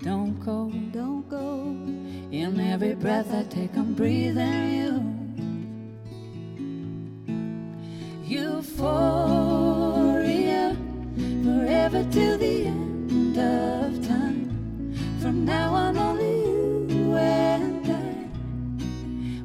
Don't 0.00 0.38
go, 0.38 0.70
don't 0.92 1.28
go. 1.28 1.76
In 2.30 2.60
every 2.60 2.94
breath 2.94 3.34
I 3.34 3.42
take, 3.42 3.76
I'm 3.76 3.94
breathing 3.94 4.74
you. 4.76 5.23
Euphoria, 8.26 8.74
forever 11.44 12.02
till 12.10 12.38
the 12.38 12.64
end 12.68 13.36
of 13.36 14.08
time. 14.08 14.94
From 15.20 15.44
now 15.44 15.74
on, 15.74 15.98
only 15.98 16.94
you 16.94 17.16
and 17.16 17.86
I. 17.86 18.26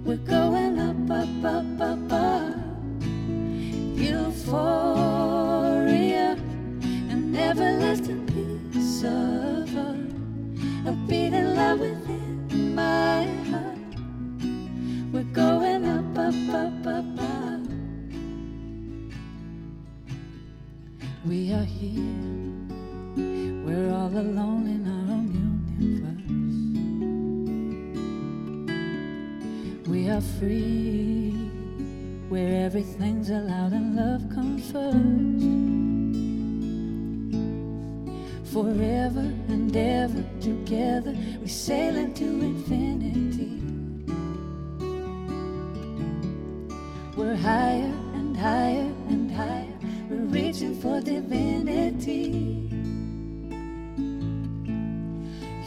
We're 0.05 0.15
going 0.15 0.80
up, 0.80 1.11
up, 1.11 1.43
up, 1.43 1.82
up, 1.82 2.11
up. 2.13 2.55
Euphoria, 3.99 5.27
an 7.11 7.36
everlasting 7.36 8.25
peace 8.27 9.03
of 9.03 9.69
heart. 9.73 9.97
A 10.88 10.91
beating 11.05 11.53
love 11.53 11.82
within 11.82 12.75
my 12.75 13.18
We 21.30 21.53
are 21.53 21.63
here. 21.63 22.03
We're 23.63 23.93
all 23.93 24.07
alone 24.07 24.65
in 24.65 24.88
our 24.88 25.11
own 25.13 25.30
universe. 25.77 26.25
We 29.88 30.09
are 30.09 30.21
free. 30.39 31.36
Where 32.30 32.65
everything's 32.65 33.30
allowed 33.30 33.73
and 33.73 33.95
love 33.95 34.27
comes 34.34 34.71
first. 34.71 35.45
Forever 38.51 39.32
and 39.49 39.77
ever 39.77 40.25
together, 40.41 41.15
we 41.39 41.47
sail 41.47 41.95
into 41.95 42.25
infinity. 42.25 43.61
We're 47.15 47.36
higher 47.36 47.93
and 48.15 48.36
higher 48.36 48.88
reaching 50.60 50.76
for 50.82 50.99
divinity. 50.99 52.70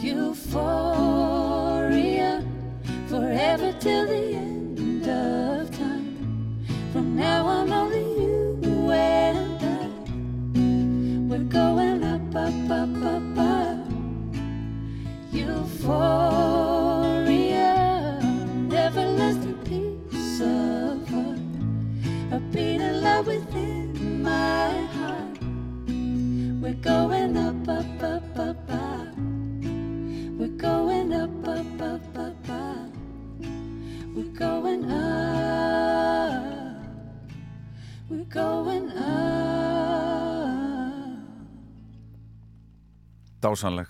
Euphoria 0.00 1.24
forever 3.08 3.72
till 3.80 4.06
the 4.06 4.34
end 4.34 5.08
of 5.08 5.70
time. 5.70 6.66
From 6.92 7.16
now 7.16 7.46
on, 7.46 7.72
only 7.72 8.00
you 8.00 8.90
and 8.90 9.62
I. 9.62 9.88
We're 11.28 11.48
going 11.48 12.04
up, 12.04 12.34
up, 12.34 12.70
up, 12.70 13.04
up, 13.14 13.38
up. 13.38 13.78
Euphoria, 15.32 16.21
dásanleg 43.52 43.88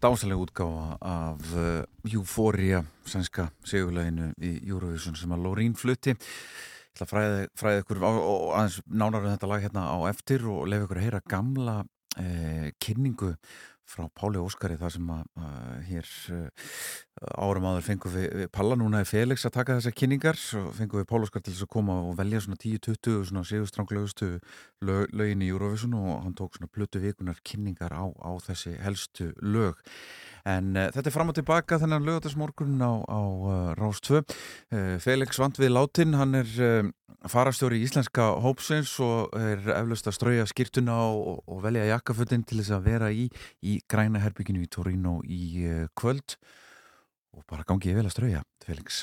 dásanleg 0.00 0.38
útgáfa 0.38 0.96
af 1.00 1.54
uh, 1.56 2.12
Euphoria, 2.12 2.84
sænska 3.06 3.48
segjuleginu 3.64 4.30
í 4.38 4.52
Eurovision 4.68 5.16
sem 5.16 5.32
að 5.32 5.46
Lorín 5.46 5.74
flutti. 5.74 6.14
Ég 6.14 6.92
ætla 6.92 7.06
að 7.06 7.12
fræði, 7.12 7.48
fræði 7.58 7.82
ykkur 7.82 8.02
á, 8.04 8.10
aðeins 8.10 8.78
nánar 8.86 9.24
um 9.24 9.32
þetta 9.32 9.50
lag 9.50 9.64
hérna 9.64 9.86
á 9.90 9.98
eftir 10.10 10.46
og 10.46 10.68
lefa 10.70 10.86
ykkur 10.86 11.00
að 11.00 11.06
heyra 11.06 11.22
gamla 11.32 11.76
eh, 12.20 12.68
kynningu 12.82 13.32
frá 13.88 14.04
Páli 14.12 14.40
Óskari 14.40 14.76
þar 14.80 14.94
sem 14.94 15.10
að, 15.14 15.22
að 15.40 15.82
hér 15.88 16.10
uh, 16.34 16.68
árum 17.40 17.66
áður 17.70 17.86
fengum 17.86 18.14
við, 18.14 18.26
við 18.42 18.50
Palla 18.54 18.78
núna 18.78 19.02
er 19.02 19.08
Felix 19.08 19.46
að 19.48 19.54
taka 19.56 19.78
þessar 19.78 19.96
kynningar. 19.98 20.40
Og 20.60 20.70
fengum 20.76 21.02
við 21.02 21.08
Páli 21.10 21.28
Óskar 21.28 21.44
til 21.44 21.54
þess 21.54 21.66
að 21.66 21.72
koma 21.74 21.98
og 22.04 22.16
velja 22.20 22.42
svona 22.44 22.60
10-20 22.62 23.28
svona 23.30 23.44
sigurstranglaugustu 23.48 24.30
lög, 24.84 25.14
lögin 25.16 25.44
í 25.44 25.50
Eurovision 25.52 25.96
og 25.98 26.10
hann 26.26 26.36
tók 26.38 26.58
svona 26.58 26.72
plötu 26.72 27.02
vikunar 27.02 27.40
kynningar 27.42 27.96
á, 27.96 28.04
á 28.12 28.30
þessi 28.44 28.76
helstu 28.84 29.32
lög 29.40 29.80
en 30.48 30.72
uh, 30.76 30.88
þetta 30.94 31.10
er 31.10 31.14
fram 31.14 31.32
og 31.32 31.36
tilbaka 31.38 31.78
þennan 31.82 32.06
lögatarsmorgun 32.06 32.80
á, 32.80 32.92
á 33.04 33.20
uh, 33.20 33.70
Rás 33.78 34.00
2 34.06 34.20
uh, 34.20 34.96
Felix 35.02 35.40
vant 35.40 35.60
við 35.60 35.74
látin 35.74 36.16
hann 36.18 36.38
er 36.38 36.92
farastjóri 37.28 37.80
íslenska 37.82 38.28
hópsins 38.44 38.92
og 39.02 39.34
er 39.36 39.64
eflaust 39.74 40.06
að 40.06 40.16
strauja 40.16 40.46
skýrtuna 40.48 41.00
og, 41.08 41.42
og 41.50 41.64
velja 41.64 41.88
jakkafötin 41.90 42.46
til 42.46 42.60
þess 42.60 42.76
að 42.76 42.86
vera 42.86 43.10
í, 43.10 43.26
í 43.66 43.80
græna 43.90 44.22
herbygginu 44.22 44.62
í 44.62 44.70
Torino 44.70 45.18
í 45.26 45.66
kvöld. 45.98 46.38
Og 47.34 47.42
bara 47.50 47.66
gangi 47.66 47.90
ég 47.90 47.98
vel 47.98 48.06
að 48.06 48.14
strauja, 48.14 48.44
Felix 48.64 49.02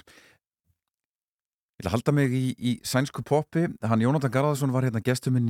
Ég 1.76 1.90
að 1.90 1.92
halda 1.98 2.12
mig 2.16 2.32
í, 2.32 2.46
í 2.56 2.72
sænsku 2.88 3.20
poppi. 3.28 3.66
Hann 3.84 4.00
Jónatan 4.00 4.32
Garðarsson 4.32 4.72
var 4.72 4.86
hérna 4.88 5.02
gestuminn 5.04 5.50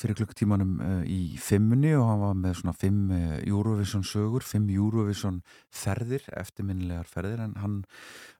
fyrir 0.00 0.16
klukkutímanum 0.16 0.70
uh, 0.80 1.02
í 1.04 1.36
fimmunni 1.36 1.90
og 1.98 2.06
hann 2.08 2.22
var 2.22 2.38
með 2.40 2.54
svona 2.62 2.72
fimm 2.80 3.10
uh, 3.12 3.34
Eurovision 3.42 4.06
sögur, 4.08 4.46
fimm 4.48 4.70
Eurovision 4.72 5.42
ferðir, 5.68 6.24
eftirminnilegar 6.32 7.10
ferðir 7.10 7.42
en 7.44 7.52
hann 7.60 7.74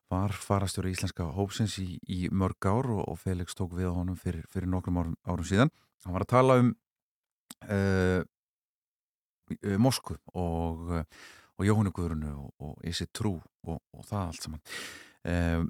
var 0.09 0.33
farastjóri 0.33 0.95
íslenska 0.95 1.27
hópsins 1.35 1.75
í, 1.83 1.85
í 2.09 2.17
mörg 2.33 2.65
ár 2.65 2.89
og, 2.95 3.03
og 3.05 3.21
Felix 3.21 3.53
tók 3.59 3.77
við 3.77 3.91
á 3.93 3.93
honum 3.93 4.17
fyrir, 4.17 4.41
fyrir 4.49 4.73
nokkrum 4.73 4.97
árum, 4.97 5.13
árum 5.29 5.45
síðan. 5.45 5.73
Hann 6.07 6.17
var 6.17 6.25
að 6.25 6.33
tala 6.33 6.57
um 6.63 6.73
uh, 7.67 8.25
Moskvu 9.77 10.17
og, 10.33 10.89
og 10.97 11.69
Jóhannu 11.69 11.93
Guðrunu 11.93 12.33
og, 12.33 12.49
og 12.65 12.89
Isi 12.89 13.05
Trú 13.13 13.35
og, 13.37 13.77
það 14.09 14.25
allt 14.25 14.49
saman. 14.49 15.69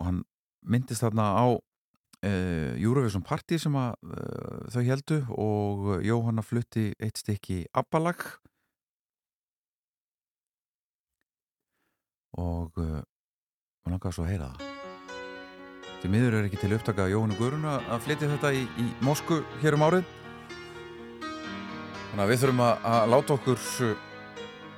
Og 0.00 0.04
hann 0.08 0.20
myndist 0.66 1.04
þarna 1.04 1.26
á 1.36 1.46
uh, 1.54 2.72
Eurovision 2.76 3.24
Party 3.26 3.58
sem 3.60 3.76
að 3.78 3.94
uh, 4.04 4.66
þau 4.72 4.82
heldu 4.86 5.20
og 5.36 5.90
Jóhanna 6.06 6.44
flutti 6.44 6.90
eitt 7.00 7.20
stykki 7.20 7.64
Abbalag. 7.76 8.24
Og 12.40 12.76
uh, 12.78 13.00
maður 13.84 13.96
langaði 13.96 14.16
svo 14.16 14.26
að 14.26 14.32
heyra 14.34 14.50
það. 14.52 14.66
Því 16.00 16.10
miður 16.14 16.38
er 16.38 16.46
ekki 16.48 16.60
til 16.62 16.72
upptaka 16.72 17.10
Jóhannu 17.12 17.36
Guðrun 17.36 17.66
að 17.68 18.06
flytja 18.06 18.30
þetta 18.30 18.54
í, 18.56 18.62
í 18.80 18.86
Mosku 19.04 19.42
hér 19.60 19.76
um 19.76 19.84
árið. 19.84 20.06
Þannig 22.10 22.22
að 22.24 22.30
við 22.30 22.40
þurfum 22.42 22.62
að, 22.64 22.86
að 22.90 23.10
láta 23.12 23.34
okkur 23.36 23.60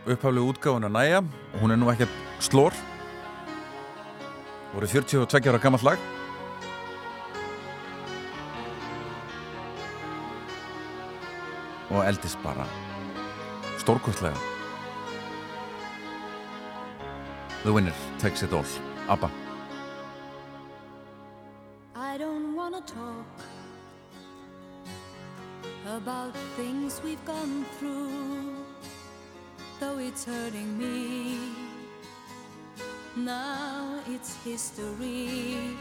upphaflegu 0.02 0.50
útgáfun 0.50 0.88
að 0.88 0.96
næja 0.96 1.20
hún 1.60 1.72
er 1.72 1.78
nú 1.78 1.92
ekki 1.92 2.08
slór 2.42 2.74
voru 4.72 4.86
42 4.86 5.48
ára 5.48 5.58
gammalt 5.58 5.82
lag. 5.82 5.98
Og 11.90 12.06
eldist 12.06 12.38
bara. 12.42 12.66
Stórkvöldlega 13.78 14.36
The 17.62 17.72
winner 17.72 17.94
takes 18.18 18.42
it 18.42 18.52
all. 18.52 18.64
ABBA. 19.08 19.30
I 21.94 22.18
don't 22.18 22.56
wanna 22.56 22.80
talk 22.80 23.26
about 25.86 26.34
things 26.56 27.00
we've 27.04 27.24
gone 27.24 27.64
through, 27.78 28.56
though 29.78 29.98
it's 29.98 30.24
hurting 30.24 30.76
me. 30.76 31.71
Now 33.14 34.00
it's 34.06 34.36
history. 34.42 35.76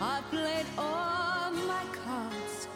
I 0.00 0.20
played 0.28 0.66
all 0.76 1.52
my 1.52 1.84
cards, 2.04 2.66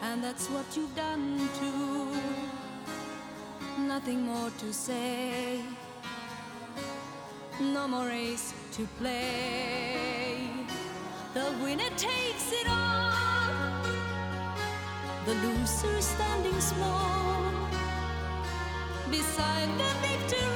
and 0.00 0.22
that's 0.22 0.46
what 0.48 0.64
you've 0.76 0.94
done 0.94 1.48
too. 1.58 2.16
Nothing 3.82 4.22
more 4.22 4.50
to 4.58 4.72
say 4.72 5.60
no 7.60 7.88
more 7.88 8.06
race 8.06 8.54
to 8.72 8.86
play. 8.98 10.38
The 11.34 11.52
winner 11.64 11.90
takes 11.96 12.52
it 12.52 12.68
all, 12.68 13.82
the 15.26 15.34
loser 15.34 16.00
standing 16.00 16.60
small 16.60 17.50
beside 19.10 19.68
the 19.78 20.06
victory. 20.06 20.53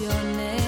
When 0.00 0.67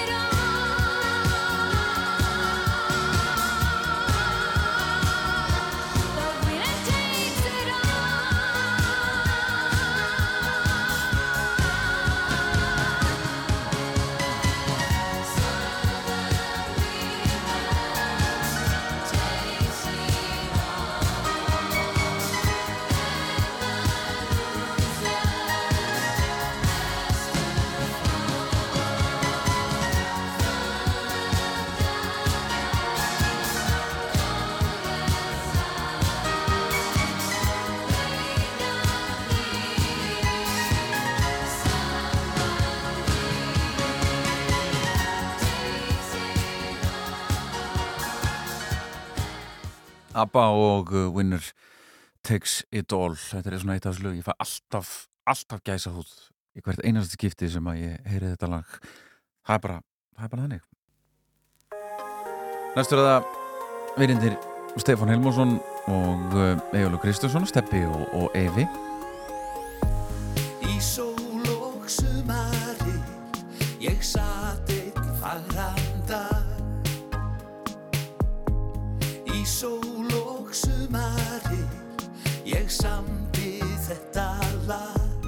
ABBA 50.23 50.47
og 50.63 50.91
uh, 50.95 51.07
Winner 51.15 51.45
Takes 52.23 52.61
It 52.71 52.93
All. 52.93 53.15
Þetta 53.17 53.51
er 53.51 53.63
svona 53.63 53.77
eitt 53.77 53.87
af 53.87 53.95
þessu 53.95 54.07
lög, 54.07 54.19
ég 54.21 54.27
fæ 54.27 54.35
alltaf 54.37 54.91
alltaf 55.29 55.61
gæsa 55.65 55.91
húð 55.93 56.11
í 56.57 56.63
hvert 56.65 56.81
einasta 56.83 57.15
skipti 57.15 57.49
sem 57.51 57.67
að 57.69 57.81
ég 57.85 58.09
heyri 58.09 58.31
þetta 58.33 58.49
lag. 58.51 58.77
Það 59.47 59.55
er 59.55 59.63
bara, 59.65 59.81
það 60.17 60.25
er 60.25 60.31
bara 60.33 60.45
þannig. 60.45 60.63
Næstur 62.75 63.01
er 63.01 63.07
það 63.09 63.21
virindir 63.99 64.37
Stefán 64.79 65.11
Helmússon 65.11 65.57
og 65.91 66.37
Egilur 66.71 67.01
Kristjánsson 67.03 67.47
Steppi 67.49 67.83
og, 67.87 68.05
og 68.15 68.37
Evi. 68.37 68.67
Í 70.71 70.77
sól 70.79 71.47
og 71.51 71.89
sumari 71.91 72.95
Ég 73.83 73.99
sat 74.05 74.71
einn 74.71 75.15
fagran 75.19 76.05
dag 76.07 76.47
Í 79.27 79.43
sól 79.43 79.90
samdi 82.71 83.59
þetta 83.85 84.27
lag. 84.67 85.25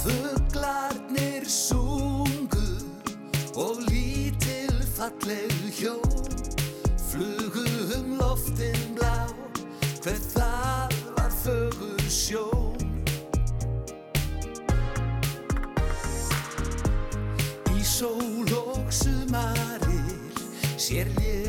Fuglarnir 0.00 1.46
sungu 1.48 2.66
Og 3.56 3.78
lítil 3.86 4.74
falleg 4.96 5.54
hjó 5.78 5.94
Flugu 6.98 7.64
um 7.96 8.16
loftin 8.18 8.82
blá. 8.98 9.28
Hver 10.02 10.18
það 10.34 10.98
var 11.16 11.30
fögur 11.44 12.04
sjón? 12.10 12.82
Í 17.70 17.86
sól 17.86 18.50
og 18.58 18.92
sumarir 18.92 20.44
sér 20.76 21.08
léku 21.20 21.43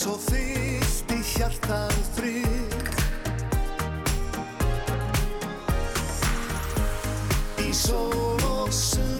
svo 0.00 0.14
fyllti 0.16 1.18
hjartað 1.34 1.96
frið. 2.16 2.86
Í 7.60 7.68
sól 7.76 8.40
og 8.48 8.72
sumarið 8.72 9.19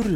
Ljúfur 0.00 0.12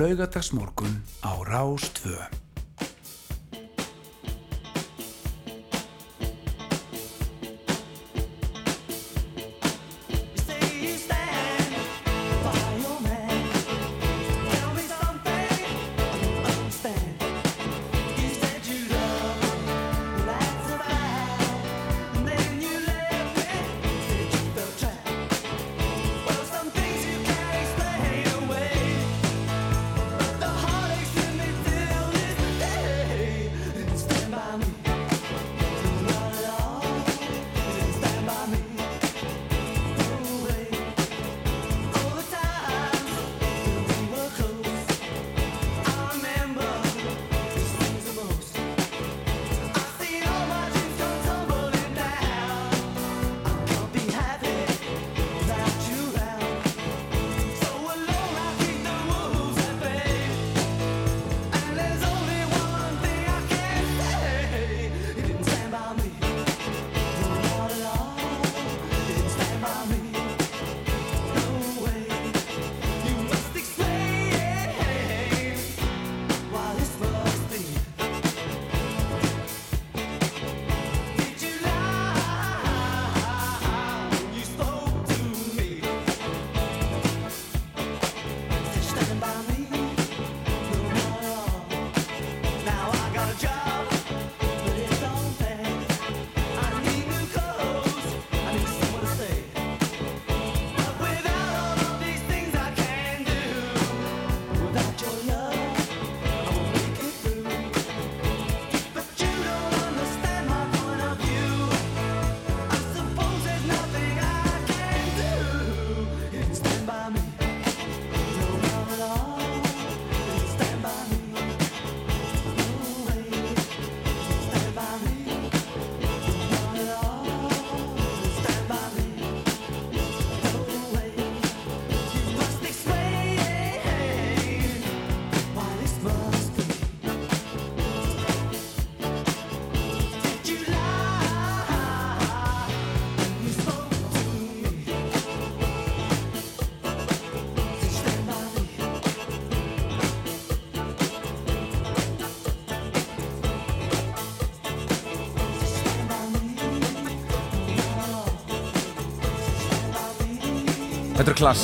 Þetta 161.25 161.33
er 161.33 161.39
klass. 161.41 161.63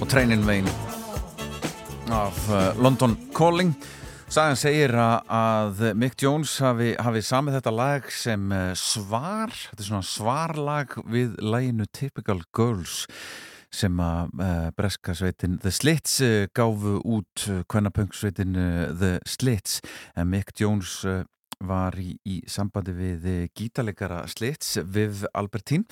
Og 0.00 0.06
Trainin 0.08 0.46
Vein 0.48 0.64
af 2.16 2.38
uh, 2.48 2.70
London 2.80 3.12
Calling. 3.36 3.74
Sagan 4.24 4.56
segir 4.56 4.96
að, 4.96 5.82
Mick 6.00 6.16
Jones 6.24 6.54
hafi, 6.64 6.94
hafi 6.96 7.20
samið 7.28 7.58
þetta 7.58 7.74
lag 7.76 8.08
sem 8.08 8.46
uh, 8.56 8.70
svar 8.72 9.52
þetta 9.52 9.84
er 9.84 9.88
svona 9.90 10.08
svarlag 10.14 10.96
við 11.12 11.36
laginu 11.44 11.84
Typical 11.92 12.40
Girls 12.56 13.02
sem 13.68 14.00
að 14.00 14.32
uh, 14.40 14.70
breska 14.80 15.18
sveitin 15.20 15.60
The 15.60 15.74
Slits 15.76 16.22
gáfu 16.56 17.02
út 17.04 17.44
kvennapöngsveitin 17.68 18.56
The 18.96 19.18
Slits. 19.28 19.82
En 20.16 20.32
Mick 20.32 20.56
Jones 20.56 21.02
var 21.60 22.00
í, 22.00 22.14
í 22.24 22.40
sambandi 22.48 22.96
við 22.96 23.30
gítalegara 23.52 24.24
Slits 24.32 24.78
Viv 24.88 25.26
Albertín 25.36 25.84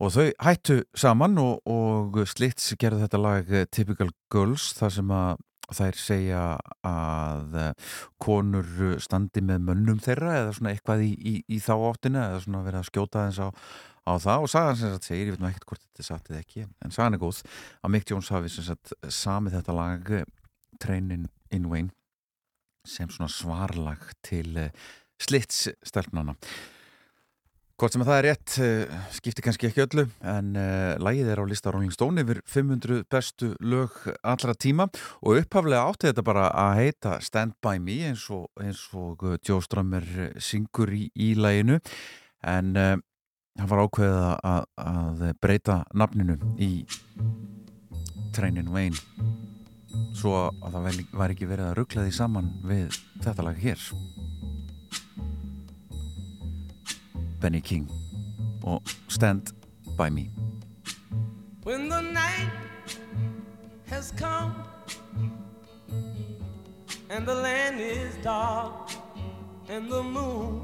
og 0.00 0.14
þau 0.14 0.26
hættu 0.40 0.80
saman 0.96 1.38
og, 1.40 1.60
og 1.68 2.18
Slits 2.28 2.72
gerðu 2.80 3.04
þetta 3.04 3.20
lag 3.20 3.52
uh, 3.52 3.66
Typical 3.68 4.10
Girls 4.32 4.70
þar 4.78 4.94
sem 4.96 5.14
að 5.14 5.46
þær 5.70 5.98
segja 6.00 6.40
að 6.86 7.58
uh, 7.60 7.92
konur 8.22 8.96
standi 9.02 9.42
með 9.44 9.68
mönnum 9.68 10.00
þeirra 10.02 10.38
eða 10.40 10.56
svona 10.56 10.72
eitthvað 10.74 11.04
í, 11.06 11.12
í, 11.14 11.34
í 11.46 11.60
þá 11.62 11.74
áttina 11.90 12.24
eða 12.30 12.40
svona 12.46 12.64
verið 12.66 12.80
að 12.80 12.88
skjóta 12.88 13.26
þess 13.28 13.44
á, 13.44 13.48
á 14.10 14.12
það. 14.24 14.46
Og 14.46 14.52
sagan 14.54 14.80
sem 14.80 14.96
sagt 14.96 15.10
segir, 15.10 15.28
ég 15.28 15.36
veit 15.36 15.44
nú 15.44 15.50
ekkert 15.50 15.68
hvort 15.70 15.84
þetta 15.84 16.08
satt 16.08 16.32
eða 16.32 16.42
ekki 16.42 16.66
en 16.66 16.96
sagan 16.96 17.18
er 17.18 17.22
góð 17.22 17.44
að 17.84 17.94
Mick 17.94 18.10
Jones 18.10 18.32
hafi 18.34 18.52
sem 18.56 18.66
sagt 18.66 18.96
samið 19.20 19.60
þetta 19.60 19.78
lag 19.78 20.12
uh, 20.16 20.26
Trainin 20.80 21.30
in 21.54 21.70
Wayne 21.70 21.94
sem 22.88 23.10
svona 23.12 23.28
svarlag 23.28 24.08
til 24.24 24.54
slits 25.20 25.66
stelpnana 25.84 26.32
Hvort 27.80 27.94
sem 27.94 28.02
að 28.04 28.08
það 28.10 28.18
er 28.18 28.26
rétt, 28.26 28.54
uh, 28.60 28.96
skiptir 29.16 29.44
kannski 29.46 29.68
ekki 29.70 29.80
öllu, 29.86 30.02
en 30.28 30.48
uh, 30.52 30.98
lagið 31.00 31.30
er 31.32 31.40
á 31.40 31.48
lista 31.48 31.72
Rolling 31.72 31.94
Stone 31.94 32.20
yfir 32.20 32.42
500 32.44 33.06
bestu 33.08 33.54
lög 33.64 33.94
allra 34.20 34.52
tíma 34.52 34.84
og 35.22 35.38
upphaflega 35.40 35.86
átti 35.88 36.10
þetta 36.10 36.24
bara 36.26 36.50
að 36.52 36.74
heita 36.76 37.14
Stand 37.24 37.56
By 37.64 37.80
Me 37.80 37.96
eins 38.10 38.26
og, 38.36 38.50
eins 38.60 38.82
og 38.92 39.24
Joe 39.40 39.64
Strummer 39.64 40.04
uh, 40.04 40.28
syngur 40.36 40.92
í, 40.92 41.06
í 41.16 41.30
laginu, 41.40 41.80
en 42.44 42.76
uh, 42.76 42.92
hann 43.56 43.72
var 43.72 43.84
ákveðið 43.86 44.28
að, 44.28 44.68
að 44.84 45.26
breyta 45.40 45.80
nafninu 45.96 46.36
í 46.60 46.72
Trainin 48.36 48.68
Wayne 48.76 49.00
svo 50.12 50.50
að 50.50 50.76
það 50.76 51.04
var 51.16 51.32
ekki 51.32 51.48
verið 51.48 51.70
að 51.70 51.78
ruggla 51.80 52.04
því 52.04 52.18
saman 52.20 52.52
við 52.60 53.00
þetta 53.24 53.48
lag 53.48 53.64
hér. 53.64 53.88
Benny 57.40 57.60
King 57.60 57.90
og 58.62 58.82
Stand 59.08 59.42
By 59.96 60.10
Me 60.10 60.30
When 61.64 61.88
the 61.88 62.00
night 62.00 62.50
has 63.86 64.12
come 64.18 64.52
and 67.10 67.26
the 67.26 67.34
land 67.34 67.80
is 67.80 68.14
dark 68.24 68.90
and 69.68 69.88
the 69.88 70.02
moon 70.02 70.60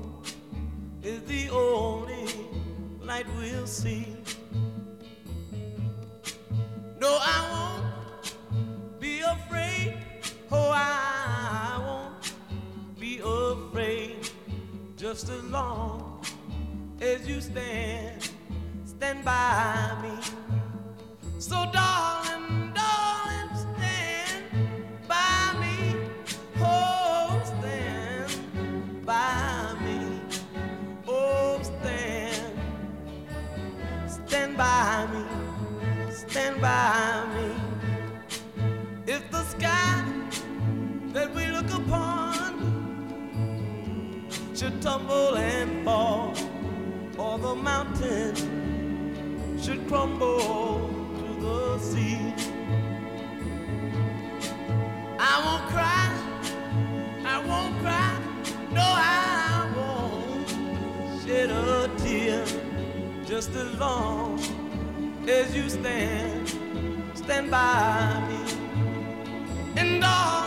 is 1.02 1.22
the 1.22 1.50
only 1.50 2.26
light 3.00 3.26
we'll 3.38 3.66
see. 3.66 4.16
No, 7.00 7.18
I 7.20 7.38
won't 7.52 9.00
be 9.00 9.20
afraid. 9.20 9.98
Oh, 10.50 10.72
I 10.74 11.78
won't 11.86 12.34
be 13.00 13.20
afraid 13.20 14.28
just 14.96 15.28
as 15.28 15.42
long 15.44 16.15
as 17.00 17.28
you 17.28 17.40
stand, 17.40 18.30
stand 18.84 19.24
by 19.24 19.96
me. 20.02 20.14
So, 21.38 21.68
darling, 21.72 22.72
darling, 22.74 23.50
stand 23.54 24.44
by 25.08 25.54
me. 25.60 25.96
Oh, 26.60 27.42
stand 27.44 29.06
by 29.06 29.74
me. 29.84 30.20
Oh, 31.06 31.60
stand, 31.62 32.58
stand 34.06 34.56
by 34.56 35.06
me. 35.12 35.24
stand 36.12 36.60
by 36.60 37.24
me. 37.34 37.48
If 39.06 39.30
the 39.30 39.44
sky 39.44 40.04
that 41.12 41.34
we 41.34 41.46
look 41.48 41.70
upon 41.72 42.56
should 44.54 44.80
tumble 44.82 45.36
and 45.36 45.84
fall, 45.84 46.35
mountain 47.66 48.32
should 49.60 49.82
crumble 49.88 50.88
to 51.18 51.26
the 51.44 51.78
sea, 51.78 52.20
I 55.18 55.34
won't 55.44 55.64
cry, 55.72 56.06
I 57.34 57.36
won't 57.48 57.74
cry, 57.82 58.12
no, 58.70 58.86
I 58.86 59.68
won't 59.76 60.48
shed 61.22 61.50
a 61.50 61.90
tear 61.98 62.44
just 63.26 63.50
as 63.62 63.70
long 63.80 64.38
as 65.28 65.46
you 65.56 65.68
stand, 65.68 66.48
stand 67.14 67.50
by 67.50 68.22
me. 68.28 68.40
And 69.80 70.00
darling, 70.00 70.45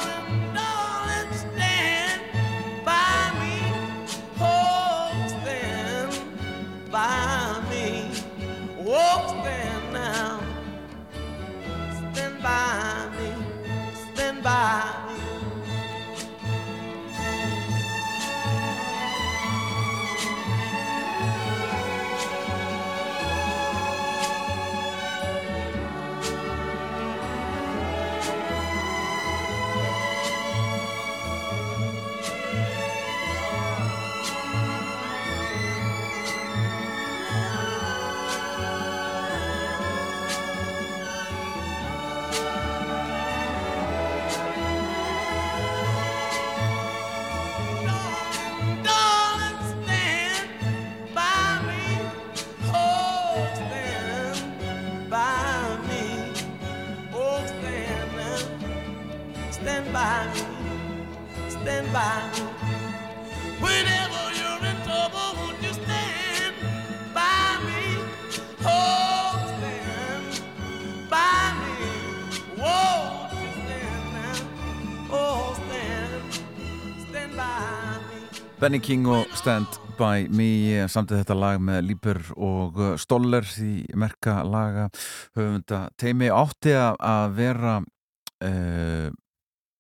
Benny 78.60 78.80
King 78.84 79.06
og 79.07 79.30
Stand 79.40 79.77
By 79.95 80.26
Me 80.36 80.84
samtið 80.91 81.22
þetta 81.22 81.36
lag 81.38 81.61
með 81.64 81.86
Líper 81.88 82.18
og 82.36 82.80
uh, 82.80 82.90
Stoller 82.99 83.45
því 83.48 83.86
merka 83.99 84.41
laga 84.44 84.90
höfunda. 85.38 85.86
Teimi 85.99 86.27
átti 86.34 86.73
að- 86.76 86.98
vera 87.38 87.77
uh, 87.80 89.07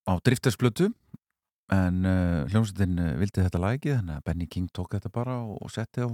á 0.07 0.13
driftarsplötu 0.23 0.87
en 1.75 1.99
uh, 2.07 2.47
hljómsveitin 2.49 2.95
vildi 3.19 3.43
þetta 3.43 3.61
lagi 3.61 3.91
þannig 3.97 4.15
að 4.15 4.23
Benny 4.29 4.47
King 4.47 4.71
tók 4.71 4.95
þetta 4.95 5.11
bara 5.11 5.35
og, 5.43 5.67
setti 5.75 6.07
á, 6.07 6.09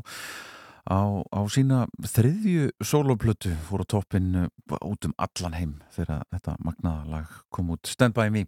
á, 0.90 1.00
á 1.22 1.42
sína 1.46 1.84
þriðju 2.02 2.72
soloplötu 2.82 3.54
fór 3.70 3.86
á 3.86 3.92
toppin 3.94 4.34
út 4.82 5.06
um 5.06 5.14
allan 5.22 5.54
heim 5.60 5.78
þegar 5.94 6.26
þetta 6.34 6.58
magnaða 6.66 7.06
lag 7.14 7.40
kom 7.54 7.70
út. 7.78 7.86
Stand 7.86 8.18
By 8.18 8.34
Me 8.34 8.48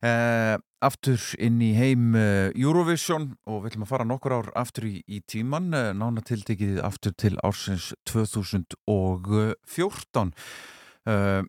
Uh, 0.00 0.56
aftur 0.80 1.20
inn 1.36 1.58
í 1.60 1.74
heim 1.76 2.14
uh, 2.16 2.48
Eurovision 2.56 3.36
og 3.44 3.58
við 3.60 3.74
ætlum 3.74 3.82
að 3.84 3.90
fara 3.90 4.06
nokkur 4.08 4.32
ár 4.32 4.46
aftur 4.56 4.86
í, 4.88 5.04
í 5.04 5.20
tíman, 5.28 5.66
uh, 5.76 5.92
nána 5.92 6.24
tiltekið 6.24 6.80
aftur 6.80 7.12
til 7.20 7.36
ársins 7.44 7.90
2014 8.08 10.32
uh, 11.04 11.44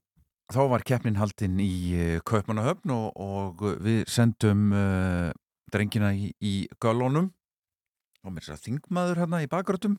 þá 0.51 0.61
var 0.67 0.83
keppnin 0.83 1.15
haldinn 1.15 1.63
í 1.63 2.19
Kaupmannahöfn 2.27 2.91
og, 2.91 3.15
og 3.15 3.63
við 3.87 4.03
sendum 4.11 4.75
drengina 5.71 6.11
í, 6.11 6.35
í 6.43 6.67
Gölunum 6.83 7.31
og 8.27 8.35
mér 8.35 8.43
sér 8.49 8.59
þingmaður 8.59 9.23
hérna 9.23 9.39
í 9.45 9.47
bakgrötum 9.47 9.95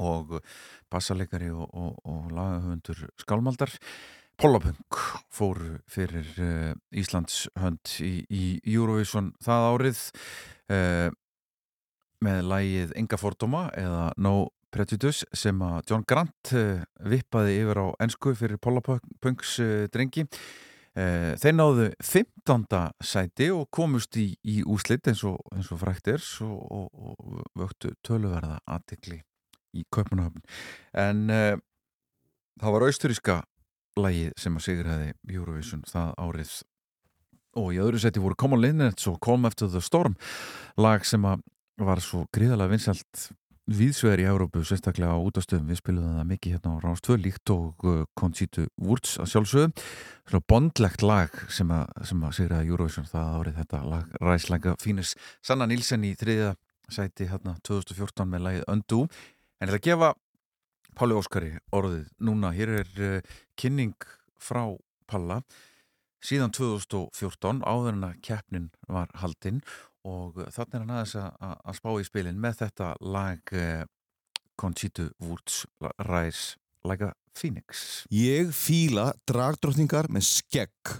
og 0.00 0.40
bassalegari 0.88 1.52
og, 1.52 1.68
og, 1.68 2.00
og 2.08 2.32
lagahöfundur 2.32 3.12
skálmaldar 3.20 3.76
Pollapunk 4.38 4.94
fóru 5.34 5.80
fyrir 5.90 6.28
uh, 6.38 6.74
Íslands 6.94 7.48
hönd 7.58 7.90
í, 7.98 8.22
í 8.30 8.42
Eurovision 8.70 9.32
það 9.42 9.64
árið 9.72 10.02
uh, 10.70 11.08
með 12.22 12.38
lægið 12.52 12.92
Enga 13.02 13.18
fordóma 13.18 13.64
eða 13.74 14.04
No 14.22 14.36
Prejudice 14.70 15.26
sem 15.34 15.58
að 15.66 15.90
John 15.90 16.06
Grant 16.06 16.52
uh, 16.54 16.84
vippaði 17.10 17.58
yfir 17.64 17.82
á 17.82 17.86
ensku 18.06 18.36
fyrir 18.38 18.62
Pollapunks 18.62 19.58
drengi 19.90 20.28
þeir 20.98 21.54
náðu 21.54 21.90
15. 22.02 22.64
sæti 23.06 23.52
og 23.54 23.68
komust 23.74 24.16
í, 24.18 24.32
í 24.42 24.64
úslit 24.66 25.06
eins 25.06 25.20
og, 25.26 25.36
og 25.54 25.78
frækt 25.78 26.10
er 26.10 26.24
og, 26.42 26.88
og, 26.90 27.44
vöktu 27.58 27.92
töluverða 28.02 28.56
aðtikli 28.66 29.20
í 29.78 29.84
Kaupanahöfn 29.94 30.42
en 30.98 31.22
það 31.30 32.74
var 32.74 32.86
austuríska 32.88 33.38
lagið 34.00 34.32
sem 34.40 34.56
að 34.58 34.66
sigraði 34.66 35.12
Eurovision 35.32 35.84
það 35.88 36.14
árið. 36.24 36.54
Og 37.58 37.72
í 37.74 37.80
öðru 37.82 38.00
seti 38.02 38.22
voru 38.22 38.38
Common 38.38 38.62
Linnets 38.62 39.08
og 39.10 39.18
Calm 39.24 39.46
After 39.48 39.70
the 39.70 39.82
Storm 39.82 40.16
lag 40.78 41.06
sem 41.06 41.24
að 41.26 41.42
var 41.78 42.00
svo 42.02 42.24
gríðalega 42.34 42.72
vinsalt 42.72 43.28
viðsvegar 43.68 44.22
í 44.22 44.26
Európu, 44.28 44.62
sérstaklega 44.64 45.12
á 45.12 45.20
útastöðum. 45.20 45.68
Við 45.68 45.80
spilum 45.82 46.14
það 46.16 46.28
mikið 46.30 46.54
hérna 46.56 46.78
á 46.80 46.92
2 47.04 47.16
líkt 47.20 47.52
og 47.52 47.84
uh, 47.84 48.04
Conchita 48.16 48.64
Wurz 48.80 49.18
að 49.20 49.32
sjálfsögum 49.34 49.74
svona 50.28 50.46
bondlegt 50.48 51.04
lag 51.04 51.34
sem 51.52 51.68
að, 51.74 51.84
að 52.00 52.36
sigraði 52.38 52.72
Eurovision 52.72 53.08
það 53.08 53.34
árið. 53.36 53.58
Þetta 53.60 53.82
lag 53.92 54.16
ræslega 54.24 54.74
fínus 54.80 55.12
Sanna 55.44 55.68
Nilsen 55.68 56.06
í 56.08 56.14
þriða 56.18 56.54
sæti 56.88 57.28
hérna 57.28 57.58
2014 57.68 58.32
með 58.32 58.46
lagið 58.46 58.66
Undo. 58.72 59.02
En 59.58 59.68
ég 59.68 59.74
ætla 59.74 59.82
að 59.82 59.88
gefa 59.90 60.10
Páli 60.98 61.14
Óskari 61.14 61.52
orðið 61.70 62.08
núna, 62.26 62.48
hér 62.50 62.72
er 62.80 62.88
uh, 63.06 63.34
kynning 63.54 63.94
frá 64.42 64.64
Palla 65.06 65.36
síðan 66.18 66.50
2014 66.50 67.60
áður 67.62 67.92
en 67.92 68.06
að 68.08 68.16
keppnin 68.26 68.64
var 68.90 69.12
haldinn 69.22 69.60
og 70.02 70.40
þannig 70.50 70.74
er 70.74 70.82
hann 70.82 70.90
aðeins 70.96 71.14
að, 71.20 71.52
að 71.70 71.78
spá 71.78 71.88
í 71.94 72.08
spilin 72.08 72.40
með 72.42 72.58
þetta 72.64 72.88
lag 73.14 73.54
uh, 73.54 73.84
Conchita 74.58 75.06
Wurz 75.22 75.60
Rise 76.08 76.58
Like 76.82 77.06
a 77.06 77.14
Phoenix 77.30 78.02
Ég 78.10 78.50
fíla 78.50 79.12
dragdrottningar 79.30 80.10
með 80.10 80.26
skegg. 80.32 80.96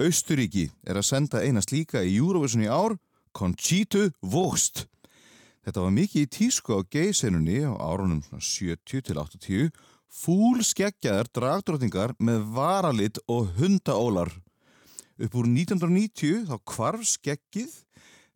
Austuríki 0.00 0.70
er 0.88 0.96
að 0.96 1.10
senda 1.10 1.44
eina 1.44 1.60
slíka 1.60 2.00
í 2.00 2.16
Eurovision 2.16 2.64
í 2.64 2.72
ár, 2.72 2.96
Conchita 3.36 4.08
Wurst. 4.24 4.86
Þetta 5.64 5.80
var 5.80 5.94
mikið 5.96 6.26
í 6.26 6.28
tísku 6.28 6.76
á 6.76 6.80
geysenunni 6.92 7.62
á 7.64 7.72
árunum 7.72 8.20
svona 8.26 8.44
70 8.44 9.04
til 9.06 9.16
80, 9.16 9.70
fúl 10.12 10.60
skeggjaðar 10.60 11.30
dragdrottningar 11.32 12.12
með 12.20 12.42
varalit 12.52 13.20
og 13.32 13.54
hundaólar. 13.56 14.28
Upp 15.16 15.38
úr 15.40 15.48
1990 15.48 16.44
þá 16.50 16.56
kvarf 16.68 17.06
skeggið 17.14 17.78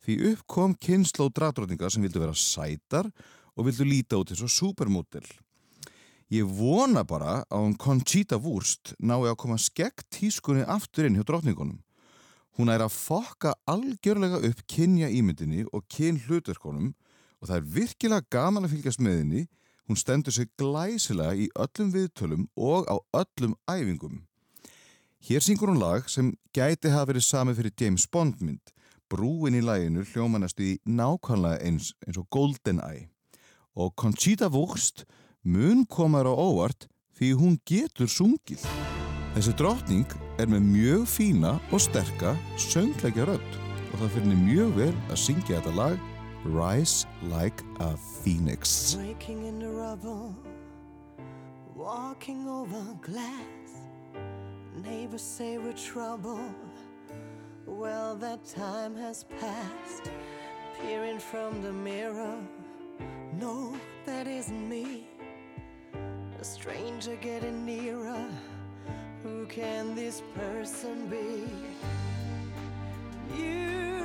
því 0.07 0.17
upp 0.31 0.47
kom 0.49 0.73
kynnsló 0.81 1.29
dragdrottningar 1.29 1.93
sem 1.93 2.07
vildu 2.07 2.23
vera 2.23 2.33
sætar 2.33 3.11
og 3.59 3.69
vildu 3.69 3.85
líta 3.85 4.17
út 4.17 4.33
eins 4.33 4.45
og 4.47 4.55
supermodel. 4.55 5.27
Ég 6.33 6.49
vona 6.49 7.05
bara 7.09 7.43
að 7.49 7.65
hún 7.67 7.77
Conchita 7.81 8.39
Wurst 8.41 8.95
nái 9.01 9.29
að 9.29 9.37
koma 9.43 9.59
skegg 9.61 10.01
tískunni 10.13 10.65
aftur 10.65 11.09
inn 11.09 11.17
hjá 11.19 11.27
drottningunum. 11.29 11.77
Hún 12.57 12.73
er 12.73 12.83
að 12.85 12.97
fokka 12.97 13.53
algjörlega 13.69 14.41
upp 14.49 14.65
kynja 14.69 15.13
ímyndinni 15.13 15.67
og 15.73 15.85
kyn 15.93 16.19
hlutverkonum 16.25 16.95
og 17.40 17.48
það 17.48 17.56
er 17.56 17.69
virkilega 17.74 18.27
gaman 18.31 18.66
að 18.66 18.74
fylgjast 18.77 19.02
með 19.02 19.20
henni. 19.23 19.44
Hún 19.89 19.97
stendur 19.97 20.35
sig 20.35 20.51
glæsilega 20.60 21.35
í 21.35 21.48
öllum 21.56 21.93
viðtölum 21.94 22.48
og 22.56 22.89
á 22.93 22.97
öllum 23.23 23.55
æfingum. 23.70 24.24
Hér 25.24 25.43
syngur 25.43 25.73
hún 25.73 25.81
lag 25.81 26.10
sem 26.12 26.35
gæti 26.55 26.93
hafa 26.93 27.12
verið 27.12 27.24
sami 27.27 27.55
fyrir 27.56 27.74
James 27.81 28.06
Bond 28.06 28.43
mynd. 28.44 28.74
Brúin 29.09 29.56
í 29.56 29.62
læginu 29.65 30.05
hljómanastu 30.05 30.66
í 30.66 30.74
nákvæmlega 30.85 31.62
eins, 31.65 31.94
eins 32.05 32.19
og 32.20 32.28
GoldenEye 32.28 33.09
og 33.78 33.94
Conchita 33.97 34.48
Wurst 34.51 35.05
mun 35.44 35.86
komar 35.86 36.27
á 36.27 36.35
óvart 36.35 36.89
því 37.16 37.32
hún 37.39 37.56
getur 37.66 38.10
sungið. 38.10 38.66
Þessi 39.35 39.55
drátning 39.56 40.16
er 40.39 40.51
með 40.51 40.66
mjög 40.66 41.09
fína 41.09 41.56
og 41.73 41.82
sterka 41.82 42.35
söngleikja 42.59 43.28
rödd 43.28 43.59
og 43.93 44.01
það 44.01 44.15
fyrir 44.16 44.40
mjög 44.44 44.73
vel 44.77 44.94
að 45.09 45.20
syngja 45.24 45.59
þetta 45.59 45.74
lag 45.78 46.18
rise 46.44 47.06
like 47.23 47.62
a 47.81 47.97
phoenix. 47.97 48.94
Breaking 48.94 49.77
rubble, 49.77 50.35
walking 51.74 52.48
over 52.48 52.82
glass. 53.01 53.86
Neighbors 54.85 55.23
say 55.23 55.59
we're 55.59 55.73
trouble. 55.73 56.40
Well, 57.66 58.16
that 58.16 58.44
time 58.47 58.97
has 58.97 59.24
passed. 59.40 60.10
Peering 60.81 61.19
from 61.19 61.60
the 61.60 61.73
mirror, 61.73 62.36
no, 63.39 63.74
that 64.06 64.27
isn't 64.27 64.69
me. 64.69 65.09
A 66.40 66.44
stranger 66.44 67.16
getting 67.16 67.66
nearer. 67.66 68.24
Who 69.24 69.47
can 69.47 69.97
this 69.97 70.23
person 70.36 71.09
be? 71.09 71.44
You. 73.36 73.98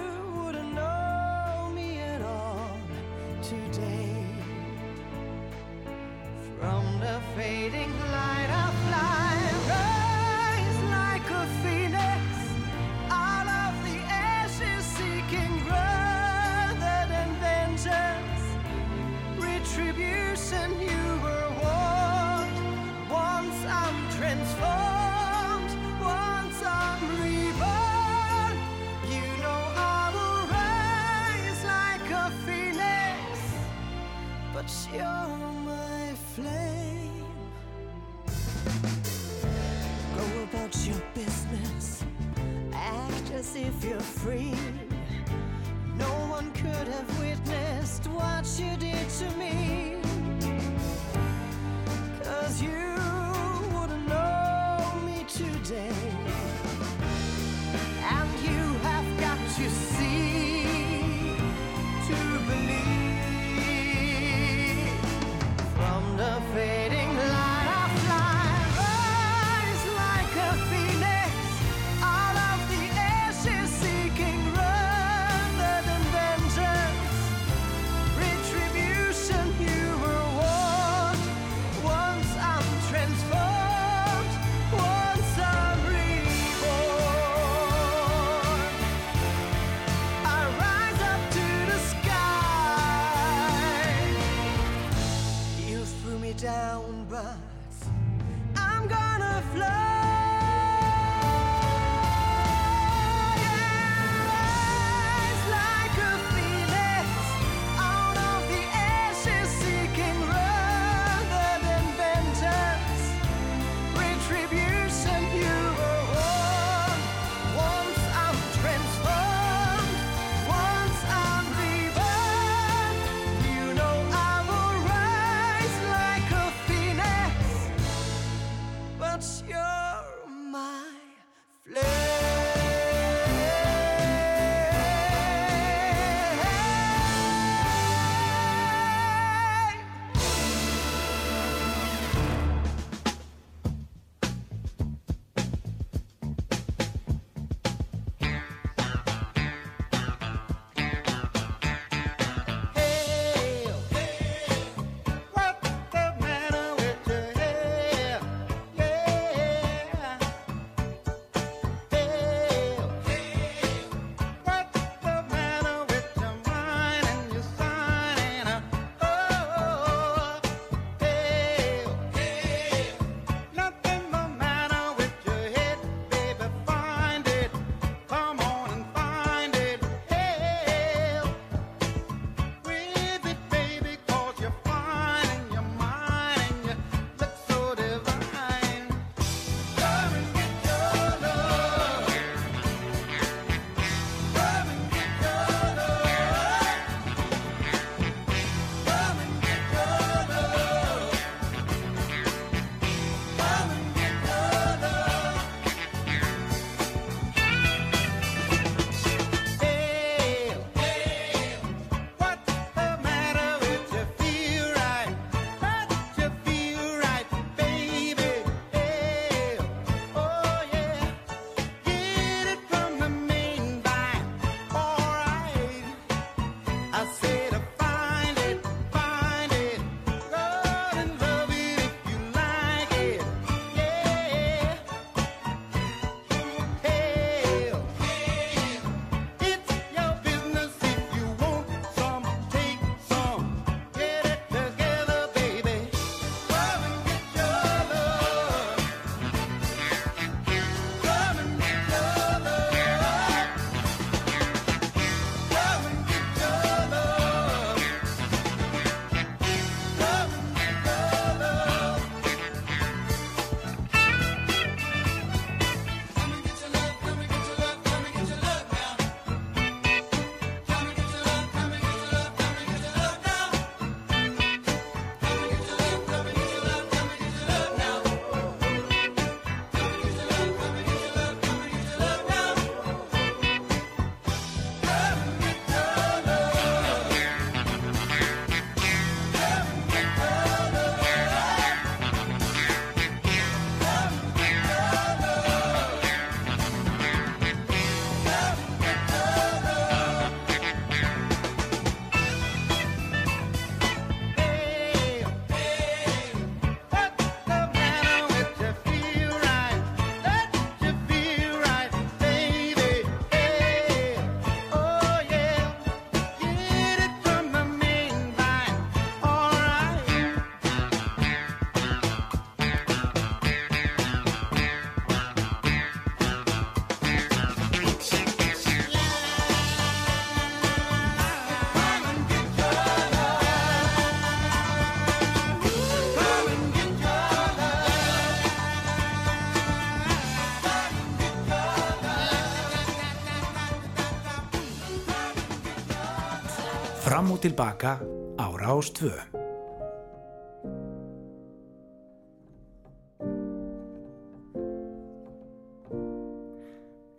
today 3.44 4.16
from 6.58 7.00
the 7.02 7.20
fading 7.36 7.92
light 8.00 8.50
of 8.50 8.92
life. 8.92 9.23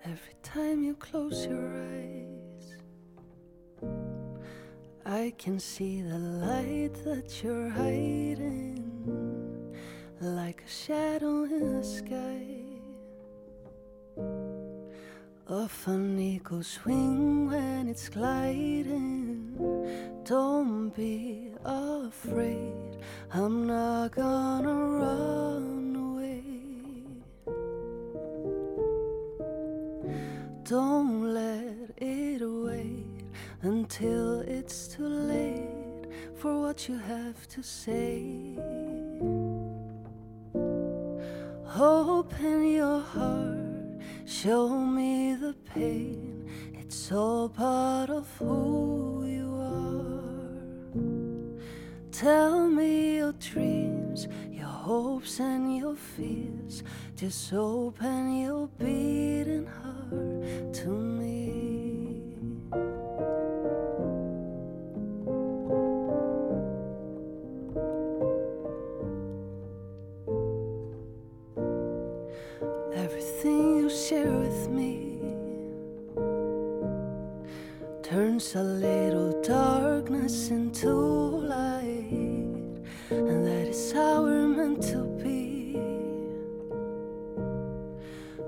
Every 0.03 0.37
time 0.43 0.83
you 0.83 0.95
close 0.95 1.45
your 1.45 1.69
eyes, 1.93 2.79
I 5.05 5.35
can 5.37 5.61
see 5.61 6.01
the 6.01 6.17
light 6.17 6.95
that 7.05 7.43
you're 7.43 7.69
hiding, 7.69 8.81
like 10.23 10.63
a 10.67 10.71
shadow 10.71 11.45
in 11.45 11.81
the 11.81 11.85
sky. 11.85 12.64
Of 15.47 15.87
an 15.89 16.19
eagle's 16.19 16.79
wing 16.87 17.51
when 17.51 17.89
it's 17.89 18.09
gliding. 18.09 19.55
Don't 20.25 20.89
be 20.89 21.51
afraid, 21.63 22.97
I'm 23.31 23.67
not 23.67 24.13
gonna 24.13 24.75
run 24.75 25.97
away. 25.97 26.43
Don't 30.65 31.35
let 31.35 31.91
it 31.99 32.41
wait 32.41 33.25
until 33.61 34.41
it's 34.41 34.89
too 34.89 35.07
late 35.07 36.07
for 36.37 36.59
what 36.63 36.89
you 36.89 36.97
have 36.97 37.47
to 37.49 37.63
say. 37.63 38.57
Open 41.79 42.67
your 42.67 43.01
heart, 43.01 43.64
show 44.25 44.69
me 44.69 45.35
the 45.35 45.55
pain. 45.75 46.49
It's 46.75 47.13
all 47.13 47.49
part 47.49 48.11
of 48.11 48.27
who 48.39 49.25
you 49.27 49.55
are. 49.61 50.95
Tell 52.13 52.69
me 52.69 53.17
your 53.17 53.33
dreams, 53.33 54.29
your 54.51 54.67
hopes, 54.67 55.41
and 55.41 55.77
your 55.77 55.97
fears. 55.97 56.83
Just 57.17 57.53
open 57.53 58.41
your 58.41 58.69
beating 58.79 59.67
heart 59.67 60.75
to 60.75 60.89
me. 60.89 61.74
A 78.57 78.63
little 78.63 79.43
darkness 79.43 80.51
into 80.51 80.89
light, 80.89 82.79
and 83.11 83.45
that 83.45 83.67
is 83.67 83.93
how 83.93 84.23
we're 84.23 84.47
meant 84.47 84.81
to 84.83 85.05
be. 85.23 85.77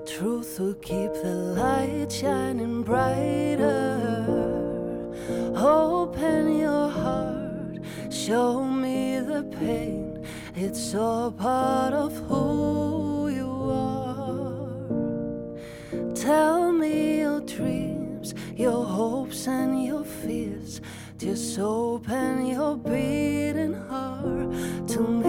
Truth 0.06 0.60
will 0.60 0.74
keep 0.74 1.12
the 1.12 1.34
light 1.34 2.12
shining 2.12 2.82
brighter. 2.82 4.24
Open 5.56 6.56
your 6.56 6.88
heart, 6.88 7.80
show 8.10 8.62
me 8.62 9.18
the 9.18 9.42
pain. 9.58 10.24
It's 10.54 10.94
all 10.94 11.32
part 11.32 11.92
of 11.92 12.16
who 12.28 13.28
you 13.28 13.50
are. 13.72 14.70
Tell 16.14 16.70
me 16.70 17.18
your 17.20 17.40
dreams, 17.40 17.95
your 18.56 18.84
hopes, 18.84 19.46
and 19.46 19.84
your 19.84 20.04
fears. 20.04 20.80
Just 21.18 21.58
open 21.58 22.46
your 22.46 22.76
beating 22.76 23.74
heart 23.74 24.88
to 24.88 25.00
me. 25.00 25.25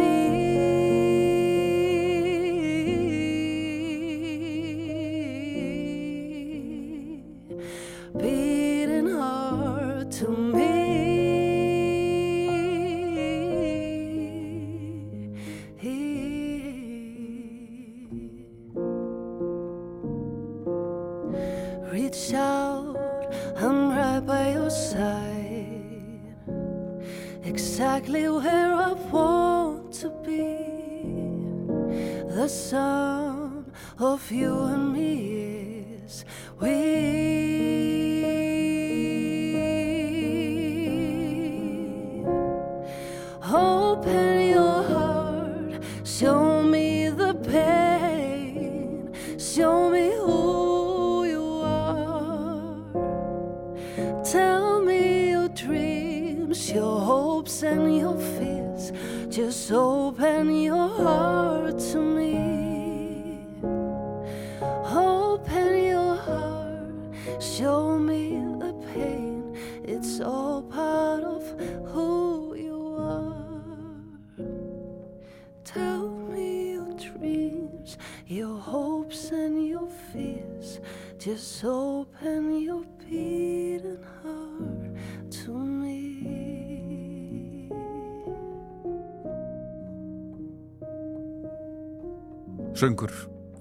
Söngur, 92.77 93.09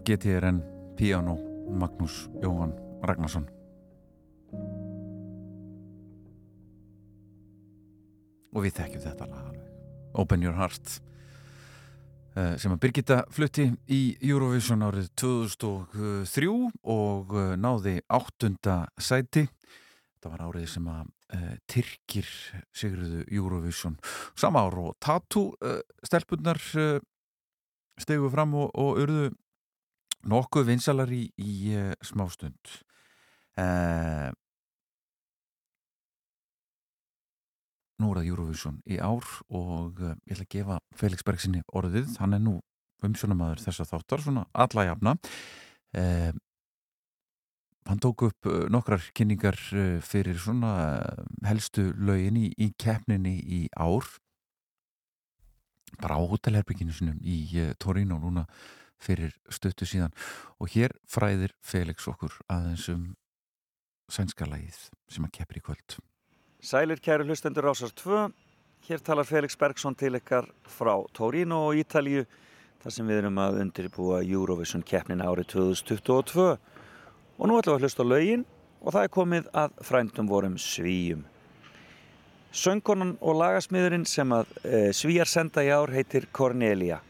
GTRN, 0.05 0.59
Piano, 0.97 1.38
Magnús 1.72 2.26
Jóhann 2.43 2.74
Ragnarsson. 3.01 3.47
Og 8.52 8.66
við 8.66 8.74
þekkjum 8.76 9.05
þetta 9.06 9.30
lag 9.30 9.47
alveg. 9.47 9.70
Open 10.20 10.44
Your 10.44 10.59
Heart 10.60 10.98
eh, 12.36 12.59
sem 12.60 12.76
að 12.76 12.82
Birgitta 12.84 13.22
flutti 13.32 13.70
í 13.88 14.02
Eurovision 14.20 14.84
árið 14.84 15.09
2003 15.24 16.52
og 16.84 17.34
eh, 17.40 17.56
náði 17.56 17.97
áttunda 18.12 18.82
sæti. 19.01 19.48
Þetta 19.48 20.34
var 20.36 20.48
árið 20.51 20.70
sem 20.74 20.93
að 20.93 21.02
uh, 21.09 21.51
Tyrkir 21.64 22.36
sigruðu 22.76 23.24
Eurovision. 23.32 23.97
Sama 24.36 24.68
ár 24.68 24.76
og 24.84 24.97
Tatu 25.01 25.48
stelpunnar 26.05 26.60
uh, 26.76 26.98
stegu 28.01 28.31
fram 28.32 28.55
og, 28.59 28.70
og 28.74 29.02
urðu 29.02 29.28
nokkuð 30.27 30.70
vinsalar 30.70 31.12
í, 31.12 31.27
í 31.39 31.77
uh, 31.77 31.93
smástund 32.05 32.73
uh, 33.60 34.32
Nú 37.97 38.10
er 38.12 38.18
það 38.18 38.27
Eurovision 38.28 38.81
í 38.93 38.98
ár 39.01 39.24
og 39.48 40.02
uh, 40.05 40.16
ég 40.28 40.35
ætla 40.35 40.44
að 40.44 40.51
gefa 40.52 40.81
Felix 41.01 41.24
Bergsinni 41.24 41.62
orðið, 41.73 42.18
hann 42.20 42.36
er 42.36 42.43
nú 42.44 42.59
umsjónamaður 43.06 43.62
þessa 43.64 43.86
þáttar, 43.89 44.23
svona 44.24 44.43
alla 44.56 44.85
jafna. 44.89 45.12
Hann 47.86 48.01
tók 48.02 48.24
upp 48.27 48.48
nokkrar 48.73 49.05
kynningar 49.16 49.56
fyrir 50.02 50.40
svona 50.40 50.73
helstu 51.44 51.90
lögin 52.01 52.40
í, 52.40 52.47
í 52.56 52.70
keppninni 52.81 53.36
í 53.36 53.60
ár 53.77 54.09
bara 56.00 56.18
á 56.18 56.22
hótelherbygginu 56.22 56.94
sinum 56.94 57.20
í 57.22 57.38
uh, 57.60 57.74
Torino 57.78 58.18
núna 58.22 58.46
fyrir 59.02 59.34
stöttu 59.52 59.86
síðan. 59.88 60.14
Og 60.60 60.72
hér 60.72 60.94
fræðir 61.08 61.52
Felix 61.60 62.08
okkur 62.08 62.34
aðeins 62.48 62.88
um 62.92 63.14
sænska 64.10 64.48
lagið 64.48 64.78
sem 65.10 65.24
að 65.26 65.34
keppir 65.38 65.60
í 65.60 65.64
kvöld. 65.66 65.98
Sælir 66.62 67.02
kæru 67.02 67.26
hlustendur 67.26 67.66
Rásar 67.68 67.92
2 67.94 68.26
Hér 68.86 69.00
talar 69.02 69.26
Felix 69.26 69.56
Bergsson 69.58 69.96
til 69.98 70.14
ykkar 70.14 70.46
frá 70.70 70.92
Torino 71.16 71.64
og 71.66 71.78
Ítalíu 71.80 72.22
þar 72.82 72.92
sem 72.94 73.08
við 73.08 73.18
erum 73.18 73.40
að 73.42 73.56
undirbúa 73.64 74.20
Eurovision 74.22 74.84
keppnin 74.86 75.24
árið 75.24 75.48
2022 75.56 76.44
og 76.46 77.48
nú 77.50 77.56
ætlum 77.58 77.72
við 77.72 77.80
að 77.80 77.82
hlusta 77.82 78.06
lögin 78.06 78.44
og 78.78 78.94
það 78.94 79.08
er 79.08 79.12
komið 79.16 79.48
að 79.64 79.74
frændum 79.88 80.30
vorum 80.30 80.54
svíjum 80.62 81.24
Söngkonan 82.56 83.16
og 83.20 83.36
lagasmiðurinn 83.36 84.06
sem 84.08 84.30
að 84.32 84.52
e, 84.64 84.78
svíjar 84.96 85.28
senda 85.28 85.60
í 85.64 85.68
ár 85.68 85.92
heitir 85.92 86.24
Cornelia. 86.32 87.02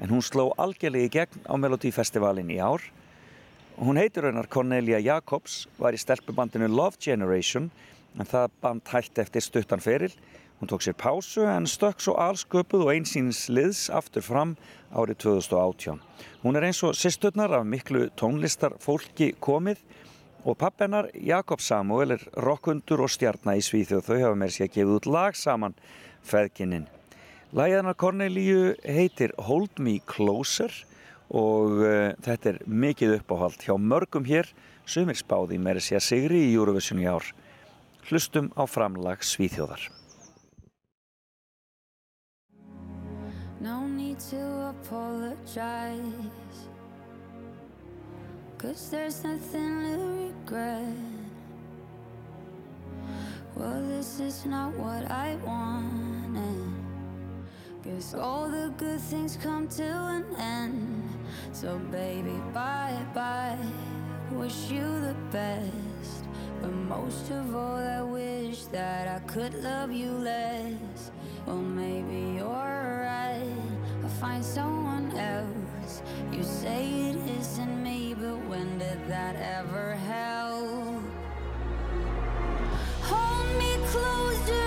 En 0.00 0.12
hún 0.12 0.20
sló 0.24 0.50
algjörlega 0.60 1.08
í 1.08 1.12
gegn 1.14 1.46
á 1.48 1.54
Melodífestivalin 1.56 2.52
í 2.52 2.58
ár. 2.60 2.84
Hún 3.80 3.96
heitir 3.96 4.28
hennar 4.28 4.48
Cornelia 4.52 5.00
Jacobs 5.00 5.64
var 5.80 5.96
í 5.96 6.00
stelpubandinu 6.00 6.68
Love 6.68 7.00
Generation 7.00 7.70
en 8.18 8.28
það 8.28 8.52
band 8.60 8.92
hætti 8.92 9.24
eftir 9.24 9.46
stuttan 9.46 9.80
feril. 9.80 10.12
Hún 10.60 10.68
tók 10.68 10.84
sér 10.84 10.98
pásu 11.00 11.46
en 11.48 11.64
stökk 11.64 12.04
svo 12.04 12.18
allsköpuð 12.20 12.84
og 12.84 12.92
einsýnins 12.92 13.46
liðs 13.48 13.86
aftur 13.88 14.26
fram 14.26 14.58
árið 14.92 15.22
2018 15.24 16.04
hún 16.42 16.56
er 16.56 16.64
eins 16.68 16.80
og 16.86 16.96
sýsturnar 16.96 17.52
af 17.58 17.66
miklu 17.68 18.06
tónlistar 18.16 18.76
fólki 18.80 19.34
komið 19.44 19.80
og 20.44 20.56
pappennar 20.60 21.10
Jakob 21.14 21.60
Samuel 21.60 22.16
er 22.16 22.24
rockundur 22.40 23.04
og 23.04 23.12
stjarnar 23.12 23.60
í 23.60 23.64
Svíþjóð. 23.64 24.06
Þau 24.06 24.22
hafa 24.22 24.38
meira 24.38 24.54
sér 24.54 24.68
að 24.68 24.78
gefa 24.78 24.96
út 25.00 25.10
lag 25.10 25.36
saman 25.36 25.76
feðkininn 26.26 26.88
Læðanar 27.50 27.96
Cornelíu 27.98 28.76
heitir 28.86 29.32
Hold 29.42 29.80
Me 29.82 29.96
Closer 30.06 30.70
og 31.34 31.80
uh, 31.82 32.12
þetta 32.22 32.52
er 32.52 32.60
mikið 32.62 33.16
uppáhald 33.16 33.64
hjá 33.64 33.74
mörgum 33.74 34.22
hér 34.28 34.46
sumir 34.86 35.18
spáði 35.18 35.58
meira 35.58 35.82
sér 35.82 35.98
sigri 35.98 36.44
í 36.46 36.52
Eurovision 36.54 37.02
í 37.02 37.08
ár. 37.10 37.26
Hlustum 38.06 38.52
á 38.54 38.70
framlag 38.70 39.26
Svíþjóðar. 39.26 39.82
No 43.58 43.82
need 43.88 44.22
to 44.30 44.70
apologize. 44.70 46.70
Cause 48.60 48.90
there's 48.90 49.24
nothing 49.24 49.80
to 49.84 49.96
regret. 50.28 50.92
Well, 53.56 53.82
this 53.88 54.20
is 54.20 54.44
not 54.44 54.76
what 54.76 55.10
I 55.10 55.36
wanted. 55.36 56.74
Guess 57.82 58.12
all 58.12 58.50
the 58.50 58.70
good 58.76 59.00
things 59.00 59.38
come 59.42 59.66
to 59.80 59.82
an 59.82 60.26
end. 60.36 61.08
So, 61.52 61.78
baby, 61.90 62.36
bye 62.52 63.00
bye. 63.14 63.56
Wish 64.30 64.70
you 64.70 64.84
the 65.08 65.16
best. 65.32 66.26
But 66.60 66.72
most 66.72 67.30
of 67.30 67.56
all, 67.56 67.78
I 67.78 68.02
wish 68.02 68.64
that 68.66 69.08
I 69.08 69.20
could 69.20 69.54
love 69.64 69.90
you 69.90 70.10
less. 70.10 71.10
Well, 71.46 71.56
maybe 71.56 72.36
you're 72.36 73.00
right. 73.08 73.56
I'll 74.02 74.10
find 74.20 74.44
someone 74.44 75.16
else. 75.16 75.79
You 76.32 76.42
say 76.42 77.10
it 77.10 77.16
isn't 77.40 77.82
me, 77.82 78.14
but 78.14 78.38
when 78.48 78.78
did 78.78 79.00
that 79.08 79.36
ever 79.36 79.94
help? 79.94 81.02
Hold 83.10 83.48
me 83.58 83.72
closer, 83.92 84.59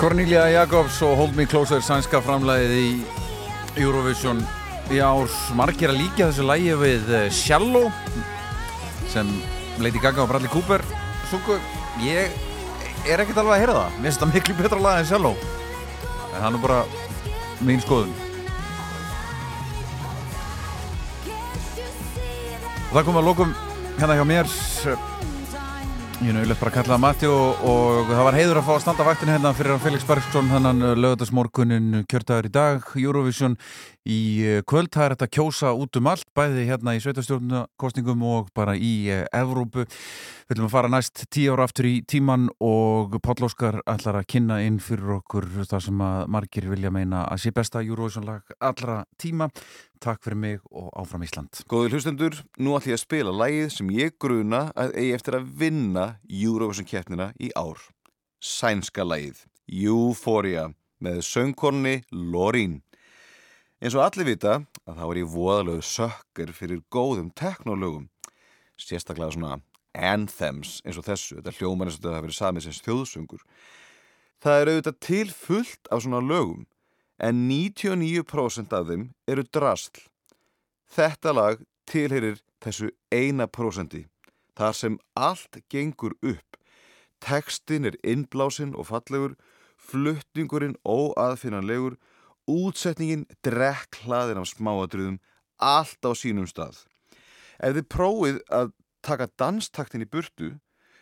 Cornelia 0.00 0.46
Jacobs 0.48 1.02
og 1.04 1.10
Hold 1.18 1.34
Me 1.36 1.44
Closer 1.44 1.82
sænska 1.84 2.22
framlæðið 2.24 2.70
í 2.72 3.82
Eurovision 3.82 4.38
í 4.88 4.96
ár. 5.04 5.28
Margir 5.58 5.92
að 5.92 5.98
líka 6.00 6.30
þessu 6.30 6.46
lægi 6.48 6.78
við 6.80 7.10
eh, 7.18 7.26
Shallow 7.28 7.90
sem 9.12 9.28
Lady 9.76 10.00
Gaga 10.00 10.24
og 10.24 10.30
Bradley 10.30 10.48
Cooper 10.54 10.80
sungu, 11.28 11.58
ég 12.00 12.32
er 13.04 13.20
ekkert 13.20 13.42
alveg 13.42 13.58
að 13.58 13.60
heyra 13.60 13.76
það, 13.76 13.98
mér 13.98 14.08
finnst 14.08 14.24
það 14.24 14.32
miklu 14.38 14.56
betra 14.62 14.80
lag 14.86 15.02
en 15.02 15.10
Shallow. 15.12 15.36
En 16.30 16.38
það 16.38 16.48
er 16.48 16.64
bara 16.64 16.80
mín 17.60 17.84
skoðun. 17.84 18.16
Og 22.88 22.96
það 22.96 23.06
kom 23.10 23.20
að 23.20 23.32
lokum 23.34 23.56
hérna 24.00 24.16
hjá 24.16 24.28
mér 24.32 24.56
Ég 26.20 26.28
er 26.28 26.34
náttúrulega 26.36 26.60
bara 26.60 26.68
að 26.68 26.74
kalla 26.74 26.92
það 26.92 27.00
Matti 27.00 27.28
og, 27.32 27.60
og 27.64 28.10
það 28.10 28.26
var 28.26 28.36
heiður 28.36 28.58
að 28.60 28.66
fá 28.66 28.72
að 28.74 28.82
standa 28.84 29.04
vaktinu 29.06 29.32
hérna 29.32 29.52
fyrir 29.56 29.78
Felix 29.80 30.02
Bergsson 30.04 30.50
þannan 30.52 30.82
lögadagsmorgunin 31.00 31.86
kjördagur 32.12 32.48
í 32.50 32.52
dag, 32.52 32.90
Eurovision 33.00 33.54
í 34.08 34.20
eh, 34.46 34.62
kvöld, 34.64 34.88
það 34.94 35.04
er 35.04 35.14
þetta 35.14 35.28
kjósa 35.36 35.72
út 35.76 35.98
um 36.00 36.08
allt, 36.08 36.28
bæði 36.36 36.64
hérna 36.70 36.94
í 36.96 37.02
sveitastjórnakostningum 37.04 38.22
og 38.24 38.48
bara 38.56 38.74
í 38.76 39.10
eh, 39.12 39.26
Evrópu. 39.36 39.84
Við 39.84 40.54
viljum 40.54 40.70
að 40.70 40.74
fara 40.74 40.92
næst 40.92 41.26
tíu 41.32 41.52
ára 41.54 41.66
aftur 41.68 41.88
í 41.90 42.00
tíman 42.08 42.48
og 42.64 43.18
Páll 43.22 43.44
Óskar 43.46 43.80
ætlar 43.84 44.20
að 44.22 44.28
kynna 44.32 44.60
inn 44.64 44.80
fyrir 44.82 45.18
okkur 45.20 45.46
það 45.60 45.84
sem 45.86 46.02
að 46.06 46.32
margir 46.32 46.70
vilja 46.72 46.94
meina 46.94 47.26
að 47.28 47.44
sé 47.44 47.54
besta 47.54 47.84
Eurovision 47.84 48.26
lag 48.28 48.56
allra 48.58 49.04
tíma. 49.20 49.50
Takk 50.00 50.24
fyrir 50.24 50.40
mig 50.40 50.60
og 50.72 50.88
áfram 50.96 51.26
Ísland. 51.26 51.60
Góður 51.68 51.98
hlustendur, 51.98 52.40
nú 52.56 52.72
ætlum 52.78 52.94
ég 52.94 52.96
að 52.96 53.04
spila 53.04 53.36
lægið 53.36 53.72
sem 53.76 53.90
ég 53.92 54.16
gruna 54.16 54.70
að 54.72 54.96
eigi 54.96 55.16
eftir 55.18 55.36
að 55.36 55.50
vinna 55.60 56.06
Eurovision 56.24 56.88
keppnina 56.88 57.32
í 57.36 57.52
ár. 57.52 57.82
Sænska 58.40 59.04
lægið, 59.04 59.44
Euphoria, 59.68 60.70
með 61.04 61.20
söngkonni 61.28 61.98
Lorín. 62.10 62.80
Eins 63.80 63.94
og 63.96 64.02
allir 64.04 64.26
vita 64.28 64.58
að 64.84 64.98
þá 64.98 65.04
er 65.06 65.18
ég 65.22 65.28
voðalögu 65.32 65.84
sökkar 65.88 66.50
fyrir 66.52 66.82
góðum 66.92 67.30
teknolögum. 67.32 68.10
Sérstaklega 68.76 69.32
svona 69.32 69.54
anthems 69.96 70.82
eins 70.84 70.98
og 71.00 71.06
þessu, 71.06 71.38
þetta 71.38 71.54
hljóman 71.56 71.88
eins 71.88 71.96
og 71.96 72.02
þetta 72.02 72.12
hafa 72.12 72.26
verið 72.26 72.36
samið 72.36 72.66
sem 72.66 72.76
þjóðsöngur. 72.84 73.46
Það 74.44 74.58
er 74.60 74.70
auðvitað 74.72 74.98
til 75.06 75.32
fullt 75.32 75.88
af 75.88 76.04
svona 76.04 76.20
lögum 76.20 76.66
en 77.24 77.40
99% 77.48 78.76
af 78.76 78.86
þeim 78.92 79.08
eru 79.24 79.46
drasl. 79.48 80.04
Þetta 80.92 81.34
lag 81.36 81.64
tilherir 81.88 82.40
þessu 82.60 82.92
eina 83.08 83.48
prósendi, 83.48 84.04
þar 84.60 84.76
sem 84.76 85.00
allt 85.16 85.62
gengur 85.72 86.18
upp. 86.20 86.60
Tekstin 87.24 87.88
er 87.88 87.96
innblásinn 88.04 88.76
og 88.76 88.90
fallegur, 88.92 89.38
flutningurinn 89.80 90.76
óaðfinnanlegur, 90.84 91.96
útsetningin 92.48 93.26
drekklaðin 93.44 94.40
af 94.40 94.48
smáadröðum, 94.52 95.20
allt 95.58 96.00
á 96.06 96.12
sínum 96.16 96.48
stað. 96.48 96.84
Ef 97.60 97.76
þið 97.76 97.88
prófið 97.92 98.40
að 98.48 98.72
taka 99.04 99.28
danstaktin 99.40 100.04
í 100.04 100.08
burtu, 100.08 100.54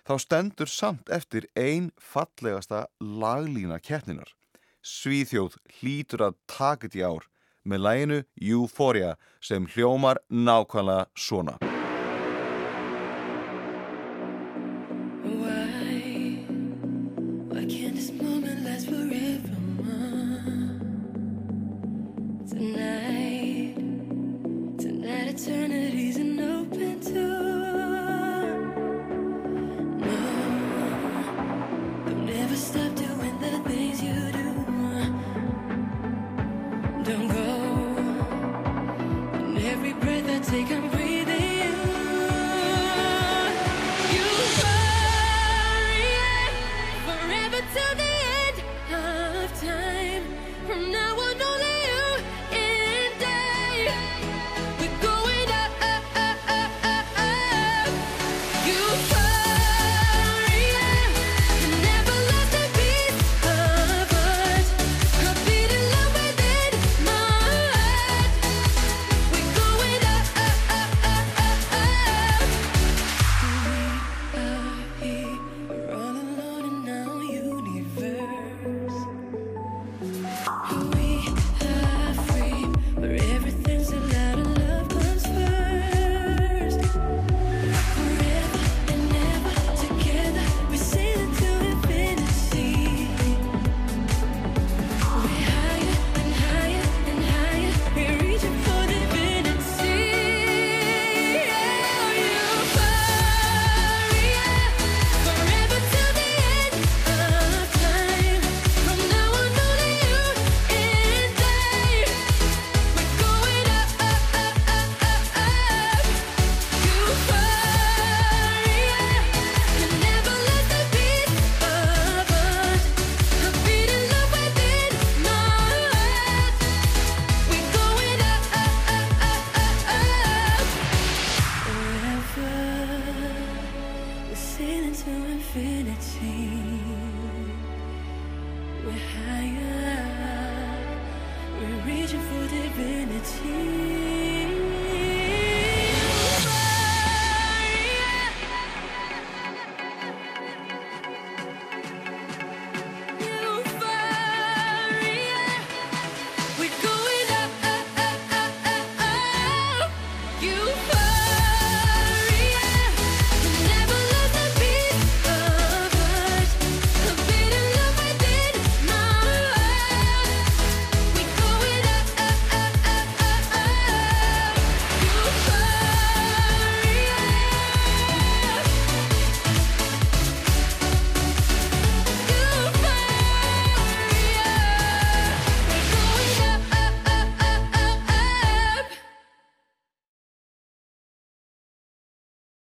þá 0.08 0.14
stendur 0.24 0.70
samt 0.72 1.10
eftir 1.12 1.46
ein 1.54 1.90
fallegasta 2.00 2.86
laglína 2.98 3.78
keppninar. 3.78 4.30
Svíþjóð 4.82 5.58
hlýtur 5.78 6.30
að 6.30 6.38
taka 6.48 6.88
þetta 6.88 6.98
í 6.98 7.06
ár 7.06 7.28
með 7.68 7.84
læginu 7.84 8.20
Euphoria 8.40 9.16
sem 9.44 9.68
hljómar 9.74 10.22
nákvæmlega 10.32 11.10
svona. 11.14 11.67